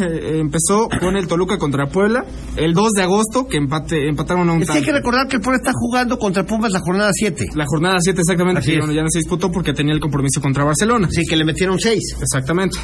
eh, 0.00 0.38
empezó 0.40 0.88
con 0.98 1.16
el 1.16 1.26
Toluca 1.26 1.58
contra 1.58 1.86
Puebla. 1.86 2.24
El 2.56 2.72
2 2.72 2.92
de 2.92 3.02
agosto, 3.02 3.46
que 3.46 3.58
empate, 3.58 4.08
empataron 4.08 4.48
a 4.48 4.52
un 4.54 4.62
Es 4.62 4.70
que 4.70 4.78
hay 4.78 4.84
que 4.84 4.92
recordar 4.92 5.28
que 5.28 5.36
el 5.36 5.42
Puebla 5.42 5.58
está 5.58 5.72
jugando 5.74 6.18
contra 6.18 6.44
Pumas 6.44 6.72
la 6.72 6.80
jornada 6.80 7.10
7. 7.12 7.48
La 7.54 7.64
jornada 7.66 7.96
7, 8.00 8.18
exactamente, 8.20 8.60
Así 8.60 8.72
que 8.72 8.78
bueno, 8.78 8.94
ya 8.94 9.02
no 9.02 9.08
se 9.10 9.18
disputó 9.18 9.50
porque 9.50 9.72
tenía 9.72 9.94
el 9.94 10.00
compromiso 10.00 10.40
contra 10.40 10.64
Barcelona. 10.64 11.08
Así 11.08 11.22
que 11.28 11.36
le 11.36 11.44
metieron 11.44 11.78
6. 11.78 12.16
Exactamente. 12.20 12.78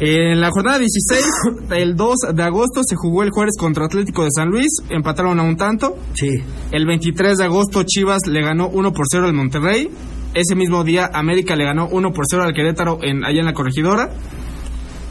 En 0.00 0.40
la 0.40 0.50
jornada 0.50 0.78
16, 0.78 1.24
el 1.70 1.94
2 1.94 2.14
de 2.34 2.42
agosto, 2.42 2.80
se 2.84 2.96
jugó 2.96 3.22
el 3.22 3.30
Juárez 3.30 3.54
contra 3.58 3.86
Atlético 3.86 4.24
de 4.24 4.30
San 4.34 4.48
Luis. 4.48 4.72
Empataron 4.90 5.38
a 5.38 5.44
un 5.44 5.56
tanto. 5.56 5.96
Sí. 6.14 6.30
El 6.72 6.84
23 6.86 7.36
de 7.38 7.44
agosto, 7.44 7.84
Chivas 7.84 8.26
le 8.26 8.42
ganó 8.42 8.68
1 8.68 8.92
por 8.92 9.06
0 9.08 9.26
al 9.26 9.34
Monterrey. 9.34 9.88
Ese 10.34 10.56
mismo 10.56 10.82
día, 10.82 11.10
América 11.12 11.54
le 11.54 11.64
ganó 11.64 11.88
1 11.88 12.12
por 12.12 12.24
0 12.28 12.42
al 12.42 12.52
Querétaro 12.52 12.98
en, 13.02 13.24
allá 13.24 13.38
en 13.38 13.46
la 13.46 13.54
corregidora. 13.54 14.10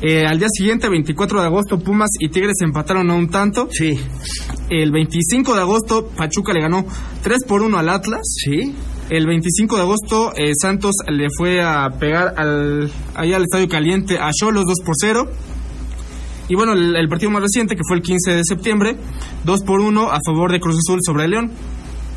Eh, 0.02 0.26
al 0.26 0.38
día 0.38 0.50
siguiente, 0.52 0.90
24 0.90 1.40
de 1.40 1.46
agosto, 1.46 1.80
Pumas 1.80 2.10
y 2.20 2.28
Tigres 2.28 2.58
empataron 2.62 3.10
a 3.10 3.16
un 3.16 3.30
tanto. 3.30 3.70
Sí. 3.72 3.98
El 4.70 4.92
25 4.92 5.56
de 5.56 5.62
agosto, 5.62 6.08
Pachuca 6.08 6.52
le 6.52 6.60
ganó 6.60 6.86
3 7.22 7.46
por 7.48 7.62
1 7.62 7.78
al 7.78 7.88
Atlas. 7.88 8.22
Sí. 8.24 8.76
El 9.10 9.28
25 9.28 9.76
de 9.76 9.82
agosto, 9.82 10.34
eh, 10.36 10.54
Santos 10.60 10.96
le 11.08 11.28
fue 11.36 11.62
a 11.62 11.90
pegar 12.00 12.34
al, 12.38 12.90
allá 13.16 13.36
al 13.36 13.44
Estadio 13.44 13.68
Caliente 13.68 14.18
a 14.18 14.32
Cholos 14.32 14.64
2 14.66 14.78
por 14.86 14.96
0. 15.00 15.28
Y 16.50 16.56
bueno, 16.56 16.74
el, 16.74 16.96
el 16.96 17.10
partido 17.10 17.32
más 17.32 17.42
reciente, 17.42 17.76
que 17.76 17.84
fue 17.88 17.98
el 17.98 18.02
15 18.02 18.32
de 18.32 18.44
septiembre, 18.44 18.96
2 19.44 19.64
por 19.64 19.82
1 19.82 20.12
a 20.12 20.20
favor 20.26 20.52
de 20.52 20.60
Cruz 20.60 20.78
Azul 20.78 21.00
sobre 21.06 21.28
León. 21.28 21.52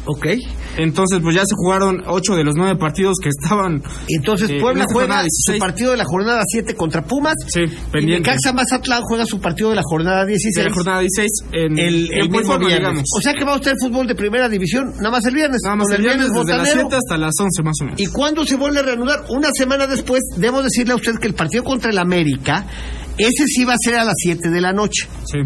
Ok. 0.06 0.26
Entonces, 0.76 1.18
pues 1.22 1.34
ya 1.34 1.42
se 1.44 1.54
jugaron 1.56 2.02
8 2.06 2.36
de 2.36 2.44
los 2.44 2.54
9 2.54 2.76
partidos 2.78 3.16
que 3.20 3.28
estaban. 3.28 3.82
Entonces 4.08 4.50
eh, 4.50 4.58
Puebla 4.60 4.82
en 4.84 4.88
esta 4.88 4.92
juega 4.94 5.16
su 5.22 5.52
16. 5.52 5.60
partido 5.60 5.90
de 5.90 5.96
la 5.96 6.04
jornada 6.04 6.42
7 6.46 6.74
contra 6.76 7.02
Pumas. 7.02 7.34
Sí, 7.48 7.62
Y 7.62 7.68
pendiente. 7.90 8.28
Necaxa 8.30 8.52
Mazatlán 8.52 9.02
juega 9.02 9.26
su 9.26 9.40
partido 9.40 9.70
de 9.70 9.76
la 9.76 9.82
jornada 9.84 10.24
16. 10.24 10.54
De 10.54 10.64
la 10.70 10.74
jornada 10.74 11.00
16 11.00 11.30
en 11.52 11.78
el, 11.78 12.12
el 12.12 12.24
y 12.26 12.28
mismo 12.28 12.58
viernes. 12.58 12.78
digamos. 12.78 13.02
O 13.16 13.20
sea 13.20 13.32
que 13.34 13.44
va 13.44 13.56
usted 13.56 13.72
fútbol 13.80 14.06
de 14.06 14.14
primera 14.14 14.48
división, 14.48 14.92
nada 14.98 15.10
más 15.10 15.24
el 15.26 15.34
viernes. 15.34 15.60
Nada 15.64 15.76
más 15.76 15.86
con 15.88 15.96
el 15.96 16.02
viernes 16.02 16.26
desde 16.28 16.36
las 16.36 16.44
botanero. 16.58 16.80
7 16.90 16.96
hasta 16.96 17.18
las 17.18 17.34
11 17.40 17.62
más 17.62 17.74
o 17.80 17.84
menos. 17.86 18.00
¿Y 18.00 18.06
cuándo 18.06 18.46
se 18.46 18.56
vuelve 18.56 18.78
a 18.78 18.82
reanudar? 18.82 19.24
Una 19.30 19.48
semana 19.52 19.86
después, 19.86 20.20
debo 20.36 20.62
decirle 20.62 20.92
a 20.92 20.96
usted 20.96 21.16
que 21.18 21.26
el 21.26 21.34
partido 21.34 21.64
contra 21.64 21.90
el 21.90 21.98
América, 21.98 22.64
ese 23.18 23.44
sí 23.46 23.64
va 23.64 23.72
a 23.74 23.76
ser 23.82 23.96
a 23.96 24.04
las 24.04 24.14
7 24.18 24.50
de 24.50 24.60
la 24.60 24.72
noche, 24.72 25.08
Sí. 25.24 25.38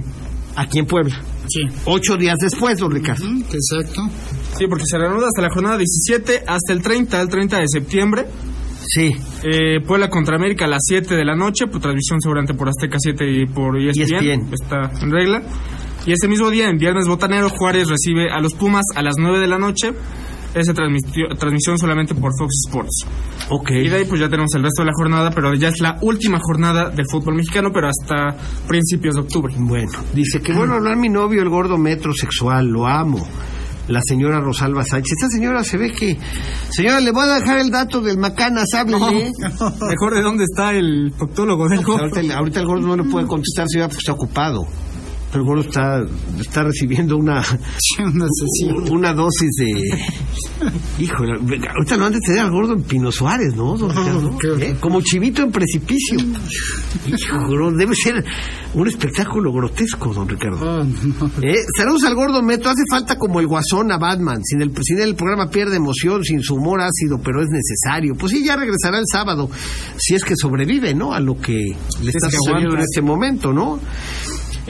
aquí 0.56 0.80
en 0.80 0.86
Puebla. 0.86 1.18
Sí. 1.48 1.62
Ocho 1.86 2.16
días 2.16 2.36
después, 2.40 2.78
don 2.78 2.92
Ricardo. 2.92 3.24
Exacto. 3.26 4.02
Sí, 4.56 4.66
porque 4.68 4.84
se 4.86 4.98
reanuda 4.98 5.26
hasta 5.26 5.42
la 5.42 5.50
jornada 5.52 5.78
17 5.78 6.44
hasta 6.46 6.72
el 6.72 6.82
30, 6.82 7.20
el 7.20 7.28
30 7.28 7.56
de 7.58 7.64
septiembre. 7.68 8.26
Sí. 8.82 9.14
Eh, 9.44 9.80
Puebla 9.86 10.08
contra 10.08 10.36
América 10.36 10.64
a 10.64 10.68
las 10.68 10.82
7 10.84 11.14
de 11.14 11.24
la 11.24 11.36
noche, 11.36 11.66
por 11.66 11.80
transmisión 11.80 12.20
seguramente 12.20 12.54
por 12.54 12.68
Azteca 12.68 12.96
7 12.98 13.24
y 13.30 13.46
por 13.46 13.78
ESPN, 13.78 14.14
ESPN. 14.14 14.52
está 14.52 14.90
en 15.02 15.10
regla. 15.10 15.42
Y 16.06 16.12
ese 16.12 16.28
mismo 16.28 16.50
día, 16.50 16.68
en 16.68 16.78
Viernes 16.78 17.06
Botanero, 17.06 17.50
Juárez 17.50 17.88
recibe 17.88 18.30
a 18.30 18.40
los 18.40 18.54
Pumas 18.54 18.84
a 18.94 19.02
las 19.02 19.14
9 19.18 19.38
de 19.38 19.46
la 19.46 19.58
noche. 19.58 19.92
Esa 20.52 20.74
transmisión 20.74 21.78
solamente 21.78 22.12
por 22.16 22.32
Fox 22.36 22.64
Sports. 22.66 23.06
Ok. 23.50 23.70
Y 23.70 23.88
de 23.88 23.98
ahí 23.98 24.04
pues 24.04 24.20
ya 24.20 24.28
tenemos 24.28 24.52
el 24.56 24.64
resto 24.64 24.82
de 24.82 24.86
la 24.86 24.92
jornada, 24.96 25.30
pero 25.30 25.54
ya 25.54 25.68
es 25.68 25.78
la 25.80 25.96
última 26.00 26.40
jornada 26.42 26.90
del 26.90 27.06
fútbol 27.08 27.36
mexicano, 27.36 27.70
pero 27.72 27.88
hasta 27.88 28.36
principios 28.66 29.14
de 29.14 29.20
octubre. 29.20 29.54
Bueno, 29.56 29.92
dice 30.12 30.40
que 30.40 30.52
bueno 30.52 30.74
hablar 30.74 30.96
mi 30.96 31.08
novio, 31.08 31.40
el 31.42 31.48
gordo 31.48 31.78
metrosexual, 31.78 32.66
lo 32.66 32.84
amo. 32.88 33.24
La 33.90 34.00
señora 34.06 34.40
Rosalba 34.40 34.84
Sánchez. 34.84 35.12
Esta 35.20 35.28
señora 35.36 35.64
se 35.64 35.76
ve 35.76 35.90
que. 35.92 36.16
Señora, 36.70 37.00
le 37.00 37.10
voy 37.10 37.28
a 37.28 37.34
dejar 37.40 37.58
el 37.58 37.70
dato 37.70 38.00
del 38.00 38.18
Macanas, 38.18 38.66
háblele. 38.76 39.32
Mejor 39.88 40.14
de 40.14 40.22
dónde 40.22 40.44
está 40.44 40.72
el 40.72 41.12
proctólogo 41.18 41.68
del 41.68 41.82
gordo. 41.84 42.02
Ahorita, 42.04 42.20
el- 42.20 42.30
ahorita 42.32 42.60
el 42.60 42.66
gordo 42.66 42.86
no 42.86 42.96
le 42.96 43.04
puede 43.10 43.26
contestar, 43.26 43.66
señora, 43.68 43.88
porque 43.88 43.98
está 44.00 44.12
ocupado. 44.12 44.66
Pero 45.30 45.42
el 45.42 45.48
gordo 45.48 45.62
está, 45.62 46.04
está 46.40 46.64
recibiendo 46.64 47.16
una, 47.16 47.42
Sí, 47.42 48.66
una 48.90 49.12
dosis 49.12 49.50
de. 49.58 49.98
Híjole, 50.98 51.34
ahorita 51.68 51.96
lo 51.96 52.06
han 52.06 52.12
de 52.12 52.20
tener 52.20 52.40
al 52.40 52.50
gordo 52.50 52.74
en 52.74 52.82
Pino 52.82 53.10
Suárez, 53.12 53.54
¿no? 53.54 53.76
¿Eh? 54.58 54.76
Como 54.80 55.00
chivito 55.00 55.42
en 55.42 55.52
precipicio. 55.52 56.18
Hijo, 57.06 57.70
debe 57.72 57.94
ser 57.94 58.24
un 58.74 58.88
espectáculo 58.88 59.52
grotesco, 59.52 60.12
don 60.12 60.28
Ricardo. 60.28 60.58
Oh, 60.60 60.84
no. 60.84 61.30
Eh, 61.42 61.54
saludos 61.76 62.04
al 62.04 62.14
gordo 62.14 62.42
Meto. 62.42 62.68
Hace 62.68 62.82
falta 62.90 63.16
como 63.16 63.40
el 63.40 63.46
guasón 63.46 63.90
a 63.92 63.98
Batman. 63.98 64.44
Sin 64.44 64.60
el, 64.60 64.72
sin 64.82 65.00
el 65.00 65.14
programa 65.14 65.48
pierde 65.48 65.76
emoción, 65.76 66.24
sin 66.24 66.42
su 66.42 66.56
humor 66.56 66.80
ácido, 66.80 67.20
pero 67.22 67.40
es 67.40 67.48
necesario. 67.48 68.14
Pues 68.14 68.32
sí, 68.32 68.44
ya 68.44 68.56
regresará 68.56 68.98
el 68.98 69.06
sábado, 69.10 69.48
si 69.96 70.14
es 70.14 70.24
que 70.24 70.34
sobrevive, 70.36 70.94
¿no? 70.94 71.14
A 71.14 71.20
lo 71.20 71.38
que 71.40 71.74
le 72.02 72.10
está 72.10 72.30
sucediendo 72.30 72.74
en 72.74 72.80
este 72.80 73.00
momento, 73.00 73.52
¿no? 73.52 73.80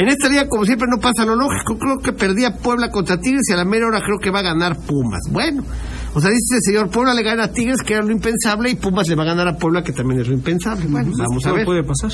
En 0.00 0.08
esta 0.08 0.30
liga, 0.30 0.48
como 0.48 0.64
siempre, 0.64 0.88
no 0.90 0.98
pasa 0.98 1.26
lo 1.26 1.36
lógico. 1.36 1.76
Creo 1.78 1.98
que 1.98 2.12
perdía 2.14 2.56
Puebla 2.56 2.90
contra 2.90 3.20
Tigres 3.20 3.42
y 3.50 3.52
a 3.52 3.56
la 3.56 3.66
mera 3.66 3.86
hora 3.86 4.00
creo 4.00 4.18
que 4.18 4.30
va 4.30 4.38
a 4.38 4.42
ganar 4.42 4.74
Pumas. 4.78 5.20
Bueno, 5.30 5.62
o 6.14 6.20
sea, 6.22 6.30
dice 6.30 6.56
el 6.56 6.62
señor, 6.62 6.88
Puebla 6.88 7.12
le 7.12 7.22
gana 7.22 7.44
a 7.44 7.52
Tigres, 7.52 7.82
que 7.82 7.92
era 7.92 8.02
lo 8.02 8.10
impensable, 8.10 8.70
y 8.70 8.76
Pumas 8.76 9.06
le 9.08 9.14
va 9.14 9.24
a 9.24 9.26
ganar 9.26 9.46
a 9.48 9.56
Puebla, 9.58 9.82
que 9.84 9.92
también 9.92 10.22
es 10.22 10.28
lo 10.28 10.32
impensable. 10.32 10.86
Bueno, 10.88 11.12
vamos 11.18 11.44
a 11.44 11.48
Todo 11.50 11.56
ver. 11.56 11.66
puede 11.66 11.84
pasar. 11.84 12.12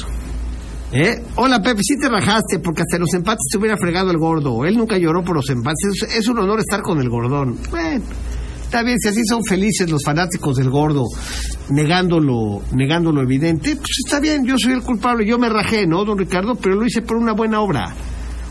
¿Eh? 0.93 1.23
Hola 1.37 1.61
Pepe, 1.63 1.81
sí 1.83 1.97
te 2.01 2.09
rajaste 2.09 2.59
porque 2.59 2.83
hasta 2.83 2.99
los 2.99 3.13
empates 3.15 3.45
te 3.51 3.59
hubiera 3.59 3.77
fregado 3.77 4.11
el 4.11 4.19
gordo. 4.19 4.65
Él 4.65 4.77
nunca 4.77 4.99
lloró 4.99 5.23
por 5.25 5.37
los 5.37 5.49
empates. 5.51 6.03
Es, 6.03 6.17
es 6.17 6.29
un 6.29 6.39
honor 6.39 6.59
estar 6.59 6.83
con 6.83 7.01
el 7.01 7.09
gordón. 7.09 7.57
Bueno, 7.71 8.03
está 8.67 8.83
bien, 8.83 8.99
si 8.99 9.09
así 9.09 9.21
son 9.29 9.45
felices 9.45 9.89
los 9.89 10.03
fanáticos 10.05 10.57
del 10.57 10.71
gordo, 10.71 11.05
negándolo, 11.71 12.63
negando 12.73 13.13
lo 13.13 13.23
evidente, 13.23 13.77
pues 13.77 14.03
está 14.05 14.21
bien, 14.21 14.45
yo 14.45 14.57
soy 14.59 14.73
el 14.73 14.83
culpable, 14.83 15.25
yo 15.25 15.39
me 15.39 15.49
rajé, 15.49 15.87
¿no, 15.87 16.05
don 16.05 16.19
Ricardo? 16.19 16.55
Pero 16.57 16.75
lo 16.75 16.85
hice 16.85 17.03
por 17.03 17.17
una 17.17 17.33
buena 17.33 17.61
obra. 17.61 17.95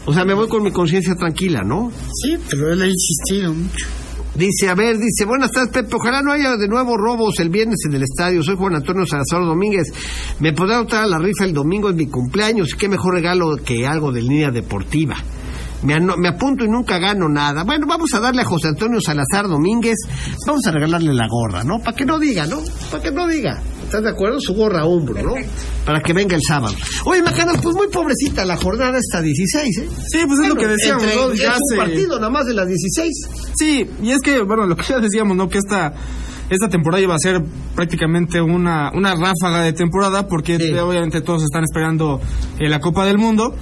O 0.05 0.13
sea, 0.13 0.24
me 0.24 0.34
voy 0.34 0.47
con 0.47 0.63
mi 0.63 0.72
conciencia 0.72 1.16
tranquila, 1.16 1.61
¿no? 1.63 1.91
Sí, 2.24 2.38
pero 2.49 2.72
él 2.72 2.82
ha 2.82 2.88
insistido 2.88 3.53
mucho. 3.53 3.88
Dice, 4.36 4.70
a 4.70 4.76
ver, 4.76 4.97
dice, 4.97 5.26
buenas 5.26 5.51
tardes, 5.51 5.72
Pepe. 5.72 5.95
Ojalá 5.95 6.22
no 6.22 6.32
haya 6.32 6.57
de 6.57 6.68
nuevo 6.68 6.97
robos 6.97 7.39
el 7.39 7.49
viernes 7.49 7.78
en 7.88 7.95
el 7.95 8.03
estadio. 8.03 8.43
Soy 8.43 8.55
Juan 8.55 8.76
Antonio 8.76 9.05
Salazar 9.05 9.41
Domínguez. 9.45 9.88
Me 10.39 10.53
podrá 10.53 10.82
optar 10.82 11.03
a 11.03 11.07
la 11.07 11.20
rifa 11.20 11.45
el 11.45 11.53
domingo, 11.53 11.89
es 11.89 11.95
mi 11.95 12.07
cumpleaños. 12.07 12.76
Qué 12.78 12.88
mejor 12.88 13.16
regalo 13.16 13.55
que 13.55 13.88
algo 13.88 14.11
de 14.11 14.22
línea 14.22 14.51
deportiva. 14.51 15.16
Me, 15.86 15.99
me 15.99 16.27
apunto 16.29 16.63
y 16.63 16.67
nunca 16.67 16.97
gano 16.97 17.29
nada. 17.29 17.63
Bueno, 17.63 17.86
vamos 17.88 18.13
a 18.13 18.19
darle 18.19 18.41
a 18.41 18.45
José 18.45 18.69
Antonio 18.69 18.99
Salazar 19.01 19.47
Domínguez, 19.47 19.95
vamos 20.47 20.65
a 20.65 20.71
regalarle 20.71 21.13
la 21.13 21.27
gorra, 21.29 21.63
¿no? 21.63 21.79
Para 21.79 21.95
que 21.95 22.05
no 22.05 22.17
diga, 22.19 22.45
¿no? 22.47 22.59
Para 22.91 23.03
que 23.03 23.11
no 23.11 23.27
diga. 23.27 23.61
¿Estás 23.83 24.01
de 24.03 24.09
acuerdo? 24.09 24.39
Su 24.39 24.55
gorra 24.55 24.81
a 24.81 24.86
hombro, 24.86 25.21
¿no? 25.21 25.33
Para 25.86 26.01
que 26.01 26.11
venga 26.13 26.36
el 26.36 26.41
sábado. 26.41 26.73
Oye, 27.05 27.21
Macanas, 27.21 27.61
pues 27.61 27.75
muy 27.75 27.88
pobrecita 27.89 28.43
la 28.45 28.57
jornada 28.57 28.97
esta 28.97 29.21
16, 29.21 29.77
¿eh? 29.77 29.89
Sí, 30.09 30.19
pues 30.27 30.39
es 30.39 30.47
lo 30.49 30.55
que 30.55 30.67
decíamos, 30.67 31.03
Entre- 31.03 31.15
¿no? 31.17 31.31
es 31.31 31.39
Ya 31.39 31.53
un 31.53 31.59
se- 31.69 31.77
partido 31.77 32.15
nada 32.19 32.31
más 32.31 32.45
de 32.47 32.53
las 32.55 32.67
16. 32.67 33.11
Sí, 33.55 33.88
y 34.01 34.11
es 34.11 34.21
que, 34.21 34.41
bueno, 34.41 34.65
lo 34.65 34.75
que 34.75 34.83
ya 34.89 34.99
decíamos, 34.99 35.38
¿no? 35.38 35.47
Que 35.47 35.59
esta, 35.59 35.93
esta 36.49 36.67
temporada 36.67 37.03
iba 37.03 37.13
a 37.13 37.19
ser 37.19 37.43
prácticamente 37.75 38.41
una, 38.41 38.91
una 38.95 39.13
ráfaga 39.15 39.61
de 39.61 39.73
temporada, 39.73 40.27
porque 40.27 40.57
Sí. 40.57 40.73
obviamente 40.73 41.21
todos 41.21 41.43
están 41.43 41.63
esperando 41.63 42.19
eh, 42.59 42.67
la 42.67 42.79
Copa 42.79 43.05
del 43.05 43.19
Mundo. 43.19 43.53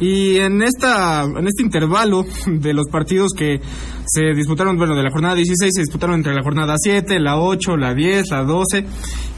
Y 0.00 0.38
en 0.38 0.60
esta 0.62 1.22
en 1.22 1.46
este 1.46 1.62
intervalo 1.62 2.24
de 2.46 2.72
los 2.74 2.86
partidos 2.90 3.32
que 3.36 3.60
se 4.06 4.34
disputaron, 4.34 4.76
bueno, 4.76 4.96
de 4.96 5.02
la 5.02 5.10
jornada 5.10 5.34
16 5.36 5.70
se 5.72 5.80
disputaron 5.82 6.16
entre 6.16 6.34
la 6.34 6.42
jornada 6.42 6.74
7, 6.76 7.20
la 7.20 7.38
8, 7.38 7.76
la 7.76 7.94
10, 7.94 8.30
la 8.30 8.42
12 8.42 8.84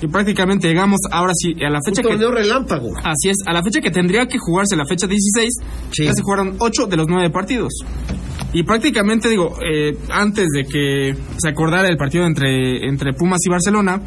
y 0.03 0.07
prácticamente 0.09 0.69
llegamos 0.69 1.01
ahora 1.11 1.33
sí 1.35 1.53
a 1.65 1.71
la 1.71 1.79
Un 1.79 1.85
fecha 1.85 2.03
que 2.03 2.09
torneo 2.09 2.31
relámpago. 2.33 2.91
Así 3.05 3.29
es, 3.29 3.37
a 3.47 3.53
la 3.53 3.63
fecha 3.63 3.81
que 3.81 3.91
tendría 3.91 4.27
que 4.27 4.39
jugarse 4.39 4.77
la 4.77 4.87
fecha 4.87 5.07
16, 5.07 5.51
Sí. 5.93 6.05
ya 6.05 6.13
se 6.15 6.23
jugaron 6.23 6.57
8 6.59 6.87
de 6.87 6.97
los 6.97 7.07
9 7.09 7.31
partidos. 7.31 7.73
Y 8.53 8.63
prácticamente, 8.63 9.29
digo, 9.29 9.55
eh, 9.63 9.97
antes 10.11 10.47
de 10.55 10.65
que 10.65 11.15
se 11.37 11.49
acordara 11.49 11.89
el 11.89 11.97
partido 11.99 12.25
entre, 12.27 12.87
entre 12.89 13.13
Pumas 13.13 13.41
y 13.45 13.51
Barcelona, 13.51 14.01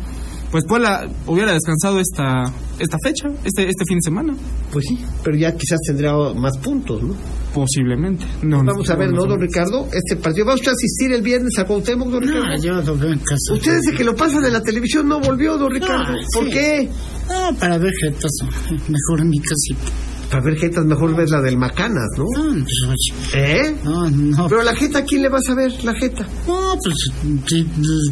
pues 0.52 0.66
Puebla 0.66 1.08
hubiera 1.28 1.54
descansado 1.54 2.00
esta, 2.00 2.52
esta 2.80 2.98
fecha, 3.04 3.30
este, 3.44 3.70
este 3.70 3.84
fin 3.88 3.98
de 3.98 4.02
semana. 4.04 4.34
Pues 4.72 4.86
sí, 4.88 4.98
pero 5.24 5.38
ya 5.38 5.56
quizás 5.56 5.80
tendrá 5.86 6.14
más 6.34 6.58
puntos, 6.58 7.02
¿no? 7.04 7.14
Posiblemente. 7.54 8.26
No, 8.44 8.64
Vamos 8.64 8.90
a 8.90 8.96
ver, 8.96 9.12
¿no, 9.12 9.22
no, 9.22 9.28
don 9.28 9.42
Ricardo? 9.42 9.88
Este 9.92 10.16
partido. 10.22 10.46
¿Va 10.48 10.54
usted 10.56 10.70
a 10.70 10.74
asistir 10.74 11.12
el 11.14 11.22
viernes 11.22 11.58
a 11.58 11.66
Cuauhtémoc, 11.66 12.10
don 12.10 12.22
Ricardo? 12.22 12.46
No, 12.46 12.84
yo 12.84 12.98
veo 12.98 13.12
en 13.14 13.20
casa. 13.20 13.54
Usted 13.54 13.74
desde 13.74 13.98
que 13.98 14.04
lo 14.04 14.16
pasa 14.16 14.40
de 14.40 14.52
la 14.52 14.62
televisión 14.62 15.08
no 15.08 15.20
volvió, 15.20 15.58
don 15.58 15.72
Ricardo. 15.72 16.14
Ah, 16.14 16.26
¿Por 16.34 16.46
sí. 16.46 16.52
qué? 16.52 16.90
No, 17.28 17.56
para 17.58 17.78
ver 17.78 17.92
jetas, 18.04 18.32
mejor 18.72 19.22
en 19.22 19.30
mi 19.30 19.40
casita. 19.40 19.92
Para 20.30 20.44
ver 20.44 20.58
jetas, 20.58 20.86
mejor 20.86 21.16
ves 21.16 21.30
la 21.32 21.42
del 21.42 21.58
Macanas, 21.58 22.08
¿no? 22.18 22.26
No, 22.44 22.64
pues, 22.64 22.90
oye, 23.34 23.52
¿Eh? 23.68 23.76
no, 23.84 24.10
no. 24.10 24.48
Pero 24.48 24.64
la 24.64 24.76
jeta, 24.76 25.00
¿a 25.00 25.04
quién 25.04 25.24
le 25.24 25.30
vas 25.30 25.42
a 25.50 25.56
ver? 25.56 25.72
La 25.84 25.94
jeta. 25.96 26.28
No, 26.48 26.76
pues 26.84 26.96
sí, 27.48 27.68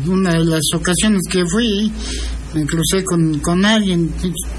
una 0.08 0.34
de 0.34 0.46
las 0.46 0.62
ocasiones 0.74 1.22
que 1.30 1.46
fui, 1.46 1.92
me 2.56 2.66
crucé 2.66 3.04
con, 3.04 3.38
con 3.40 3.64
alguien, 3.66 4.10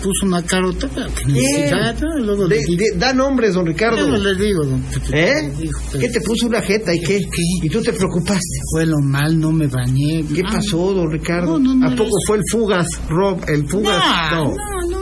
puso 0.02 0.26
una 0.26 0.42
carota, 0.42 0.88
¿no? 1.26 2.18
Luego 2.24 2.46
De- 2.46 2.58
digo, 2.58 2.76
de- 2.92 2.98
da 2.98 3.12
nombres, 3.12 3.54
don 3.54 3.66
Ricardo. 3.66 4.06
luego 4.06 4.22
le 4.24 4.34
digo, 4.36 4.64
don 4.64 4.84
¿Eh? 5.12 5.42
le 5.42 5.50
digo, 5.62 5.78
¿Qué 5.98 6.08
te 6.10 6.20
puso 6.20 6.46
una 6.46 6.60
jeta 6.62 6.94
y 6.94 7.00
qué? 7.00 7.20
¿Y 7.62 7.68
tú 7.68 7.80
te 7.82 7.92
preocupaste? 7.92 8.44
fue 8.70 8.86
lo 8.86 8.98
mal, 9.02 9.40
no 9.40 9.50
me 9.50 9.66
bañé. 9.66 10.24
¿Qué 10.32 10.42
Ah, 10.46 10.52
pasó, 10.54 10.92
don 10.94 11.10
Ricardo? 11.10 11.58
No, 11.58 11.74
no, 11.74 11.88
no, 11.88 11.88
¿A 11.88 11.96
poco 11.96 12.16
fue 12.26 12.36
el 12.36 12.42
Fugas, 12.52 12.86
Rob? 13.08 13.40
¿El 13.48 13.66
Fugas? 13.68 14.00
No, 14.32 14.44
no, 14.44 14.54
no, 14.54 14.90
no 14.90 14.97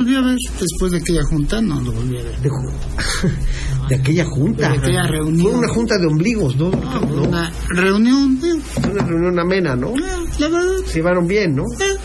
volví 0.00 0.16
a 0.16 0.20
ver 0.22 0.36
después 0.60 0.92
de 0.92 0.98
aquella 0.98 1.22
junta, 1.24 1.60
no 1.60 1.80
lo 1.80 1.92
volví 1.92 2.18
a 2.18 2.22
ver. 2.22 2.38
De, 2.40 2.48
ju- 2.50 3.28
de 3.88 3.94
aquella 3.96 4.24
junta. 4.24 4.68
De 4.70 4.78
aquella 4.78 5.06
reunión. 5.06 5.42
Fue 5.50 5.58
una 5.58 5.68
junta 5.68 5.98
de 5.98 6.06
ombligos, 6.06 6.56
¿no? 6.56 6.70
No, 6.70 7.00
¿No? 7.00 7.22
Una 7.28 7.52
reunión, 7.68 8.40
digo, 8.40 8.58
Fue 8.60 8.90
una 8.90 9.04
reunión 9.04 9.38
amena, 9.38 9.76
¿no? 9.76 9.92
la 10.38 10.48
verdad, 10.48 10.76
Se 10.86 10.94
llevaron 10.94 11.26
bien, 11.26 11.54
¿no? 11.54 11.64
eh, 11.80 11.96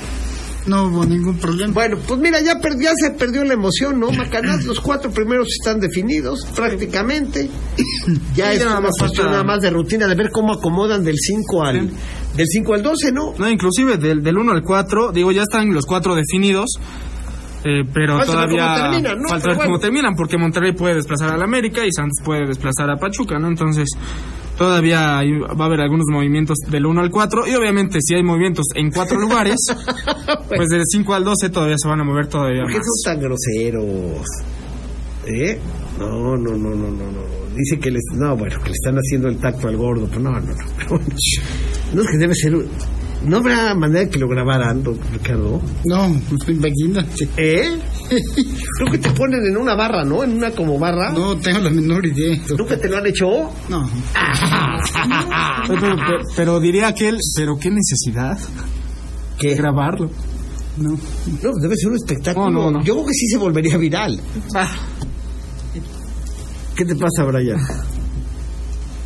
no 0.68 0.86
hubo 0.88 1.06
ningún 1.06 1.38
problema. 1.38 1.72
Bueno, 1.74 1.98
pues 2.08 2.20
mira, 2.20 2.42
ya, 2.42 2.60
per- 2.60 2.80
ya 2.80 2.92
se 2.96 3.12
perdió 3.12 3.44
la 3.46 3.54
emoción, 3.54 4.00
¿no? 4.00 4.12
Macanaz, 4.12 4.66
los 4.66 4.80
cuatro 4.80 5.12
primeros 5.12 5.48
están 5.60 5.80
definidos 5.80 6.46
prácticamente. 6.56 7.50
Ya 8.36 8.52
es 8.54 8.60
nada 8.60 8.74
una 8.80 8.82
más 8.88 8.98
cuestión 9.00 9.28
nada 9.32 9.44
más 9.44 9.62
de 9.62 9.70
rutina, 9.72 10.08
de 10.08 10.16
ver 10.16 10.30
cómo 10.32 10.54
acomodan 10.54 11.04
del 11.04 11.16
5 11.18 11.64
al, 11.64 11.90
del 12.36 12.48
5 12.48 12.74
al 12.74 12.84
12, 12.84 13.12
¿no? 13.12 13.34
No, 13.38 13.50
inclusive 13.50 13.98
del, 13.98 14.22
del 14.22 14.38
1 14.38 14.52
al 14.52 14.62
4, 14.64 15.12
digo, 15.12 15.32
ya 15.32 15.44
están 15.44 15.74
los 15.74 15.86
cuatro 15.86 16.14
definidos, 16.16 16.70
eh, 17.66 17.84
pero 17.94 18.18
Falta 18.20 18.32
ver 18.46 18.50
todavía 18.50 18.66
cómo 18.68 18.90
terminan, 18.92 19.22
¿no? 19.22 19.28
falta 19.30 19.48
ver 19.48 19.56
cómo 19.58 19.68
bueno. 19.70 19.80
terminan, 19.80 20.16
porque 20.16 20.38
Monterrey 20.38 20.72
puede 20.74 20.96
desplazar 20.96 21.34
al 21.34 21.42
América 21.42 21.86
y 21.86 21.92
Santos 21.92 22.20
puede 22.24 22.46
desplazar 22.48 22.90
a 22.92 22.98
Pachuca, 22.98 23.40
¿no? 23.40 23.48
Entonces, 23.48 23.90
todavía 24.58 25.18
hay- 25.18 25.40
va 25.40 25.64
a 25.64 25.66
haber 25.66 25.82
algunos 25.82 26.06
movimientos 26.10 26.58
del 26.70 26.86
1 26.86 27.02
al 27.02 27.10
4, 27.10 27.48
y 27.48 27.56
obviamente 27.56 27.98
si 28.02 28.14
hay 28.16 28.24
movimientos 28.24 28.66
en 28.76 28.92
cuatro 28.92 29.20
lugares, 29.20 29.58
pues 30.48 30.70
del 30.70 30.84
5 30.86 31.14
al 31.14 31.24
12 31.24 31.50
todavía 31.50 31.76
se 31.78 31.88
van 31.88 32.00
a 32.02 32.04
mover 32.04 32.28
todavía 32.28 32.62
¿Por 32.62 32.72
qué 32.72 32.78
más. 32.78 32.86
son 33.04 33.14
tan 33.14 33.22
groseros? 33.24 34.28
¿Eh? 35.28 35.60
No, 36.00 36.38
no, 36.38 36.52
no, 36.52 36.70
no, 36.70 36.76
no, 36.92 37.12
no. 37.12 37.36
Dice 37.56 37.80
que 37.80 37.90
les... 37.90 38.04
No, 38.14 38.36
bueno, 38.36 38.58
que 38.62 38.66
le 38.70 38.74
están 38.76 38.96
haciendo 38.98 39.28
el 39.30 39.38
tacto 39.38 39.70
al 39.70 39.78
gordo, 39.78 40.08
pero 40.10 40.22
no, 40.22 40.32
no, 40.32 40.42
no. 40.42 41.00
No 41.94 42.02
es 42.02 42.08
que 42.12 42.18
debe 42.18 42.36
ser... 42.36 42.54
¿No 43.26 43.38
habrá 43.38 43.74
manera 43.76 44.10
que 44.10 44.20
lo 44.20 44.28
grabaran, 44.28 44.84
don 44.84 45.00
Ricardo? 45.12 45.62
No, 45.86 46.08
imagínate. 46.48 47.28
¿Eh? 47.38 47.80
Creo 48.78 48.92
que 48.92 48.98
te 49.00 49.10
ponen 49.12 49.46
en 49.46 49.58
una 49.58 49.76
barra, 49.76 50.04
¿no? 50.04 50.24
En 50.24 50.34
una 50.38 50.52
como 50.52 50.78
barra. 50.78 51.12
No 51.12 51.36
tengo 51.38 51.60
la 51.60 51.70
menor 51.72 52.06
idea. 52.06 52.38
¿Nunca 52.58 52.78
te 52.78 52.88
lo 52.88 52.98
han 52.98 53.08
hecho? 53.08 53.50
No. 53.70 53.90
Pero, 55.68 55.82
pero- 55.82 56.20
pero- 56.36 56.60
diría 56.60 56.90
aquel, 56.90 57.18
pero 57.36 57.58
qué 57.58 57.72
necesidad 57.72 58.38
¿Qué? 59.40 59.50
de 59.50 59.56
grabarlo. 59.56 60.12
No. 60.78 60.92
No, 60.92 61.52
debe 61.62 61.76
ser 61.76 61.90
un 61.90 61.96
espectáculo. 61.96 62.52
No, 62.52 62.64
no, 62.66 62.72
no. 62.80 62.84
Yo 62.84 62.94
creo 62.94 63.06
que 63.08 63.14
sí 63.14 63.28
se 63.28 63.38
volvería 63.38 63.78
viral. 63.78 64.20
¿Qué 66.76 66.86
te 66.86 66.96
pasa, 66.96 67.24
Brian? 67.24 67.58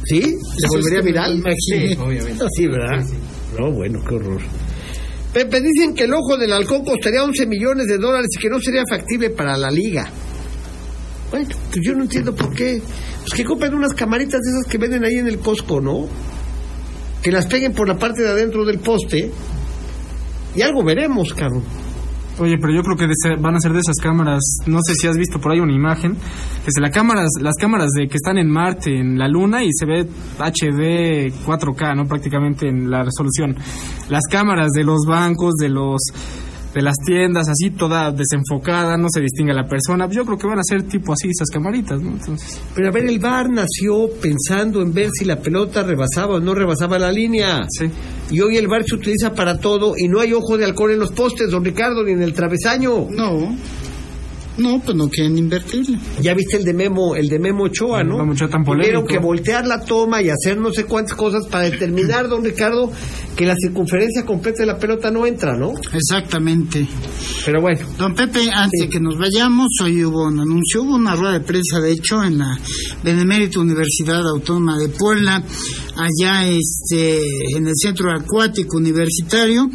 ¿Sí? 0.05 0.21
¿Se 0.21 0.67
volvería 0.69 0.99
es 0.99 1.05
que 1.05 1.11
me 1.11 1.11
viral? 1.11 1.43
Sí, 1.59 1.97
obviamente. 2.01 2.45
Sí, 2.55 2.67
¿verdad? 2.67 3.05
No, 3.59 3.71
bueno, 3.73 3.99
qué 4.07 4.15
horror. 4.15 4.41
Pepe, 5.33 5.59
dicen 5.59 5.93
que 5.93 6.05
el 6.05 6.13
ojo 6.13 6.37
del 6.37 6.53
halcón 6.53 6.85
costaría 6.85 7.23
11 7.23 7.45
millones 7.45 7.87
de 7.87 7.97
dólares 7.97 8.29
y 8.37 8.39
que 8.39 8.49
no 8.49 8.57
sería 8.59 8.83
factible 8.89 9.31
para 9.31 9.57
la 9.57 9.69
liga. 9.69 10.09
Bueno, 11.29 11.49
pues 11.69 11.81
yo 11.85 11.93
no 11.93 12.03
entiendo 12.03 12.33
por 12.33 12.53
qué. 12.55 12.81
Pues 13.19 13.33
que 13.33 13.43
compren 13.43 13.73
unas 13.73 13.93
camaritas 13.93 14.39
de 14.39 14.51
esas 14.51 14.71
que 14.71 14.77
venden 14.77 15.03
ahí 15.03 15.15
en 15.15 15.27
el 15.27 15.39
Costco, 15.39 15.81
¿no? 15.81 16.07
Que 17.21 17.33
las 17.33 17.47
peguen 17.47 17.73
por 17.73 17.87
la 17.87 17.97
parte 17.97 18.21
de 18.23 18.29
adentro 18.29 18.63
del 18.63 18.79
poste. 18.79 19.29
Y 20.55 20.61
algo 20.61 20.81
veremos, 20.81 21.33
cabrón. 21.33 21.63
Oye, 22.39 22.57
pero 22.57 22.73
yo 22.73 22.81
creo 22.83 22.95
que 22.95 23.05
van 23.39 23.55
a 23.55 23.59
ser 23.59 23.73
de 23.73 23.79
esas 23.79 23.97
cámaras, 23.97 24.41
no 24.65 24.79
sé 24.81 24.95
si 24.95 25.07
has 25.07 25.17
visto 25.17 25.41
por 25.41 25.51
ahí 25.51 25.59
una 25.59 25.73
imagen, 25.73 26.15
se 26.65 26.79
la 26.79 26.89
cámaras, 26.89 27.27
las 27.41 27.55
cámaras 27.55 27.89
de 27.91 28.07
que 28.07 28.15
están 28.15 28.37
en 28.37 28.49
Marte, 28.49 28.97
en 28.97 29.19
la 29.19 29.27
Luna, 29.27 29.63
y 29.63 29.69
se 29.73 29.85
ve 29.85 30.07
HD 30.37 31.33
4K, 31.45 31.95
¿no? 31.97 32.05
Prácticamente 32.05 32.69
en 32.69 32.89
la 32.89 33.03
resolución. 33.03 33.57
Las 34.09 34.23
cámaras 34.29 34.71
de 34.71 34.85
los 34.85 35.05
bancos, 35.05 35.55
de 35.55 35.67
los 35.67 35.99
de 36.79 36.83
las 36.85 36.95
tiendas, 37.05 37.49
así 37.49 37.71
toda 37.71 38.09
desenfocada, 38.11 38.97
no 38.97 39.07
se 39.09 39.19
distingue 39.19 39.51
a 39.51 39.55
la 39.55 39.67
persona. 39.67 40.07
Yo 40.09 40.25
creo 40.25 40.37
que 40.37 40.47
van 40.47 40.59
a 40.59 40.63
ser 40.63 40.83
tipo 40.83 41.11
así 41.11 41.27
esas 41.27 41.49
camaritas, 41.49 42.01
¿no? 42.01 42.11
Entonces, 42.11 42.61
Pero 42.73 42.87
a 42.87 42.91
ver, 42.91 43.05
el 43.05 43.19
VAR 43.19 43.49
nació 43.49 44.09
pensando 44.21 44.81
en 44.81 44.93
ver 44.93 45.09
si 45.13 45.25
la 45.25 45.35
pelota 45.41 45.83
rebasaba 45.83 46.35
o 46.35 46.39
no 46.39 46.55
rebasaba 46.55 46.97
la 46.97 47.11
línea. 47.11 47.65
sí. 47.69 47.89
Y 48.31 48.39
hoy 48.41 48.57
el 48.57 48.67
VAR 48.67 48.83
se 48.85 48.95
utiliza 48.95 49.33
para 49.33 49.59
todo 49.59 49.95
y 49.97 50.07
no 50.07 50.19
hay 50.19 50.33
ojo 50.33 50.57
de 50.57 50.63
alcohol 50.63 50.91
en 50.91 50.99
los 50.99 51.11
postes, 51.11 51.49
don 51.49 51.65
Ricardo, 51.65 52.03
ni 52.03 52.11
en 52.13 52.21
el 52.21 52.33
travesaño. 52.33 53.07
No. 53.09 53.55
No, 54.59 54.79
pues 54.79 54.95
no 54.95 55.09
quieren 55.09 55.37
invertirle. 55.37 55.97
Ya 56.21 56.33
viste 56.33 56.57
el 56.57 56.65
de 56.65 56.73
Memo, 56.73 57.15
el 57.15 57.27
de 57.27 57.39
Memo 57.39 57.63
Ochoa, 57.63 58.03
¿no? 58.03 58.17
No, 58.17 58.25
mucho 58.25 58.47
tan 58.49 58.63
Tuvieron 58.63 59.05
que 59.05 59.17
voltear 59.17 59.65
la 59.65 59.79
toma 59.79 60.21
y 60.21 60.29
hacer 60.29 60.57
no 60.57 60.71
sé 60.71 60.83
cuántas 60.83 61.15
cosas 61.15 61.47
para 61.47 61.63
determinar, 61.69 62.27
don 62.27 62.43
Ricardo, 62.43 62.91
que 63.35 63.45
la 63.45 63.55
circunferencia 63.55 64.25
completa 64.25 64.63
de 64.63 64.67
la 64.67 64.77
pelota 64.77 65.09
no 65.11 65.25
entra, 65.25 65.55
¿no? 65.55 65.73
Exactamente. 65.93 66.85
Pero 67.45 67.61
bueno, 67.61 67.79
Don 67.97 68.13
Pepe, 68.13 68.49
antes 68.53 68.81
de 68.81 68.89
que 68.89 68.99
nos 68.99 69.17
vayamos, 69.17 69.67
hoy 69.81 70.03
hubo 70.03 70.27
un 70.27 70.39
anuncio, 70.39 70.83
hubo 70.83 70.95
una 70.95 71.15
rueda 71.15 71.33
de 71.33 71.39
prensa, 71.39 71.79
de 71.79 71.91
hecho, 71.91 72.21
en 72.23 72.37
la 72.37 72.59
Benemérita 73.03 73.59
Universidad 73.59 74.27
Autónoma 74.27 74.77
de 74.77 74.89
Puebla, 74.89 75.41
allá 75.95 76.47
este, 76.47 77.19
en 77.55 77.67
el 77.67 77.73
Centro 77.75 78.11
Acuático 78.11 78.77
Universitario, 78.77 79.69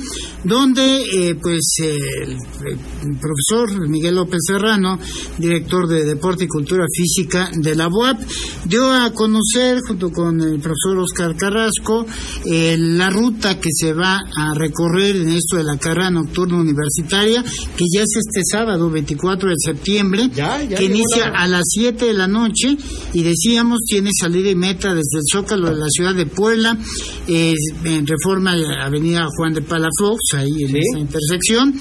donde 0.44 0.96
eh, 1.30 1.34
pues 1.40 1.60
el, 1.80 2.32
el 2.32 3.18
profesor 3.18 3.88
Miguel 3.88 4.16
López 4.16 4.40
Serrano, 4.46 4.98
director 5.38 5.88
de 5.88 6.04
Deporte 6.04 6.44
y 6.44 6.48
Cultura 6.48 6.84
Física 6.94 7.50
de 7.54 7.74
la 7.74 7.88
UAP, 7.88 8.20
dio 8.66 8.90
a 8.92 9.10
conocer, 9.12 9.78
junto 9.86 10.10
con 10.10 10.40
el 10.40 10.60
profesor 10.60 10.98
Oscar 10.98 11.36
Carrasco, 11.36 12.06
eh, 12.46 12.76
la 12.78 13.10
ruta 13.10 13.58
que 13.58 13.70
se 13.72 13.92
va 13.92 14.18
a 14.36 14.54
recorrer 14.54 15.16
en 15.16 15.30
esto 15.30 15.56
de 15.56 15.64
la 15.64 15.76
carrera 15.78 16.10
nocturna 16.10 16.58
universitaria, 16.60 17.42
que 17.42 17.84
ya 17.92 18.02
es 18.02 18.16
este 18.16 18.40
sábado 18.50 18.90
24 18.90 19.48
de 19.48 19.54
septiembre, 19.58 20.30
Ya, 20.34 20.62
ya 20.62 20.76
que 20.76 20.84
inicia 20.84 21.30
la- 21.30 21.38
a 21.44 21.48
las 21.48 21.62
7 21.68 22.06
de 22.06 22.14
la 22.14 22.28
noche 22.28 22.76
y 23.12 23.22
decíamos 23.22 23.80
tiene 23.86 24.10
salida 24.18 24.50
y 24.50 24.54
meta 24.54 24.88
desde 24.94 25.18
el 25.18 25.22
Zócalo 25.32 25.68
de 25.70 25.76
la 25.76 25.86
ciudad 25.88 26.13
de 26.14 26.26
Puebla, 26.26 26.76
eh, 27.28 27.54
en 27.84 28.06
reforma 28.06 28.56
de 28.56 28.66
avenida 28.80 29.26
Juan 29.36 29.52
de 29.54 29.62
Palafox, 29.62 30.20
ahí 30.36 30.50
en 30.62 30.68
Sí. 30.70 30.78
esa 30.78 30.98
intersección. 30.98 31.74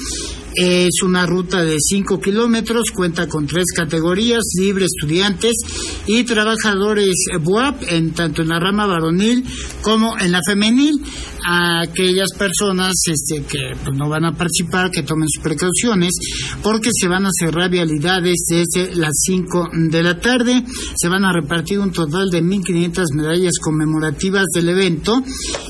Es 0.56 1.02
una 1.04 1.26
ruta 1.26 1.64
de 1.64 1.78
5 1.80 2.20
kilómetros, 2.20 2.92
cuenta 2.92 3.28
con 3.28 3.48
tres 3.48 3.66
categorías, 3.76 4.42
libre, 4.60 4.86
estudiantes 4.86 5.54
y 6.06 6.24
trabajadores 6.24 7.16
BUAP, 7.42 7.84
en 7.90 8.12
tanto 8.12 8.44
en 8.44 8.50
la 8.50 8.60
rama 8.60 8.86
varonil 8.86 9.44
como 9.82 10.18
en 10.20 10.32
la 10.32 10.40
femenil. 10.46 10.94
A 11.46 11.82
aquellas 11.82 12.30
personas 12.38 12.94
este, 13.06 13.44
que 13.44 13.76
pues, 13.84 13.98
no 13.98 14.08
van 14.08 14.24
a 14.24 14.32
participar, 14.32 14.90
que 14.90 15.04
tomen 15.04 15.28
sus 15.28 15.44
precauciones, 15.44 16.12
porque 16.62 16.90
se 16.94 17.10
van 17.10 17.26
a 17.26 17.32
cerrar 17.38 17.70
vialidades 17.70 18.46
desde 18.48 18.96
las 18.96 19.12
5 19.26 19.70
de 19.90 20.04
la 20.04 20.20
tarde. 20.20 20.64
Se 20.96 21.10
van 21.10 21.26
a 21.26 21.34
repartir 21.34 21.80
un 21.80 21.92
total 21.92 22.30
de 22.30 22.42
1.500 22.42 23.04
medallas 23.16 23.60
conmemorativas 23.62 24.46
del 24.54 24.70
evento 24.70 25.22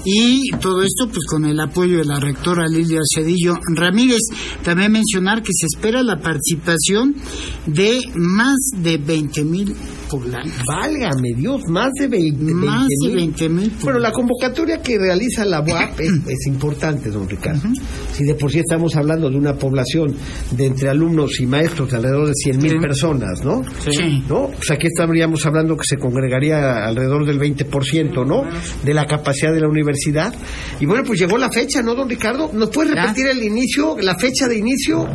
y 0.06 0.52
todo 0.62 0.84
esto 0.84 1.08
pues 1.08 1.26
con 1.28 1.46
el 1.46 1.60
apoyo 1.60 1.98
de 1.98 2.06
la 2.06 2.20
rectora 2.20 2.68
Lilia 2.68 3.00
Cedillo 3.16 3.58
Ramírez. 3.76 4.22
También 4.64 4.73
mencionar 4.76 5.42
que 5.42 5.52
se 5.54 5.68
espera 5.68 6.04
la 6.04 6.20
participación 6.20 7.16
de 7.66 8.02
más 8.16 8.58
de 8.76 8.98
20 8.98 9.44
mil 9.44 9.76
poblanos. 10.20 10.52
válgame 10.68 11.30
Dios, 11.36 11.62
más 11.68 11.90
de 12.00 12.08
20 12.08 12.44
Más 12.54 12.88
de 12.88 13.08
mil. 13.08 13.16
20 13.16 13.50
mil 13.50 13.72
Bueno, 13.84 14.00
la 14.00 14.12
convocatoria 14.12 14.82
que 14.82 14.98
realiza 14.98 15.46
la 15.46 15.62
UAP 15.62 16.00
es, 16.00 16.12
es 16.28 16.48
importante, 16.48 17.10
don 17.10 17.28
Ricardo. 17.28 17.62
Si 18.12 18.24
de 18.24 18.36
por 18.36 18.52
sí 18.52 18.60
estamos 18.60 18.96
hablando 18.96 19.30
de 19.30 19.38
una 19.38 19.56
población 19.56 20.16
de 20.52 20.66
entre 20.66 20.90
alumnos 20.90 21.40
y 21.40 21.46
maestros 21.48 21.90
de 21.92 21.98
alrededor 21.98 22.28
de 22.28 22.34
100 22.36 22.58
mil 22.62 22.72
Sí. 22.74 22.80
personas, 22.80 23.44
¿no? 23.44 23.62
Sí. 23.90 24.24
¿No? 24.28 24.48
Pues 24.56 24.72
aquí 24.72 24.88
estaríamos 24.88 25.46
hablando 25.46 25.76
que 25.78 25.84
se 25.88 25.98
congregaría 25.98 26.86
alrededor 26.86 27.26
del 27.26 27.40
20%, 27.40 28.26
¿no? 28.26 28.44
De 28.84 28.94
la 28.94 29.06
capacidad 29.06 29.54
de 29.54 29.60
la 29.62 29.68
universidad. 29.68 30.34
Y 30.80 30.86
bueno, 30.86 31.04
pues 31.06 31.20
llegó 31.20 31.38
la 31.38 31.50
fecha, 31.52 31.82
¿no, 31.82 31.96
don 31.96 32.10
Ricardo? 32.10 32.50
¿Nos 32.54 32.70
puede 32.70 32.94
repetir 32.96 33.28
el 33.28 33.42
inicio, 33.44 33.96
la 34.00 34.16
fecha 34.18 34.48
de 34.48 34.58
inicio? 34.58 35.08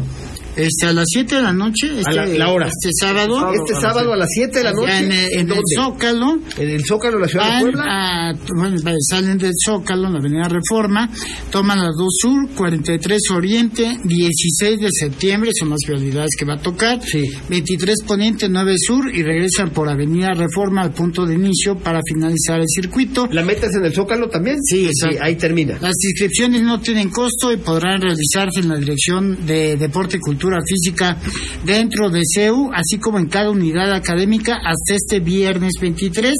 Este, 0.58 0.86
a 0.86 0.92
las 0.92 1.04
7 1.08 1.36
de 1.36 1.42
la 1.42 1.52
noche, 1.52 1.88
este, 1.98 2.14
la- 2.14 2.26
la 2.26 2.52
hora. 2.52 2.66
este 2.68 2.90
sábado. 2.98 3.52
Este 3.54 3.74
sábado 3.80 4.12
a 4.12 4.16
las 4.16 4.28
7 4.30 4.58
de 4.58 4.64
la 4.64 4.72
noche. 4.72 4.98
en, 4.98 5.12
el- 5.12 5.32
en 5.40 5.50
el? 5.52 5.60
Zócalo. 5.76 6.38
En 6.58 6.68
el 6.70 6.84
Zócalo 6.84 7.16
de 7.16 7.22
la 7.22 7.28
ciudad 7.28 7.56
de 7.58 7.62
Puebla. 7.62 7.84
a, 8.30 8.32
bueno, 8.56 8.76
salen 9.08 9.38
del 9.38 9.52
Zócalo, 9.64 10.06
en 10.08 10.12
la 10.14 10.18
Avenida 10.18 10.48
Reforma, 10.48 11.08
toman 11.50 11.78
la 11.78 11.90
2 11.96 12.16
Sur, 12.20 12.48
43 12.56 13.22
Oriente, 13.30 13.98
16 14.04 14.80
de 14.80 14.88
septiembre, 14.90 15.50
son 15.58 15.70
las 15.70 15.80
vialidades 15.86 16.30
que 16.38 16.44
va 16.44 16.54
a 16.54 16.58
tocar, 16.62 17.00
Sí. 17.02 17.22
23 17.48 18.02
Poniente, 18.06 18.48
9 18.48 18.74
Sur, 18.78 19.14
y 19.14 19.22
regresan 19.22 19.70
por 19.70 19.88
Avenida 19.88 20.30
Reforma 20.34 20.82
al 20.82 20.92
punto 20.92 21.24
de 21.24 21.34
inicio 21.34 21.76
para 21.76 22.00
finalizar 22.06 22.58
el 22.58 22.66
circuito. 22.68 23.28
¿La 23.30 23.44
metes 23.44 23.74
en 23.74 23.84
el 23.84 23.92
Zócalo 23.94 24.28
también? 24.28 24.56
Sí, 24.62 24.86
exacto. 24.86 25.18
ahí 25.22 25.36
termina. 25.36 25.74
Las 25.80 25.94
inscripciones 26.02 26.62
no 26.62 26.80
tienen 26.80 27.10
costo 27.10 27.52
y 27.52 27.58
podrán 27.58 28.00
realizarse 28.00 28.60
en 28.60 28.68
la 28.70 28.76
Dirección 28.76 29.46
de 29.46 29.76
Deporte 29.76 30.16
y 30.16 30.20
Cultura 30.20 30.47
Física 30.66 31.16
dentro 31.64 32.10
de 32.10 32.22
CEU, 32.24 32.70
así 32.72 32.98
como 32.98 33.18
en 33.18 33.26
cada 33.26 33.50
unidad 33.50 33.92
académica 33.92 34.54
hasta 34.56 34.94
este 34.94 35.20
viernes 35.20 35.72
23. 35.80 36.34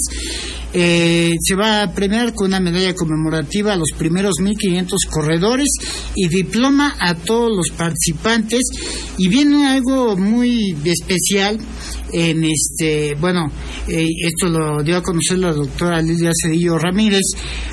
Eh, 0.72 1.34
se 1.40 1.54
va 1.54 1.82
a 1.82 1.92
premiar 1.92 2.34
con 2.34 2.48
una 2.48 2.60
medalla 2.60 2.94
conmemorativa 2.94 3.72
a 3.72 3.76
los 3.76 3.90
primeros 3.96 4.34
1.500 4.40 4.86
corredores 5.10 5.68
y 6.14 6.28
diploma 6.28 6.94
a 7.00 7.14
todos 7.14 7.50
los 7.56 7.70
participantes. 7.76 8.62
Y 9.16 9.28
viene 9.28 9.66
algo 9.66 10.16
muy 10.16 10.76
especial 10.84 11.58
en 12.12 12.44
este, 12.44 13.14
bueno, 13.14 13.50
eh, 13.86 14.06
esto 14.26 14.48
lo 14.48 14.82
dio 14.82 14.96
a 14.96 15.02
conocer 15.02 15.38
la 15.38 15.52
doctora 15.52 16.00
Lidia 16.00 16.30
Cedillo 16.42 16.78
Ramírez 16.78 17.22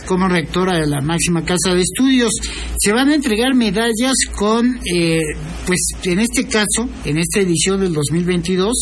como 0.06 0.28
rectora 0.28 0.78
de 0.80 0.88
la 0.88 1.02
máxima 1.02 1.44
casa 1.44 1.74
de 1.74 1.82
estudios. 1.82 2.32
Se 2.78 2.92
van 2.92 3.10
a 3.10 3.16
entregar 3.16 3.54
medallas 3.56 4.16
con, 4.36 4.80
eh, 4.94 5.20
pues 5.66 5.90
en 6.04 6.20
este 6.20 6.46
caso, 6.46 6.90
en 7.06 7.18
esta 7.18 7.42
edición 7.42 7.80
del 7.80 7.94
2022, 7.94 8.74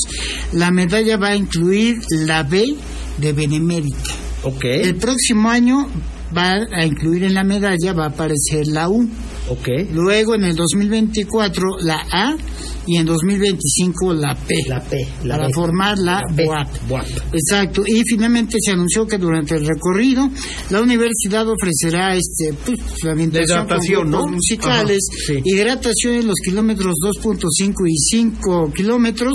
la 0.53 0.71
medalla 0.71 1.17
va 1.17 1.29
a 1.29 1.35
incluir 1.35 1.99
la 2.09 2.43
B 2.43 2.75
de 3.17 3.33
Benemérita. 3.33 3.97
Ok, 4.43 4.65
El 4.65 4.95
próximo 4.95 5.49
año 5.49 5.87
va 6.35 6.55
a 6.71 6.85
incluir 6.85 7.23
en 7.23 7.33
la 7.33 7.43
medalla, 7.43 7.93
va 7.93 8.05
a 8.05 8.09
aparecer 8.09 8.67
la 8.67 8.89
U. 8.89 9.07
ok. 9.49 9.67
Luego 9.93 10.35
en 10.35 10.43
el 10.45 10.55
2024 10.55 11.77
la 11.81 12.05
A 12.11 12.35
y 12.85 12.97
en 12.97 13.05
2025 13.05 14.13
la 14.13 14.35
P. 14.35 14.55
La 14.67 14.81
P, 14.81 14.97
la 15.23 15.35
para 15.35 15.47
B. 15.47 15.53
formar 15.53 15.97
la, 15.97 16.21
La 16.21 16.33
B, 16.33 16.43
BUAP. 16.45 16.67
BUAP. 16.89 17.07
Exacto. 17.33 17.83
Y 17.87 18.01
finalmente 18.09 18.57
se 18.59 18.71
anunció 18.71 19.05
que 19.07 19.17
durante 19.17 19.55
el 19.55 19.65
recorrido 19.65 20.29
la 20.69 20.81
universidad 20.81 21.47
ofrecerá 21.47 22.15
este 22.15 22.53
pues, 22.65 22.79
Hidratación, 23.03 24.09
¿no? 24.11 24.27
musicales, 24.27 24.99
Ajá, 25.09 25.23
sí. 25.27 25.41
hidratación 25.45 26.13
en 26.15 26.27
los 26.27 26.35
kilómetros 26.43 26.93
2.5 27.23 27.73
y 27.89 27.97
5 27.97 28.71
kilómetros, 28.75 29.33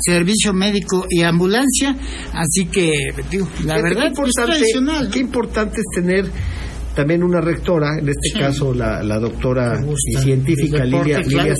servicio 0.00 0.52
médico 0.52 1.06
y 1.08 1.22
ambulancia. 1.22 1.96
Así 2.34 2.66
que, 2.66 2.92
digo, 3.30 3.48
la 3.64 3.76
verdad 3.80 4.02
qué 4.02 4.06
es 4.06 4.10
importante, 4.18 4.52
tradicional. 4.52 5.10
qué 5.10 5.18
importante 5.20 5.76
es 5.80 5.84
tener 5.94 6.30
también 6.94 7.22
una 7.22 7.40
rectora, 7.40 7.98
en 7.98 8.08
este 8.08 8.30
Sí. 8.32 8.38
caso 8.38 8.74
la, 8.74 9.02
la 9.02 9.18
doctora 9.18 9.80
y 10.06 10.16
científica 10.18 10.84
deporte, 10.84 11.04
Lilia, 11.08 11.22
claro, 11.22 11.28
Lilia 11.28 11.54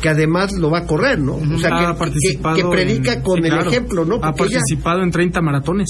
que 0.00 0.08
además 0.08 0.52
lo 0.58 0.70
va 0.70 0.78
a 0.78 0.86
correr, 0.86 1.18
¿no? 1.18 1.34
O 1.34 1.58
sea, 1.58 1.70
que- 1.70 2.54
que, 2.54 2.64
predica 2.68 3.22
con 3.22 3.42
sí, 3.42 3.48
el 3.48 3.58
ejemplo, 3.66 4.04
¿no? 4.04 4.16
Ha 4.16 4.28
ella 4.28 4.32
participado 4.36 5.02
en 5.02 5.10
30 5.10 5.40
maratones. 5.40 5.88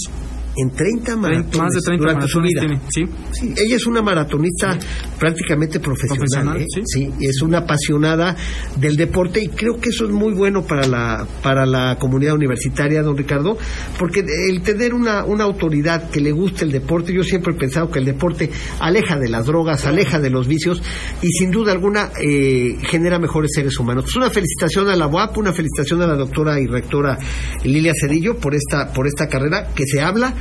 En 0.56 0.70
30 0.70 1.16
maratones 1.16 1.58
más 1.58 1.72
de 1.72 1.80
30 1.80 2.02
durante 2.02 2.28
su 2.28 2.40
vida. 2.40 2.60
tiene. 2.60 2.80
Sí. 2.90 3.04
Sí, 3.32 3.54
ella 3.56 3.76
es 3.76 3.86
una 3.86 4.02
maratonista 4.02 4.78
prácticamente 5.18 5.80
profesional, 5.80 6.18
Profesional, 6.18 6.60
¿eh? 6.60 6.82
sí. 6.84 7.10
es 7.20 7.42
una 7.42 7.58
apasionada 7.58 8.36
del 8.76 8.96
deporte 8.96 9.42
y 9.42 9.48
creo 9.48 9.80
que 9.80 9.90
eso 9.90 10.04
es 10.04 10.10
muy 10.10 10.34
bueno 10.34 10.62
para 10.62 10.86
la 10.86 11.26
para 11.42 11.66
la 11.66 11.96
comunidad 11.98 12.34
universitaria, 12.34 13.02
don 13.02 13.16
Ricardo, 13.16 13.56
porque 13.98 14.24
el 14.48 14.62
tener 14.62 14.94
una, 14.94 15.24
una 15.24 15.44
autoridad 15.44 16.10
que 16.10 16.20
le 16.20 16.32
guste 16.32 16.64
el 16.64 16.72
deporte, 16.72 17.12
yo 17.12 17.22
siempre 17.22 17.54
he 17.54 17.56
pensado 17.56 17.90
que 17.90 17.98
el 17.98 18.04
deporte 18.04 18.50
aleja 18.80 19.18
de 19.18 19.28
las 19.28 19.46
drogas, 19.46 19.86
aleja 19.86 20.20
de 20.20 20.30
los 20.30 20.46
vicios 20.46 20.82
y 21.22 21.28
sin 21.28 21.50
duda 21.50 21.72
alguna 21.72 22.10
eh, 22.20 22.76
genera 22.82 23.18
mejores 23.18 23.52
seres 23.54 23.78
humanos. 23.78 24.04
Pues 24.04 24.16
una 24.16 24.30
felicitación 24.30 24.88
a 24.88 24.96
la 24.96 25.06
UAP, 25.06 25.38
una 25.38 25.52
felicitación 25.52 26.02
a 26.02 26.06
la 26.06 26.16
doctora 26.16 26.60
y 26.60 26.66
rectora 26.66 27.18
Lilia 27.64 27.92
Cedillo 27.98 28.36
por 28.36 28.54
esta 28.54 28.92
por 28.92 29.06
esta 29.06 29.28
carrera 29.28 29.68
que 29.74 29.84
se 29.86 30.00
habla 30.00 30.34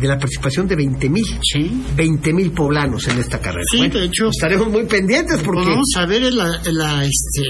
de 0.00 0.08
la 0.08 0.18
participación 0.18 0.66
de 0.66 0.76
20 0.76 1.08
mil 1.10 1.24
Sí. 1.42 1.82
20 1.96 2.32
mil 2.32 2.50
poblanos 2.52 3.06
en 3.08 3.18
esta 3.18 3.38
carrera. 3.38 3.64
Sí, 3.70 3.88
de 3.88 4.04
hecho- 4.04 4.28
estaremos 4.30 4.68
muy 4.68 4.84
pendientes 4.84 5.38
porque 5.44 5.60
Podemos 5.62 5.86
saber 5.94 6.22
la, 6.32 6.60
la, 6.72 7.04
este, 7.04 7.42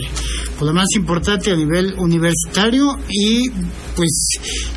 pues 0.58 0.62
lo 0.62 0.72
más 0.72 0.86
importante 0.96 1.50
a 1.52 1.56
nivel 1.56 1.94
universitario 1.98 2.96
y 3.08 3.48
pues 3.96 4.08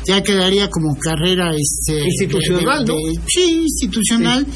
ya 0.06 0.22
quedaría 0.22 0.68
como 0.68 0.96
carrera 0.96 1.50
este 1.56 2.04
Institucional, 2.04 2.84
de- 2.84 2.92
de- 2.92 2.98
¿no? 3.14 3.22
sí, 3.26 3.60
institucional 3.62 4.46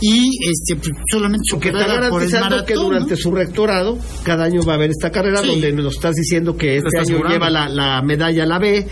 y 0.00 0.30
este 0.50 0.76
pues, 0.76 0.90
solamente 1.10 1.44
superada 1.48 2.08
por 2.10 2.22
el 2.22 2.64
que 2.66 2.74
durante 2.74 3.10
¿no? 3.10 3.16
su 3.16 3.30
rectorado 3.30 3.98
cada 4.24 4.44
año 4.44 4.62
va 4.64 4.72
a 4.72 4.76
haber 4.76 4.90
esta 4.90 5.10
carrera 5.10 5.40
Sí. 5.42 5.48
donde 5.48 5.72
nos 5.72 5.94
estás 5.94 6.14
diciendo 6.14 6.56
que 6.56 6.76
este 6.76 6.98
año 6.98 7.20
lleva 7.28 7.50
la, 7.50 7.68
la 7.68 8.02
medalla 8.02 8.44
la 8.46 8.58
B, 8.58 8.86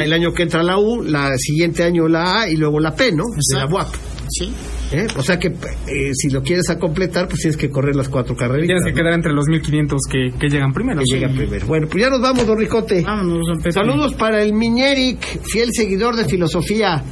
el 0.00 0.12
año 0.12 0.32
que 0.32 0.42
entra 0.42 0.62
la 0.62 0.78
U, 0.78 1.02
la 1.02 1.36
siguiente 1.38 1.82
año 1.84 2.08
la 2.08 2.42
A 2.42 2.50
y 2.50 2.56
luego 2.56 2.80
la 2.80 2.94
P, 2.94 3.12
¿no? 3.16 3.24
De 3.24 3.58
la. 3.58 3.66
UAP. 3.66 3.88
Sí. 4.28 4.52
¿eh? 4.92 5.06
O 5.16 5.22
sea 5.22 5.38
que 5.38 5.48
eh, 5.48 6.12
si 6.12 6.30
lo 6.30 6.42
quieres 6.42 6.68
a 6.70 6.78
completar, 6.78 7.28
pues 7.28 7.40
tienes 7.40 7.56
que 7.56 7.70
correr 7.70 7.96
las 7.96 8.08
cuatro 8.08 8.36
carreras. 8.36 8.66
Tienes 8.66 8.84
que 8.84 8.92
quedar 8.92 9.12
entre 9.12 9.32
los 9.32 9.46
1500 9.46 10.00
que, 10.10 10.38
que 10.38 10.48
llegan 10.48 10.72
primero. 10.72 11.00
que 11.00 11.14
llega 11.14 11.28
primero. 11.28 11.66
Bueno, 11.66 11.86
pues 11.88 12.02
ya 12.02 12.10
nos 12.10 12.20
vamos, 12.20 12.46
don 12.46 12.58
Ricote. 12.58 13.02
Vámonos, 13.02 13.46
don. 13.46 13.72
Saludos 13.72 14.14
para 14.14 14.42
el 14.42 14.52
Miñeric, 14.52 15.42
fiel 15.42 15.70
seguidor 15.72 16.16
de 16.16 16.24
filosofía 16.24 17.02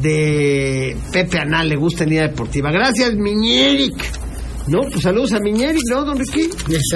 de 0.00 0.96
Pepe 1.12 1.38
Anal, 1.38 1.68
le 1.68 1.76
gusta 1.76 2.04
en 2.04 2.10
línea 2.10 2.28
deportiva. 2.28 2.70
Gracias, 2.70 3.14
Miñeric. 3.14 4.27
No, 4.68 4.80
pues 4.90 5.02
saludos 5.02 5.32
a 5.32 5.40
Miñeric, 5.40 5.82
¿no, 5.90 6.04
don 6.04 6.18
Ricky? 6.18 6.48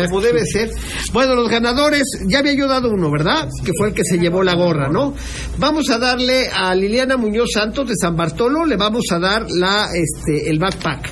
Como 0.08 0.20
debe 0.20 0.44
ser. 0.44 0.70
Bueno, 1.12 1.34
los 1.34 1.48
ganadores, 1.48 2.02
ya 2.28 2.40
había 2.40 2.54
yo 2.54 2.68
dado 2.68 2.90
uno, 2.90 3.10
¿verdad? 3.10 3.48
Que 3.64 3.72
fue 3.76 3.88
el 3.88 3.94
que 3.94 4.04
se 4.04 4.18
llevó 4.18 4.42
la 4.42 4.54
gorra, 4.54 4.88
¿no? 4.88 5.14
Vamos 5.58 5.88
a 5.90 5.98
darle 5.98 6.48
a 6.48 6.74
Liliana 6.74 7.16
Muñoz 7.16 7.50
Santos 7.54 7.88
de 7.88 7.94
San 7.96 8.16
Bartolo, 8.16 8.66
le 8.66 8.76
vamos 8.76 9.04
a 9.10 9.18
dar 9.18 9.46
la, 9.50 9.88
este, 9.94 10.50
el 10.50 10.58
backpack. 10.58 11.10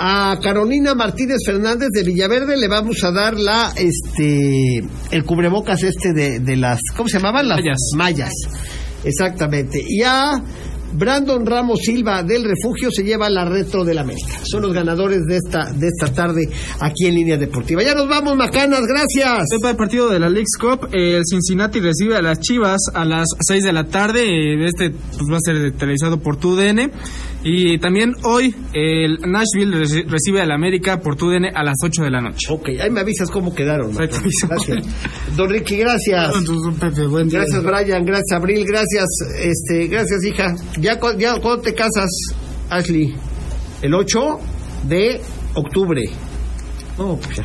A 0.00 0.38
Carolina 0.40 0.94
Martínez 0.94 1.38
Fernández 1.44 1.88
de 1.92 2.04
Villaverde 2.04 2.56
le 2.56 2.68
vamos 2.68 3.02
a 3.02 3.10
dar 3.10 3.36
la, 3.36 3.72
este, 3.76 4.78
el 5.10 5.24
cubrebocas 5.24 5.82
este 5.82 6.12
de, 6.12 6.38
de 6.38 6.56
las, 6.56 6.78
¿cómo 6.96 7.08
se 7.08 7.18
llamaban? 7.18 7.48
Las 7.48 7.58
Mallas. 7.58 7.78
mallas. 7.96 8.32
Exactamente. 9.02 9.82
Y 9.84 10.02
a 10.02 10.40
Brandon 10.92 11.44
Ramos 11.44 11.80
Silva 11.82 12.22
del 12.22 12.44
Refugio 12.44 12.90
se 12.90 13.02
lleva 13.04 13.28
la 13.30 13.44
retro 13.44 13.84
de 13.84 13.94
la 13.94 14.00
América. 14.02 14.28
Son 14.44 14.62
los 14.62 14.72
ganadores 14.72 15.20
de 15.28 15.36
esta, 15.36 15.70
de 15.72 15.88
esta 15.88 16.12
tarde 16.12 16.48
aquí 16.80 17.06
en 17.06 17.14
Línea 17.14 17.36
Deportiva. 17.36 17.82
Ya 17.82 17.94
nos 17.94 18.08
vamos, 18.08 18.36
Macanas, 18.36 18.82
gracias. 18.86 19.44
Para 19.60 19.70
el 19.72 19.76
partido 19.76 20.08
de 20.08 20.18
la 20.18 20.28
Leagues 20.28 20.56
Cup, 20.60 20.88
el 20.92 21.22
Cincinnati 21.28 21.80
recibe 21.80 22.16
a 22.16 22.22
las 22.22 22.40
Chivas 22.40 22.80
a 22.94 23.04
las 23.04 23.26
6 23.46 23.64
de 23.64 23.72
la 23.72 23.84
tarde. 23.84 24.22
eh, 24.24 24.66
Este 24.66 24.90
pues, 24.90 25.24
va 25.30 25.36
a 25.36 25.40
ser 25.40 25.72
televisado 25.72 26.18
por 26.20 26.36
TUDN. 26.36 26.90
Y 27.44 27.78
también 27.78 28.14
hoy 28.24 28.52
el 28.74 29.18
Nashville 29.20 29.76
reci- 29.84 30.04
recibe 30.08 30.40
al 30.42 30.50
América 30.50 31.00
por 31.00 31.14
TUDN 31.16 31.46
a 31.54 31.62
las 31.62 31.76
8 31.84 32.02
de 32.02 32.10
la 32.10 32.20
noche. 32.20 32.48
Ok, 32.50 32.70
ahí 32.82 32.90
me 32.90 33.00
avisas 33.00 33.30
cómo 33.30 33.54
quedaron. 33.54 33.94
Gracias. 33.94 34.22
Don 35.36 35.48
Ricky, 35.48 35.76
gracias. 35.76 36.32
Gracias, 37.38 37.62
Brian. 37.62 38.04
Gracias, 38.04 38.32
Abril. 38.32 38.64
Gracias, 38.66 39.06
este, 39.40 39.86
gracias, 39.86 40.24
hija. 40.24 40.54
¿Ya, 40.80 40.98
ya 41.18 41.40
cuándo 41.40 41.62
te 41.62 41.74
casas, 41.74 42.08
Ashley? 42.70 43.14
El 43.82 43.94
8 43.94 44.40
de 44.84 45.20
octubre. 45.54 46.02
No, 46.96 47.16
pues 47.16 47.36
ya. 47.36 47.44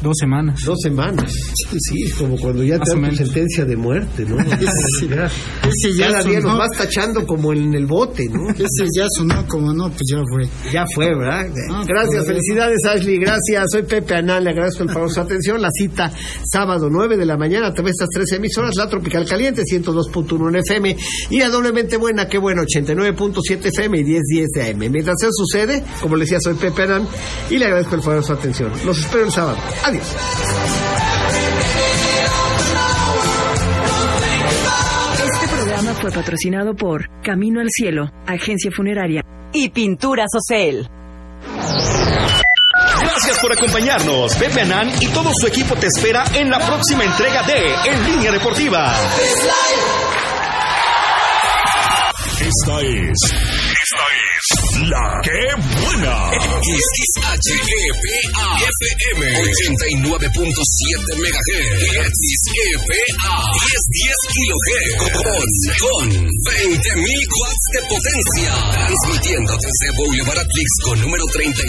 Dos 0.00 0.14
semanas. 0.18 0.60
Dos 0.64 0.78
semanas. 0.80 1.32
Sí, 1.32 2.10
como 2.16 2.36
cuando 2.38 2.62
ya 2.62 2.78
te 2.78 2.90
dan 2.94 3.10
tu 3.10 3.16
sentencia 3.16 3.64
de 3.64 3.76
muerte, 3.76 4.24
¿no? 4.24 4.36
Ya, 5.08 5.30
Ese 5.68 5.96
ya 5.96 6.10
cada 6.10 6.22
día 6.22 6.40
nos 6.40 6.58
vas 6.58 6.70
tachando 6.76 7.26
como 7.26 7.52
en 7.52 7.72
el 7.74 7.86
bote, 7.86 8.28
¿no? 8.28 8.50
Ese 8.50 8.86
ya 8.96 9.06
sonó 9.16 9.46
como 9.46 9.72
no, 9.72 9.88
pues 9.90 10.02
ya 10.10 10.18
fue. 10.30 10.48
Ya 10.72 10.84
fue, 10.94 11.06
¿verdad? 11.16 11.46
Ah, 11.70 11.84
Gracias, 11.86 12.24
pues, 12.24 12.26
felicidades 12.26 12.84
Ashley, 12.84 13.18
gracias. 13.18 13.64
Soy 13.72 13.82
Pepe 13.82 14.14
Anal, 14.16 14.44
le 14.44 14.50
agradezco 14.50 14.82
el 14.82 14.90
favor 14.90 15.08
de 15.08 15.14
su 15.14 15.20
atención. 15.20 15.60
La 15.62 15.70
cita 15.70 16.12
sábado 16.44 16.88
9 16.90 17.16
de 17.16 17.26
la 17.26 17.36
mañana 17.36 17.68
a 17.68 17.74
través 17.74 17.96
de 17.96 18.04
estas 18.04 18.08
tres 18.12 18.32
emisoras, 18.32 18.74
La 18.76 18.88
Tropical 18.88 19.26
Caliente 19.26 19.62
102.1 19.62 20.48
en 20.48 20.56
FM 20.56 20.96
y 21.30 21.38
la 21.38 21.48
doblemente 21.48 21.96
buena, 21.96 22.28
qué 22.28 22.38
bueno, 22.38 22.62
89.7 22.62 23.66
FM 23.66 23.98
y 23.98 24.04
1010 24.04 24.48
de 24.54 24.70
AM. 24.70 24.78
Mientras 24.92 25.16
eso 25.22 25.30
sucede, 25.32 25.82
como 26.00 26.16
le 26.16 26.24
decía, 26.24 26.38
soy 26.40 26.54
Pepe 26.54 26.82
Anal 26.82 27.06
y 27.50 27.58
le 27.58 27.64
agradezco 27.66 27.94
el 27.94 28.02
favor 28.02 28.20
de 28.20 28.26
su 28.26 28.32
atención. 28.32 28.72
Los 28.84 28.98
espero 28.98 29.24
el 29.24 29.32
sábado. 29.32 29.58
Adiós. 29.88 30.06
Este 35.32 35.48
programa 35.48 35.94
fue 35.94 36.10
patrocinado 36.10 36.76
por 36.76 37.08
Camino 37.22 37.60
al 37.60 37.68
Cielo, 37.70 38.10
agencia 38.26 38.70
funeraria. 38.70 39.22
Y 39.54 39.70
Pinturas 39.70 40.28
Ocel. 40.36 40.86
Gracias 41.40 43.02
Gracias 43.02 43.38
por 43.40 43.52
acompañarnos. 43.52 44.34
Pepe 44.36 44.60
Anán 44.60 44.90
y 45.00 45.06
todo 45.08 45.30
su 45.40 45.46
equipo 45.46 45.74
te 45.74 45.86
espera 45.86 46.24
en 46.34 46.50
la 46.50 46.58
próxima 46.58 47.04
entrega 47.04 47.42
de 47.44 47.90
En 47.90 48.04
Línea 48.04 48.30
Deportiva. 48.30 48.92
Esta 52.40 52.80
es. 52.82 53.16
Esta 53.22 54.04
es. 54.04 54.37
La 54.88 55.20
que 55.20 55.44
buena. 55.60 56.32
XHEPA 56.32 57.36
FM 58.64 59.20
89.7 59.44 60.24
MHz 61.20 62.16
XEPA 62.16 62.96
1010 63.68 64.16
kHz 64.32 65.04
con, 65.04 65.44
con 65.84 66.08
20.000 66.08 67.04
watts 67.28 67.66
de 67.74 67.80
potencia. 67.92 68.52
Transmitiendo 68.72 69.52
desde 69.52 69.86
Boulevard 69.96 70.38
Atlixco 70.38 70.96
número 70.96 71.26
37 71.26 71.68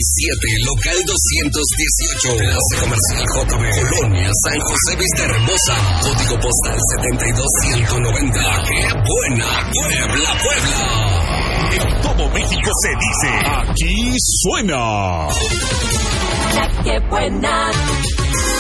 local 0.63 0.97
218 1.03 2.39
Enlace 2.39 2.75
Comercial 2.80 3.25
JB 3.27 3.63
Colonia 3.75 4.32
San 4.47 4.59
José 4.61 4.95
Vista 4.95 5.23
Hermosa. 5.25 5.75
Código 5.99 6.39
postal 6.39 6.80
72190 6.95 8.39
¡Qué 8.63 8.88
buena! 9.03 9.67
Puebla, 9.67 10.32
Puebla 10.39 11.28
En 11.72 12.01
todo 12.01 12.28
México 12.30 12.72
se 12.82 12.89
dice. 12.89 13.30
Aquí 13.45 14.15
suena. 14.17 15.28
La 16.86 16.99
buena. 17.09 17.72